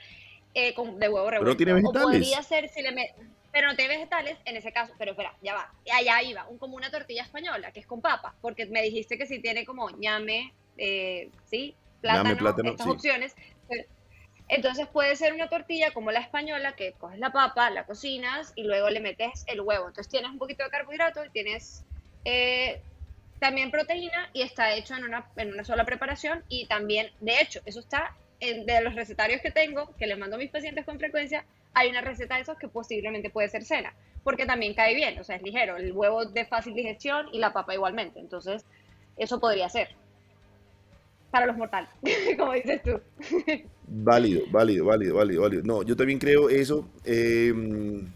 eh, 0.54 0.74
con, 0.74 1.00
de 1.00 1.10
huevo 1.10 1.30
revuelto. 1.30 1.46
Pero 1.46 1.58
tiene 1.58 1.74
vegetales. 1.74 2.06
O 2.06 2.10
podría 2.10 2.44
ser 2.44 2.70
si 2.70 2.82
le 2.82 3.14
pero 3.52 3.68
no 3.68 3.76
tiene 3.76 3.96
vegetales 3.96 4.38
en 4.46 4.58
ese 4.58 4.72
caso, 4.72 4.94
pero 5.00 5.12
espera, 5.12 5.36
ya 5.42 5.56
va, 5.56 5.74
allá 5.92 6.22
iba, 6.22 6.48
un, 6.50 6.60
como 6.60 6.76
una 6.76 6.92
tortilla 6.92 7.24
española, 7.24 7.72
que 7.72 7.80
es 7.80 7.88
con 7.88 8.00
papa, 8.00 8.36
porque 8.42 8.68
me 8.68 8.84
dijiste 8.84 9.18
que 9.18 9.26
si 9.26 9.40
tiene 9.40 9.66
como 9.66 9.90
ñame, 9.90 10.54
sí, 11.46 11.76
plátano, 12.00 12.48
estas 12.70 12.86
opciones, 12.86 13.36
entonces 14.50 14.88
puede 14.88 15.16
ser 15.16 15.34
una 15.34 15.48
tortilla 15.48 15.92
como 15.92 16.12
la 16.12 16.20
española, 16.20 16.76
que 16.76 16.94
coges 16.94 17.20
la 17.20 17.32
papa, 17.32 17.70
la 17.70 17.86
cocinas 17.86 18.52
y 18.56 18.64
luego 18.64 18.90
le 18.90 19.00
metes 19.00 19.44
el 19.48 19.62
huevo. 19.62 19.88
Entonces 19.88 20.10
tienes 20.10 20.32
un 20.32 20.40
poquito 20.40 20.64
de 20.64 20.72
carbohidrato 20.72 21.24
y 21.24 21.30
tienes 21.30 21.86
eh, 22.26 22.82
también 23.40 23.72
proteína 23.72 24.30
y 24.34 24.42
está 24.42 24.74
hecho 24.76 24.96
en 24.96 25.06
una, 25.06 25.30
en 25.38 25.54
una 25.54 25.64
sola 25.64 25.86
preparación. 25.86 26.44
Y 26.50 26.68
también, 26.68 27.12
de 27.20 27.40
hecho, 27.42 27.62
eso 27.66 27.80
está 27.80 28.16
en, 28.40 28.66
de 28.66 28.82
los 28.82 28.96
recetarios 28.96 29.42
que 29.42 29.52
tengo, 29.52 29.96
que 29.98 30.08
les 30.08 30.18
mando 30.18 30.36
a 30.36 30.40
mis 30.40 30.52
pacientes 30.52 30.86
con 30.86 31.00
frecuencia, 31.00 31.46
hay 31.74 31.90
una 31.90 32.02
receta 32.02 32.36
de 32.36 32.42
esos 32.42 32.58
que 32.58 32.68
posiblemente 32.68 33.30
puede 33.30 33.50
ser 33.50 33.64
cena. 33.64 33.94
porque 34.24 34.46
también 34.46 34.74
cae 34.74 34.96
bien, 34.96 35.18
o 35.18 35.24
sea, 35.24 35.38
es 35.38 35.42
ligero, 35.42 35.78
el 35.78 35.94
huevo 35.94 36.26
de 36.26 36.46
fácil 36.46 36.74
digestión 36.74 37.28
y 37.32 37.40
la 37.40 37.54
papa 37.54 37.74
igualmente, 37.74 38.20
entonces 38.20 38.66
eso 39.18 39.40
podría 39.40 39.70
ser 39.70 39.96
para 41.32 41.46
los 41.46 41.58
mortales, 41.58 41.90
como 42.38 42.54
dices 42.54 42.82
tú. 42.84 43.00
válido, 43.88 44.44
válido, 44.52 44.86
válido, 44.86 45.16
válido, 45.16 45.42
válido. 45.42 45.64
No, 45.64 45.84
yo 45.84 45.96
también 45.96 46.20
creo 46.20 46.50
eso. 46.50 46.90
Em, 47.06 48.12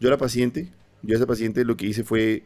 yo 0.00 0.08
era 0.08 0.16
paciente, 0.16 0.68
yo 1.02 1.14
a 1.14 1.18
esa 1.18 1.26
paciente 1.26 1.64
lo 1.64 1.76
que 1.76 1.86
hice 1.86 2.04
fue 2.04 2.44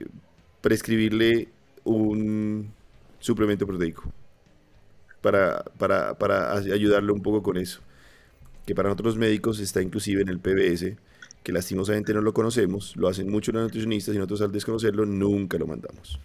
prescribirle 0.63 1.49
un 1.85 2.73
suplemento 3.19 3.67
proteico 3.67 4.11
para, 5.21 5.63
para, 5.79 6.15
para 6.15 6.57
ayudarle 6.57 7.13
un 7.13 7.21
poco 7.21 7.43
con 7.43 7.59
eso. 7.59 7.81
Que 8.67 8.75
para 8.75 8.89
nosotros 8.89 9.17
médicos 9.17 9.61
está 9.61 9.83
inclusive 9.83 10.23
en 10.23 10.29
el 10.29 10.39
PBS, 10.39 10.97
que 11.43 11.53
lastimosamente 11.53 12.15
no 12.15 12.21
lo 12.21 12.33
conocemos, 12.33 12.97
lo 12.97 13.09
hacen 13.09 13.29
muchos 13.31 13.55
los 13.55 13.65
nutricionistas 13.65 14.15
y 14.15 14.19
nosotros 14.19 14.43
al 14.43 14.53
desconocerlo 14.53 15.05
nunca 15.05 15.59
lo 15.59 15.67
mandamos. 15.67 16.21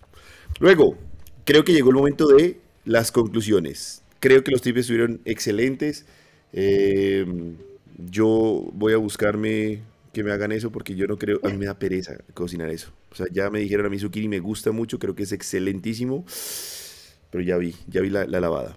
Luego, 0.59 0.97
creo 1.45 1.63
que 1.63 1.73
llegó 1.73 1.89
el 1.89 1.95
momento 1.95 2.27
de 2.27 2.59
las 2.85 3.11
conclusiones. 3.11 4.03
Creo 4.19 4.43
que 4.43 4.51
los 4.51 4.61
tips 4.61 4.81
estuvieron 4.81 5.19
excelentes. 5.25 6.05
Eh, 6.53 7.25
yo 7.97 8.69
voy 8.73 8.93
a 8.93 8.97
buscarme 8.97 9.81
que 10.17 10.23
me 10.23 10.31
hagan 10.31 10.51
eso 10.51 10.71
porque 10.71 10.95
yo 10.95 11.05
no 11.05 11.17
creo, 11.17 11.39
a 11.43 11.49
mí 11.49 11.57
me 11.57 11.67
da 11.67 11.77
pereza 11.77 12.17
cocinar 12.33 12.69
eso. 12.69 12.91
O 13.11 13.15
sea, 13.15 13.27
ya 13.31 13.51
me 13.51 13.59
dijeron 13.59 13.85
a 13.85 13.89
mí 13.89 13.99
zucchini 13.99 14.27
me 14.27 14.39
gusta 14.39 14.71
mucho, 14.71 14.97
creo 14.97 15.13
que 15.13 15.23
es 15.23 15.31
excelentísimo, 15.31 16.25
pero 17.29 17.43
ya 17.43 17.55
vi, 17.57 17.75
ya 17.87 18.01
vi 18.01 18.09
la, 18.09 18.25
lavada. 18.25 18.75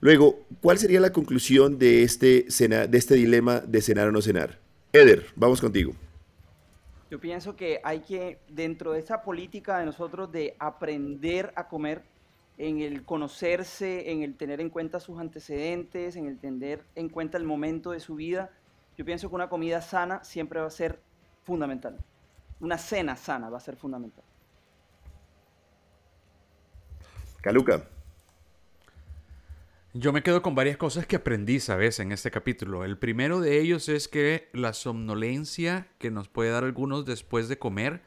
Luego, 0.00 0.46
¿cuál 0.62 0.78
sería 0.78 0.98
la 0.98 1.12
conclusión 1.12 1.78
de 1.78 2.04
este, 2.04 2.46
de 2.48 2.98
este 2.98 3.16
dilema 3.16 3.60
de 3.60 3.82
cenar 3.82 4.08
o 4.08 4.12
no 4.12 4.22
cenar? 4.22 4.58
Eder, 4.94 5.26
vamos 5.36 5.60
contigo. 5.60 5.92
Yo 7.10 7.20
pienso 7.20 7.54
que 7.54 7.80
hay 7.84 8.00
que, 8.00 8.38
dentro 8.48 8.92
de 8.92 9.00
esa 9.00 9.22
política 9.22 9.78
de 9.78 9.84
nosotros 9.84 10.32
de 10.32 10.56
aprender 10.58 11.52
a 11.54 11.68
comer, 11.68 12.02
en 12.56 12.80
el 12.80 13.04
conocerse, 13.04 14.10
en 14.10 14.22
el 14.22 14.36
tener 14.36 14.60
en 14.60 14.70
cuenta 14.70 15.00
sus 15.00 15.18
antecedentes, 15.20 16.16
en 16.16 16.26
el 16.26 16.38
tener 16.38 16.82
en 16.96 17.08
cuenta 17.08 17.38
el 17.38 17.44
momento 17.44 17.92
de 17.92 18.00
su 18.00 18.16
vida, 18.16 18.50
yo 18.98 19.04
pienso 19.04 19.28
que 19.28 19.36
una 19.36 19.48
comida 19.48 19.80
sana 19.80 20.24
siempre 20.24 20.60
va 20.60 20.66
a 20.66 20.70
ser 20.70 21.00
fundamental. 21.44 21.96
Una 22.58 22.76
cena 22.76 23.14
sana 23.14 23.48
va 23.48 23.58
a 23.58 23.60
ser 23.60 23.76
fundamental. 23.76 24.24
Caluca. 27.40 27.84
Yo 29.94 30.12
me 30.12 30.24
quedo 30.24 30.42
con 30.42 30.56
varias 30.56 30.76
cosas 30.76 31.06
que 31.06 31.14
aprendí, 31.14 31.60
¿sabes? 31.60 32.00
En 32.00 32.10
este 32.10 32.32
capítulo. 32.32 32.84
El 32.84 32.98
primero 32.98 33.40
de 33.40 33.60
ellos 33.60 33.88
es 33.88 34.08
que 34.08 34.48
la 34.52 34.72
somnolencia 34.72 35.86
que 35.98 36.10
nos 36.10 36.28
puede 36.28 36.50
dar 36.50 36.64
algunos 36.64 37.06
después 37.06 37.48
de 37.48 37.56
comer 37.56 38.02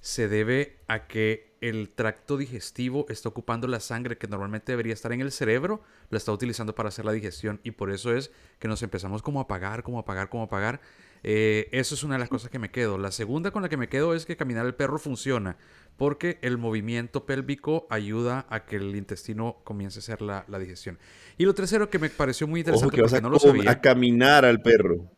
se 0.00 0.28
debe 0.28 0.80
a 0.88 1.06
que 1.08 1.51
el 1.62 1.90
tracto 1.90 2.36
digestivo 2.36 3.06
está 3.08 3.28
ocupando 3.28 3.68
la 3.68 3.80
sangre 3.80 4.18
que 4.18 4.26
normalmente 4.26 4.72
debería 4.72 4.92
estar 4.92 5.12
en 5.12 5.20
el 5.20 5.30
cerebro, 5.30 5.80
la 6.10 6.18
está 6.18 6.32
utilizando 6.32 6.74
para 6.74 6.88
hacer 6.88 7.04
la 7.04 7.12
digestión 7.12 7.60
y 7.62 7.70
por 7.70 7.90
eso 7.90 8.14
es 8.14 8.32
que 8.58 8.68
nos 8.68 8.82
empezamos 8.82 9.22
como 9.22 9.38
a 9.38 9.44
apagar, 9.44 9.84
como 9.84 9.98
a 9.98 10.02
apagar, 10.02 10.28
como 10.28 10.42
a 10.42 10.46
apagar. 10.46 10.80
Eh, 11.24 11.68
eso 11.70 11.94
es 11.94 12.02
una 12.02 12.16
de 12.16 12.18
las 12.18 12.28
cosas 12.28 12.50
que 12.50 12.58
me 12.58 12.72
quedo. 12.72 12.98
La 12.98 13.12
segunda 13.12 13.52
con 13.52 13.62
la 13.62 13.68
que 13.68 13.76
me 13.76 13.88
quedo 13.88 14.12
es 14.14 14.26
que 14.26 14.36
caminar 14.36 14.66
el 14.66 14.74
perro 14.74 14.98
funciona 14.98 15.56
porque 15.96 16.38
el 16.42 16.58
movimiento 16.58 17.26
pélvico 17.26 17.86
ayuda 17.90 18.44
a 18.48 18.64
que 18.64 18.76
el 18.76 18.96
intestino 18.96 19.58
comience 19.62 19.98
a 19.98 20.00
hacer 20.00 20.20
la, 20.20 20.44
digestión. 20.58 20.98
Y 21.38 21.44
lo 21.44 21.54
tercero 21.54 21.88
que 21.90 22.00
me 22.00 22.10
pareció 22.10 22.48
muy 22.48 22.60
interesante 22.60 23.00
Ojo 23.00 23.14
que 23.14 23.20
no 23.20 23.30
lo 23.30 23.38
sabía. 23.38 23.70
A 23.70 23.80
caminar 23.80 24.44
al 24.44 24.60
perro. 24.60 25.12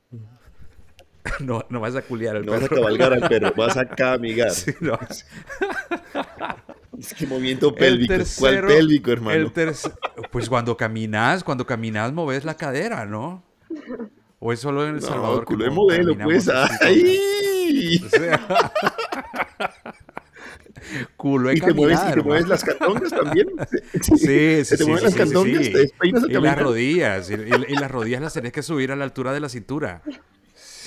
No, 1.41 1.65
no 1.69 1.81
vas 1.81 1.97
a 1.97 2.03
culiar 2.03 2.37
al 2.37 2.47
no 2.47 2.53
perro. 2.53 2.61
No 2.61 2.67
vas 2.69 2.71
a 2.71 2.75
cabalgar 2.75 3.13
al 3.13 3.29
perro, 3.29 3.53
vas 3.57 3.77
a 3.77 3.87
camigar. 3.87 4.51
Es 4.51 4.65
que 7.15 7.27
movimiento 7.27 7.75
pélvico. 7.75 8.15
¿Cuál 8.39 8.67
pélvico, 8.67 9.11
hermano? 9.11 9.53
pues 10.31 10.49
cuando 10.49 10.77
caminas, 10.77 11.43
cuando 11.43 11.67
caminas 11.67 12.13
moves 12.13 12.45
la 12.45 12.57
cadera, 12.57 13.05
¿no? 13.05 13.43
O 14.39 14.53
es 14.53 14.61
solo 14.61 14.87
en 14.87 14.95
El 14.97 15.03
Salvador. 15.03 15.45
Culo 15.45 15.65
de 15.65 15.71
modelo, 15.71 16.17
pues. 16.23 16.49
¡Ay! 16.49 18.01
O 18.05 18.09
sea... 18.09 18.41
culo 21.17 21.49
de 21.49 21.57
¿Y, 21.57 21.61
te 21.61 21.73
mueves, 21.73 21.99
¿Y 22.11 22.13
te 22.13 22.23
mueves 22.23 22.47
las 22.47 22.63
cantongas 22.63 23.11
también? 23.11 23.49
Sí, 24.03 24.19
sí, 24.19 24.63
sí. 24.65 24.77
¿Te 24.77 24.85
mueves 24.85 25.03
las 25.03 25.15
cantongas? 25.15 25.63
¿Te 25.63 25.91
y 26.29 26.33
las 26.33 26.59
rodillas. 26.59 27.31
Y, 27.31 27.35
y, 27.35 27.77
las 27.77 27.91
rodillas 27.91 28.21
las 28.21 28.35
tenés 28.35 28.53
que 28.53 28.63
subir 28.63 28.93
a 28.93 28.97
la 28.97 29.05
altura 29.05 29.33
de 29.33 29.41
la 29.41 29.49
cintura. 29.49 30.03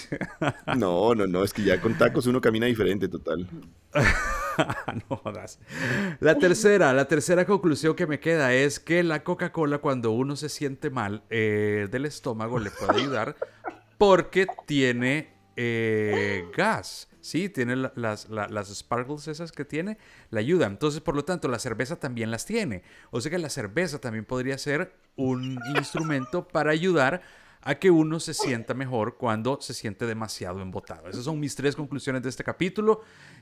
No, 0.77 1.15
no, 1.15 1.27
no, 1.27 1.43
es 1.43 1.53
que 1.53 1.63
ya 1.63 1.81
con 1.81 1.97
tacos 1.97 2.27
uno 2.27 2.41
camina 2.41 2.65
diferente, 2.65 3.07
total. 3.07 3.47
no 5.09 5.17
jodas. 5.17 5.59
La 6.19 6.37
tercera, 6.37 6.93
la 6.93 7.07
tercera 7.07 7.45
conclusión 7.45 7.95
que 7.95 8.07
me 8.07 8.19
queda 8.19 8.53
es 8.53 8.79
que 8.79 9.03
la 9.03 9.23
Coca-Cola 9.23 9.79
cuando 9.79 10.11
uno 10.11 10.35
se 10.35 10.49
siente 10.49 10.89
mal 10.89 11.23
eh, 11.29 11.87
del 11.91 12.05
estómago 12.05 12.59
le 12.59 12.71
puede 12.71 12.91
ayudar 13.01 13.35
porque 13.97 14.47
tiene 14.65 15.33
eh, 15.55 16.45
gas. 16.55 17.09
Sí, 17.19 17.49
tiene 17.49 17.75
las, 17.75 18.29
las, 18.29 18.73
sparkles 18.73 19.27
esas 19.27 19.51
que 19.51 19.65
tiene, 19.65 19.97
la 20.29 20.39
ayuda. 20.39 20.65
Entonces, 20.65 21.01
por 21.01 21.13
lo 21.13 21.25
tanto, 21.25 21.49
la 21.49 21.59
cerveza 21.59 21.97
también 21.97 22.31
las 22.31 22.45
tiene. 22.45 22.83
O 23.11 23.19
sea 23.19 23.29
que 23.29 23.37
la 23.37 23.49
cerveza 23.49 23.99
también 23.99 24.23
podría 24.23 24.57
ser 24.57 24.93
un 25.17 25.59
instrumento 25.75 26.47
para 26.47 26.71
ayudar 26.71 27.21
a 27.67 27.75
que 27.75 27.91
uno 27.91 28.17
se 28.21 28.33
sienta 28.33 28.73
mejor 28.73 29.17
cuando 29.17 29.59
se 29.59 29.73
siente 29.73 30.05
demasiado 30.05 30.61
embotado. 30.61 31.09
Esas 31.09 31.25
son 31.25 31.37
mis 31.37 31.53
tres 31.53 31.75
conclusiones 31.75 32.23
de 32.23 32.29
este 32.29 32.41
capítulo. 32.41 33.01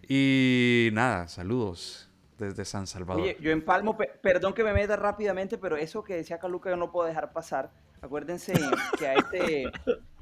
Y 0.10 0.90
nada, 0.94 1.28
saludos 1.28 2.10
desde 2.36 2.66
San 2.66 2.88
Salvador. 2.88 3.22
Oye, 3.22 3.38
yo 3.40 3.52
empalmo, 3.52 3.96
perdón 4.24 4.56
que 4.56 4.64
me 4.64 4.74
meta 4.74 4.96
rápidamente, 4.96 5.60
pero 5.60 5.78
eso 5.78 6.04
que 6.04 6.16
decía 6.16 6.40
Caluca 6.40 6.72
yo 6.72 6.76
no 6.76 6.92
puedo 6.92 7.08
dejar 7.08 7.34
pasar. 7.34 7.70
Acuérdense 8.02 8.54
que 8.98 9.06
a 9.06 9.14
este, 9.14 9.72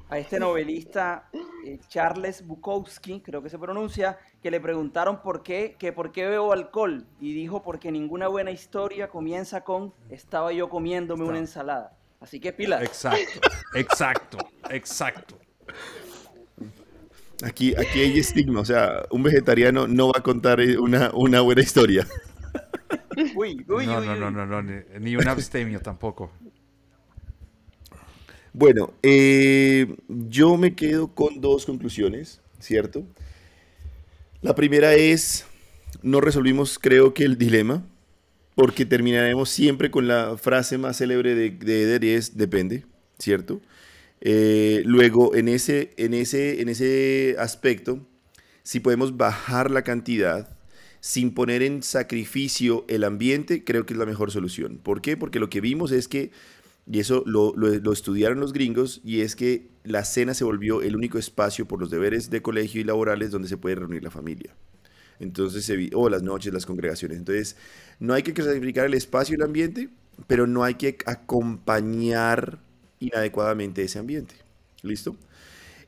a 0.10 0.20
este 0.20 0.38
novelista 0.38 1.30
eh, 1.66 1.80
Charles 1.88 2.46
Bukowski, 2.46 3.22
creo 3.22 3.42
que 3.42 3.50
se 3.50 3.58
pronuncia, 3.58 4.20
que 4.42 4.52
le 4.52 4.60
preguntaron 4.60 5.22
por 5.22 5.44
qué, 5.44 5.78
que 5.80 5.94
por 5.94 6.12
qué 6.12 6.28
bebo 6.28 6.52
alcohol 6.52 7.08
y 7.22 7.34
dijo 7.34 7.64
porque 7.64 7.90
ninguna 7.90 8.28
buena 8.28 8.52
historia 8.52 9.08
comienza 9.08 9.64
con 9.64 9.94
estaba 10.10 10.52
yo 10.52 10.68
comiéndome 10.68 11.24
una 11.24 11.38
ensalada. 11.38 11.96
Así 12.24 12.40
que 12.40 12.54
pila. 12.54 12.82
Exacto, 12.82 13.42
exacto, 13.76 14.38
exacto. 14.70 15.38
Aquí, 17.44 17.76
aquí 17.76 18.00
hay 18.00 18.18
estigma, 18.18 18.62
o 18.62 18.66
sea, 18.66 19.06
un 19.12 19.24
vegetariano 19.24 19.88
no 19.88 20.08
va 20.08 20.20
a 20.20 20.24
contar 20.24 20.62
una, 20.80 21.12
una 21.14 21.42
buena 21.42 21.62
historia. 21.62 22.08
Uy, 23.36 23.66
uy, 23.68 23.86
no, 23.86 24.00
no, 24.00 24.16
no, 24.16 24.32
no, 24.32 24.46
no, 24.46 24.62
ni, 24.62 25.18
un 25.18 25.28
abstemio 25.28 25.82
tampoco. 25.82 26.32
Bueno, 28.54 28.94
eh, 29.04 29.94
yo 30.08 30.56
me 30.56 30.76
quedo 30.76 31.14
con 31.14 31.42
dos 31.42 31.66
conclusiones, 31.66 32.40
¿cierto? 32.60 33.04
La 34.42 34.56
primera 34.56 34.94
es, 34.94 35.46
no 36.02 36.22
resolvimos 36.22 36.80
creo 36.80 37.14
que 37.14 37.26
el 37.26 37.38
dilema, 37.38 37.84
porque 38.56 38.86
terminaremos 38.86 39.50
siempre 39.50 39.92
con 39.92 40.08
la 40.08 40.38
frase 40.38 40.78
más 40.78 40.98
célebre 40.98 41.36
de, 41.36 41.52
de 41.52 41.84
Eder 41.84 42.04
y 42.04 42.10
es 42.12 42.38
depende, 42.38 42.86
¿cierto? 43.20 43.62
Eh, 44.22 44.84
luego, 44.86 45.36
en 45.36 45.48
ese, 45.50 45.94
en, 45.98 46.14
ese, 46.14 46.62
en 46.62 46.70
ese 46.70 47.36
aspecto, 47.40 48.08
si 48.64 48.80
podemos 48.80 49.18
bajar 49.18 49.70
la 49.70 49.84
cantidad 49.84 50.56
sin 51.02 51.34
poner 51.34 51.62
en 51.62 51.84
sacrificio 51.84 52.86
el 52.88 53.04
ambiente, 53.04 53.66
creo 53.66 53.86
que 53.86 53.94
es 53.94 54.00
la 54.00 54.06
mejor 54.06 54.32
solución. 54.32 54.80
¿Por 54.82 55.02
qué? 55.02 55.18
Porque 55.18 55.40
lo 55.40 55.50
que 55.50 55.60
vimos 55.60 55.92
es 55.92 56.08
que, 56.08 56.32
y 56.90 57.00
eso 57.00 57.24
lo, 57.26 57.54
lo 57.58 57.92
estudiaron 57.92 58.40
los 58.40 58.54
gringos, 58.54 59.02
y 59.04 59.22
es 59.22 59.36
que 59.36 59.68
la 59.84 60.06
cena 60.06 60.34
se 60.34 60.46
volvió 60.46 60.82
el 60.82 60.96
único 60.96 61.18
espacio 61.18 61.68
por 61.68 61.82
los 61.82 61.90
deberes 61.92 62.30
de 62.30 62.42
colegio 62.42 62.80
y 62.80 62.86
laborales 62.86 63.32
donde 63.32 63.50
se 63.50 63.58
puede 63.58 63.76
reunir 63.76 64.04
la 64.04 64.12
familia. 64.12 64.56
Entonces, 65.20 65.72
o 65.94 66.10
las 66.10 66.24
noches, 66.24 66.54
las 66.54 66.66
congregaciones. 66.66 67.18
Entonces, 67.18 67.56
no 68.04 68.14
hay 68.14 68.22
que 68.22 68.34
sacrificar 68.44 68.86
el 68.86 68.96
espacio 68.96 69.34
y 69.34 69.38
el 69.38 69.44
ambiente, 69.44 69.88
pero 70.28 70.46
no 70.46 70.66
hay 70.66 70.76
que 70.76 70.98
acompañar 71.06 72.60
inadecuadamente 73.00 73.82
ese 73.82 73.98
ambiente. 73.98 74.36
¿Listo? 74.82 75.16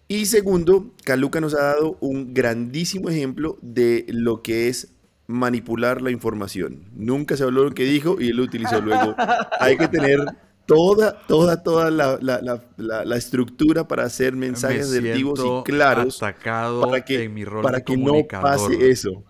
Y 0.07 0.25
segundo, 0.27 0.93
Caluca 1.03 1.41
nos 1.41 1.53
ha 1.55 1.73
dado 1.73 1.97
un 1.99 2.33
grandísimo 2.33 3.09
ejemplo 3.09 3.57
de 3.61 4.05
lo 4.07 4.41
que 4.41 4.69
es 4.69 4.93
manipular 5.27 6.01
la 6.01 6.09
información. 6.09 6.85
Nunca 6.95 7.35
se 7.35 7.43
habló 7.43 7.65
lo 7.65 7.71
que 7.73 7.83
dijo 7.83 8.15
y 8.21 8.29
él 8.29 8.37
lo 8.37 8.43
utilizó 8.43 8.79
luego. 8.79 9.13
Hay 9.59 9.75
que 9.75 9.89
tener 9.89 10.21
toda, 10.65 11.19
toda, 11.27 11.63
toda 11.63 11.91
la, 11.91 12.17
la, 12.21 12.63
la, 12.77 13.15
estructura 13.17 13.89
para 13.89 14.05
hacer 14.05 14.37
mensajes 14.37 14.87
asertivos 14.87 15.41
y 15.43 15.63
claros 15.69 16.17
para 16.17 17.03
que, 17.03 17.29
para 17.61 17.81
que 17.81 17.97
no 17.97 18.13
pase 18.25 18.89
eso. 18.89 19.21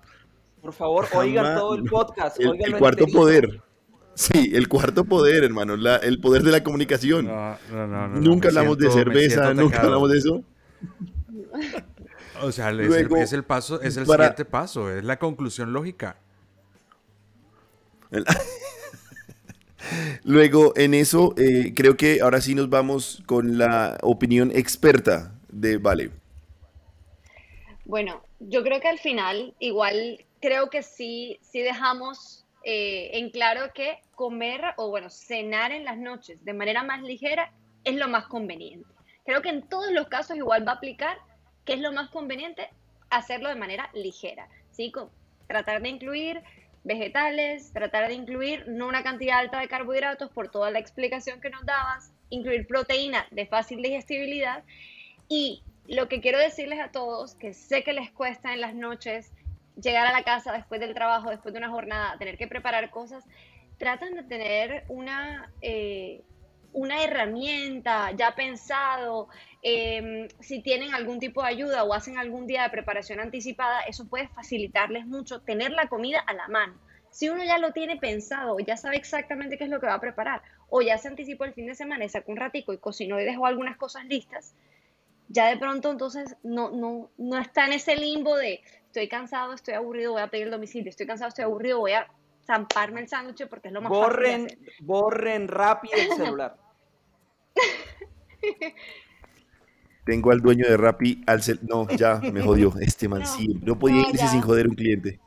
Por 0.66 0.74
favor, 0.74 1.07
oigan 1.13 1.55
todo 1.55 1.76
el 1.76 1.84
podcast. 1.89 2.39
El, 2.39 2.78
cuarto 2.78 3.05
poder. 3.05 3.61
Sí, 4.16 4.51
el 4.53 4.68
cuarto 4.68 5.05
poder, 5.05 5.43
hermano, 5.43 5.76
el 5.76 6.20
poder 6.20 6.41
de 6.41 6.51
la 6.51 6.63
comunicación. 6.63 7.30
nunca 8.16 8.47
hablamos 8.47 8.80
de 8.80 8.89
cerveza, 8.89 9.53
nunca 9.53 9.82
hablamos 9.82 10.09
de 10.09 10.18
eso. 10.18 10.43
O 12.41 12.51
sea, 12.51 12.72
es, 12.72 13.34
el, 13.34 13.43
paso, 13.43 13.80
es 13.82 13.97
el 13.97 14.07
siguiente 14.07 14.43
paso, 14.43 14.91
es 14.91 15.03
la 15.03 15.20
conclusión 15.20 15.72
lógica. 15.72 16.18
Luego, 20.24 20.74
en 20.76 20.95
eso, 20.95 21.36
eh, 21.38 21.74
creo 21.76 21.95
que 21.95 22.22
ahora 22.22 22.41
sí 22.41 22.55
nos 22.55 22.70
vamos 22.70 23.22
con 23.28 23.59
la 23.59 23.99
opinión 24.01 24.51
experta 24.53 25.36
de 25.49 25.78
Vale. 25.78 26.09
Bueno, 27.86 28.24
yo 28.39 28.63
creo 28.63 28.82
que 28.82 28.88
al 28.88 28.99
final, 28.99 29.53
igual, 29.59 30.26
creo 30.45 30.69
que 30.69 30.83
sí, 30.83 31.39
sí 31.41 31.61
dejamos 31.61 32.45
eh, 32.63 33.09
en 33.13 33.31
claro 33.31 33.73
que 33.73 33.97
comer 34.13 34.61
o, 34.77 34.89
bueno, 34.89 35.09
cenar 35.09 35.71
en 35.71 35.83
las 35.83 35.97
noches 35.97 36.45
de 36.45 36.53
manera 36.53 36.83
más 36.83 37.01
ligera 37.01 37.51
es 37.83 37.95
lo 37.95 38.07
más 38.07 38.27
conveniente. 38.27 38.87
Creo 39.25 39.41
que 39.41 39.49
en 39.49 39.67
todos 39.67 39.91
los 39.91 40.07
casos 40.07 40.37
igual 40.37 40.67
va 40.67 40.73
a 40.73 40.75
aplicar 40.75 41.17
que 41.65 41.73
es 41.73 41.79
lo 41.79 41.91
más 41.91 42.11
conveniente 42.11 42.69
hacerlo 43.09 43.49
de 43.49 43.55
manera 43.55 43.89
ligera, 43.95 44.47
¿sí? 44.69 44.91
tratar 45.47 45.81
de 45.81 45.89
incluir 45.89 46.43
vegetales, 46.83 47.73
tratar 47.73 48.07
de 48.07 48.13
incluir 48.13 48.67
no 48.67 48.87
una 48.87 49.01
cantidad 49.01 49.39
alta 49.39 49.59
de 49.59 49.67
carbohidratos 49.67 50.29
por 50.29 50.51
toda 50.51 50.69
la 50.69 50.77
explicación 50.77 51.41
que 51.41 51.49
nos 51.49 51.65
dabas, 51.65 52.11
incluir 52.29 52.67
proteína 52.67 53.25
de 53.31 53.47
fácil 53.47 53.81
digestibilidad 53.81 54.63
y 55.27 55.63
lo 55.87 56.07
que 56.07 56.21
quiero 56.21 56.37
decirles 56.37 56.79
a 56.81 56.91
todos, 56.91 57.33
que 57.33 57.55
sé 57.55 57.83
que 57.83 57.93
les 57.93 58.11
cuesta 58.11 58.53
en 58.53 58.61
las 58.61 58.75
noches 58.75 59.31
llegar 59.82 60.07
a 60.07 60.11
la 60.11 60.23
casa 60.23 60.53
después 60.53 60.80
del 60.80 60.93
trabajo, 60.93 61.30
después 61.30 61.53
de 61.53 61.59
una 61.59 61.69
jornada, 61.69 62.17
tener 62.17 62.38
que 62.38 62.47
preparar 62.47 62.89
cosas, 62.89 63.23
tratan 63.78 64.15
de 64.15 64.23
tener 64.23 64.86
una, 64.88 65.51
eh, 65.61 66.23
una 66.73 67.03
herramienta 67.03 68.11
ya 68.11 68.36
pensado, 68.36 69.30
em, 69.61 70.28
si 70.39 70.61
tienen 70.61 70.93
algún 70.93 71.19
tipo 71.19 71.41
de 71.41 71.49
ayuda 71.49 71.84
o 71.84 71.93
hacen 71.93 72.17
algún 72.17 72.47
día 72.47 72.63
de 72.63 72.69
preparación 72.69 73.19
anticipada, 73.19 73.82
eso 73.82 74.07
puede 74.07 74.28
facilitarles 74.30 75.05
mucho 75.05 75.41
tener 75.41 75.71
la 75.71 75.88
comida 75.88 76.19
a 76.19 76.34
la 76.34 76.47
mano. 76.47 76.73
Si 77.11 77.30
uno 77.30 77.43
ya 77.45 77.57
lo 77.59 77.71
tiene 77.71 77.95
pensado, 77.95 78.59
ya 78.59 78.76
sabe 78.76 78.97
exactamente 78.97 79.57
qué 79.57 79.63
es 79.63 79.69
lo 79.69 79.80
que 79.80 79.88
va 79.88 79.93
a 79.93 80.01
preparar, 80.01 80.41
o 80.69 80.82
ya 80.82 80.97
se 80.97 81.07
anticipó 81.07 81.45
el 81.45 81.53
fin 81.53 81.65
de 81.67 81.76
semana 81.76 82.03
y 82.03 82.09
sacó 82.09 82.32
un 82.32 82.38
ratico 82.38 82.73
y 82.73 82.78
cocinó 82.78 83.19
y 83.21 83.23
dejó 83.23 83.45
algunas 83.45 83.78
cosas 83.78 84.03
listas, 84.05 84.53
ya 85.30 85.47
de 85.47 85.57
pronto 85.57 85.91
entonces 85.91 86.36
no, 86.43 86.71
no, 86.71 87.09
no 87.17 87.38
está 87.39 87.65
en 87.65 87.73
ese 87.73 87.95
limbo 87.95 88.36
de 88.36 88.61
estoy 88.95 89.09
cansado, 89.09 89.53
estoy 89.53 89.73
aburrido, 89.73 90.13
voy 90.13 90.21
a 90.21 90.27
pedir 90.27 90.45
el 90.45 90.51
domicilio, 90.51 90.89
estoy 90.89 91.05
cansado, 91.05 91.27
estoy 91.27 91.43
aburrido, 91.43 91.79
voy 91.79 91.91
a 91.91 92.07
zamparme 92.45 93.01
el 93.01 93.09
sándwich 93.09 93.45
porque 93.49 93.67
es 93.67 93.73
lo 93.73 93.81
más 93.81 93.89
borren, 93.89 94.43
fácil. 94.43 94.71
Borren 94.79 95.47
rápido 95.49 95.93
el 95.97 96.13
celular. 96.13 96.55
Tengo 100.05 100.31
al 100.31 100.39
dueño 100.39 100.65
de 100.65 100.77
Rappi 100.77 101.23
al 101.27 101.41
No, 101.63 101.89
ya 101.89 102.19
me 102.19 102.41
jodió. 102.41 102.71
Este 102.79 103.09
man 103.09 103.25
sí. 103.37 103.59
No 103.63 103.77
podía 103.77 104.07
irse 104.09 104.27
sin 104.27 104.41
joder 104.41 104.67
un 104.67 104.75
cliente. 104.75 105.19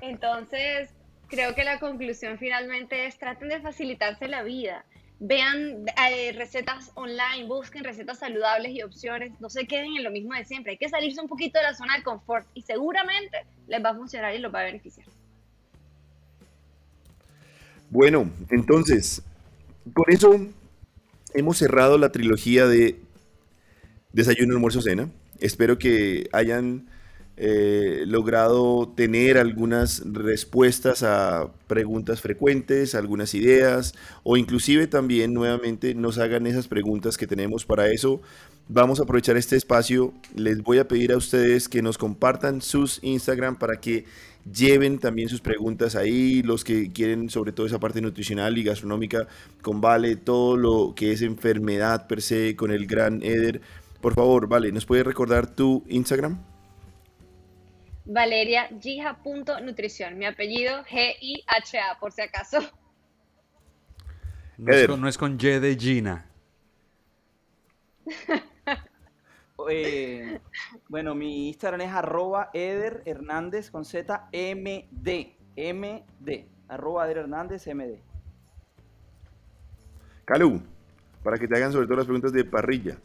Entonces, 0.00 0.90
creo 1.26 1.54
que 1.56 1.64
la 1.64 1.80
conclusión 1.80 2.38
finalmente 2.38 3.06
es 3.06 3.18
traten 3.18 3.48
de 3.48 3.60
facilitarse 3.60 4.28
la 4.28 4.42
vida. 4.42 4.84
Vean 5.20 5.84
eh, 6.10 6.32
recetas 6.32 6.92
online, 6.94 7.46
busquen 7.46 7.82
recetas 7.82 8.18
saludables 8.18 8.72
y 8.72 8.82
opciones. 8.82 9.32
No 9.40 9.50
se 9.50 9.66
queden 9.66 9.96
en 9.96 10.04
lo 10.04 10.10
mismo 10.10 10.34
de 10.34 10.44
siempre. 10.44 10.72
Hay 10.72 10.78
que 10.78 10.88
salirse 10.88 11.20
un 11.20 11.28
poquito 11.28 11.58
de 11.58 11.64
la 11.64 11.74
zona 11.74 11.96
de 11.96 12.04
confort 12.04 12.46
y 12.54 12.62
seguramente 12.62 13.38
les 13.66 13.84
va 13.84 13.90
a 13.90 13.94
funcionar 13.94 14.34
y 14.34 14.38
los 14.38 14.54
va 14.54 14.60
a 14.60 14.64
beneficiar. 14.64 15.06
Bueno, 17.90 18.30
entonces, 18.50 19.22
con 19.92 20.04
eso 20.08 20.46
hemos 21.34 21.58
cerrado 21.58 21.98
la 21.98 22.12
trilogía 22.12 22.66
de 22.66 23.00
Desayuno, 24.12 24.54
Almuerzo, 24.54 24.82
Cena. 24.82 25.08
Espero 25.40 25.78
que 25.78 26.28
hayan 26.32 26.88
eh, 27.40 28.02
logrado 28.04 28.92
tener 28.96 29.38
algunas 29.38 30.02
respuestas 30.04 31.04
a 31.04 31.52
preguntas 31.68 32.20
frecuentes, 32.20 32.96
algunas 32.96 33.32
ideas, 33.32 33.94
o 34.24 34.36
inclusive 34.36 34.88
también 34.88 35.34
nuevamente 35.34 35.94
nos 35.94 36.18
hagan 36.18 36.48
esas 36.48 36.66
preguntas 36.66 37.16
que 37.16 37.28
tenemos 37.28 37.64
para 37.64 37.92
eso. 37.92 38.20
Vamos 38.66 38.98
a 38.98 39.04
aprovechar 39.04 39.36
este 39.36 39.54
espacio. 39.54 40.12
Les 40.34 40.64
voy 40.64 40.78
a 40.78 40.88
pedir 40.88 41.12
a 41.12 41.16
ustedes 41.16 41.68
que 41.68 41.80
nos 41.80 41.96
compartan 41.96 42.60
sus 42.60 42.98
Instagram 43.02 43.56
para 43.56 43.80
que 43.80 44.04
lleven 44.52 44.98
también 44.98 45.28
sus 45.28 45.40
preguntas 45.40 45.94
ahí, 45.94 46.42
los 46.42 46.64
que 46.64 46.90
quieren 46.90 47.30
sobre 47.30 47.52
todo 47.52 47.66
esa 47.66 47.78
parte 47.78 48.00
nutricional 48.00 48.58
y 48.58 48.64
gastronómica 48.64 49.28
con 49.62 49.80
Vale, 49.80 50.16
todo 50.16 50.56
lo 50.56 50.94
que 50.96 51.12
es 51.12 51.22
enfermedad 51.22 52.08
per 52.08 52.20
se 52.20 52.56
con 52.56 52.72
el 52.72 52.88
gran 52.88 53.22
Eder. 53.22 53.60
Por 54.00 54.14
favor, 54.14 54.48
Vale, 54.48 54.72
¿nos 54.72 54.86
puedes 54.86 55.06
recordar 55.06 55.54
tu 55.54 55.84
Instagram? 55.88 56.57
Valeria 58.10 58.70
Nutrición, 59.62 60.16
mi 60.16 60.24
apellido 60.24 60.82
G-I-H-A, 60.84 62.00
por 62.00 62.10
si 62.12 62.22
acaso. 62.22 62.58
No 64.56 64.72
es, 64.72 64.86
con, 64.86 65.00
no 65.02 65.08
es 65.08 65.18
con 65.18 65.34
Y 65.34 65.58
de 65.58 65.76
Gina. 65.76 66.26
Eh, 69.70 70.38
bueno, 70.88 71.16
mi 71.16 71.48
Instagram 71.48 71.80
es 71.80 71.92
arroba 71.92 72.48
Eder 72.54 73.02
Hernández 73.04 73.72
con 73.72 73.84
Z 73.84 74.30
MD. 74.32 75.34
MD. 75.56 76.46
Arroba 76.68 77.04
Eder 77.04 77.18
Hernández 77.18 77.66
MD. 77.66 77.98
Calu, 80.24 80.62
para 81.24 81.38
que 81.38 81.48
te 81.48 81.56
hagan 81.56 81.72
sobre 81.72 81.86
todo 81.86 81.96
las 81.96 82.06
preguntas 82.06 82.32
de 82.32 82.44
parrilla. 82.44 82.96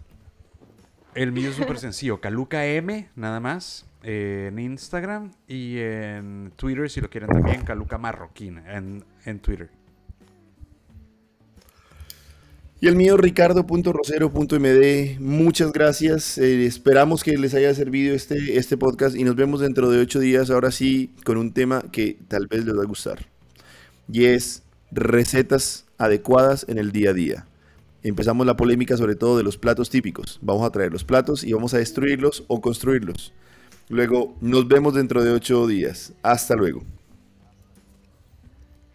El 1.16 1.32
mío 1.32 1.50
es 1.50 1.56
súper 1.56 1.78
sencillo. 1.78 2.20
Caluca 2.20 2.66
M, 2.66 3.10
nada 3.16 3.40
más. 3.40 3.86
Eh, 4.06 4.50
en 4.52 4.60
Instagram 4.60 5.32
y 5.48 5.78
en 5.78 6.52
Twitter, 6.58 6.90
si 6.90 7.00
lo 7.00 7.10
quieren 7.10 7.30
también, 7.30 7.64
Caluca 7.64 7.98
Marroquín 7.98 8.58
en, 8.68 9.06
en 9.24 9.40
Twitter. 9.40 9.70
Y 12.82 12.88
el 12.88 12.98
mío, 12.98 13.16
ricardo.rosero.md. 13.16 15.22
Muchas 15.22 15.72
gracias. 15.72 16.38
Eh, 16.38 16.66
esperamos 16.66 17.24
que 17.24 17.38
les 17.38 17.54
haya 17.54 17.74
servido 17.74 18.14
este, 18.14 18.58
este 18.58 18.76
podcast 18.76 19.16
y 19.16 19.24
nos 19.24 19.38
vemos 19.38 19.62
dentro 19.62 19.90
de 19.90 20.02
ocho 20.02 20.20
días, 20.20 20.50
ahora 20.50 20.70
sí, 20.70 21.14
con 21.24 21.38
un 21.38 21.54
tema 21.54 21.86
que 21.94 22.18
tal 22.28 22.48
vez 22.48 22.66
les 22.66 22.78
va 22.78 22.84
a 22.84 22.86
gustar. 22.86 23.26
Y 24.12 24.26
es 24.26 24.64
recetas 24.92 25.86
adecuadas 25.98 26.66
en 26.68 26.78
el 26.78 26.92
día 26.92 27.12
a 27.12 27.14
día. 27.14 27.48
Empezamos 28.04 28.46
la 28.46 28.58
polémica 28.58 28.98
sobre 28.98 29.16
todo 29.16 29.38
de 29.38 29.44
los 29.44 29.58
platos 29.58 29.90
típicos. 29.90 30.38
Vamos 30.42 30.66
a 30.66 30.72
traer 30.72 30.92
los 30.92 31.06
platos 31.06 31.44
y 31.44 31.54
vamos 31.54 31.74
a 31.74 31.78
destruirlos 31.78 32.44
o 32.48 32.60
construirlos. 32.60 33.34
Luego, 33.90 34.36
nos 34.42 34.68
vemos 34.68 34.94
dentro 34.94 35.24
de 35.24 35.32
ocho 35.32 35.68
días. 35.68 36.14
Hasta 36.22 36.56
luego. 36.56 36.84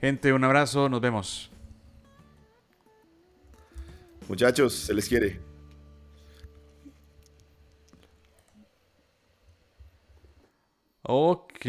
Gente, 0.01 0.33
un 0.33 0.45
abrazo, 0.45 0.89
nos 0.89 1.01
vemos. 1.01 1.51
Muchachos, 4.29 4.75
se 4.75 4.93
les 4.93 5.09
quiere. 5.09 5.41
Ok. 11.03 11.65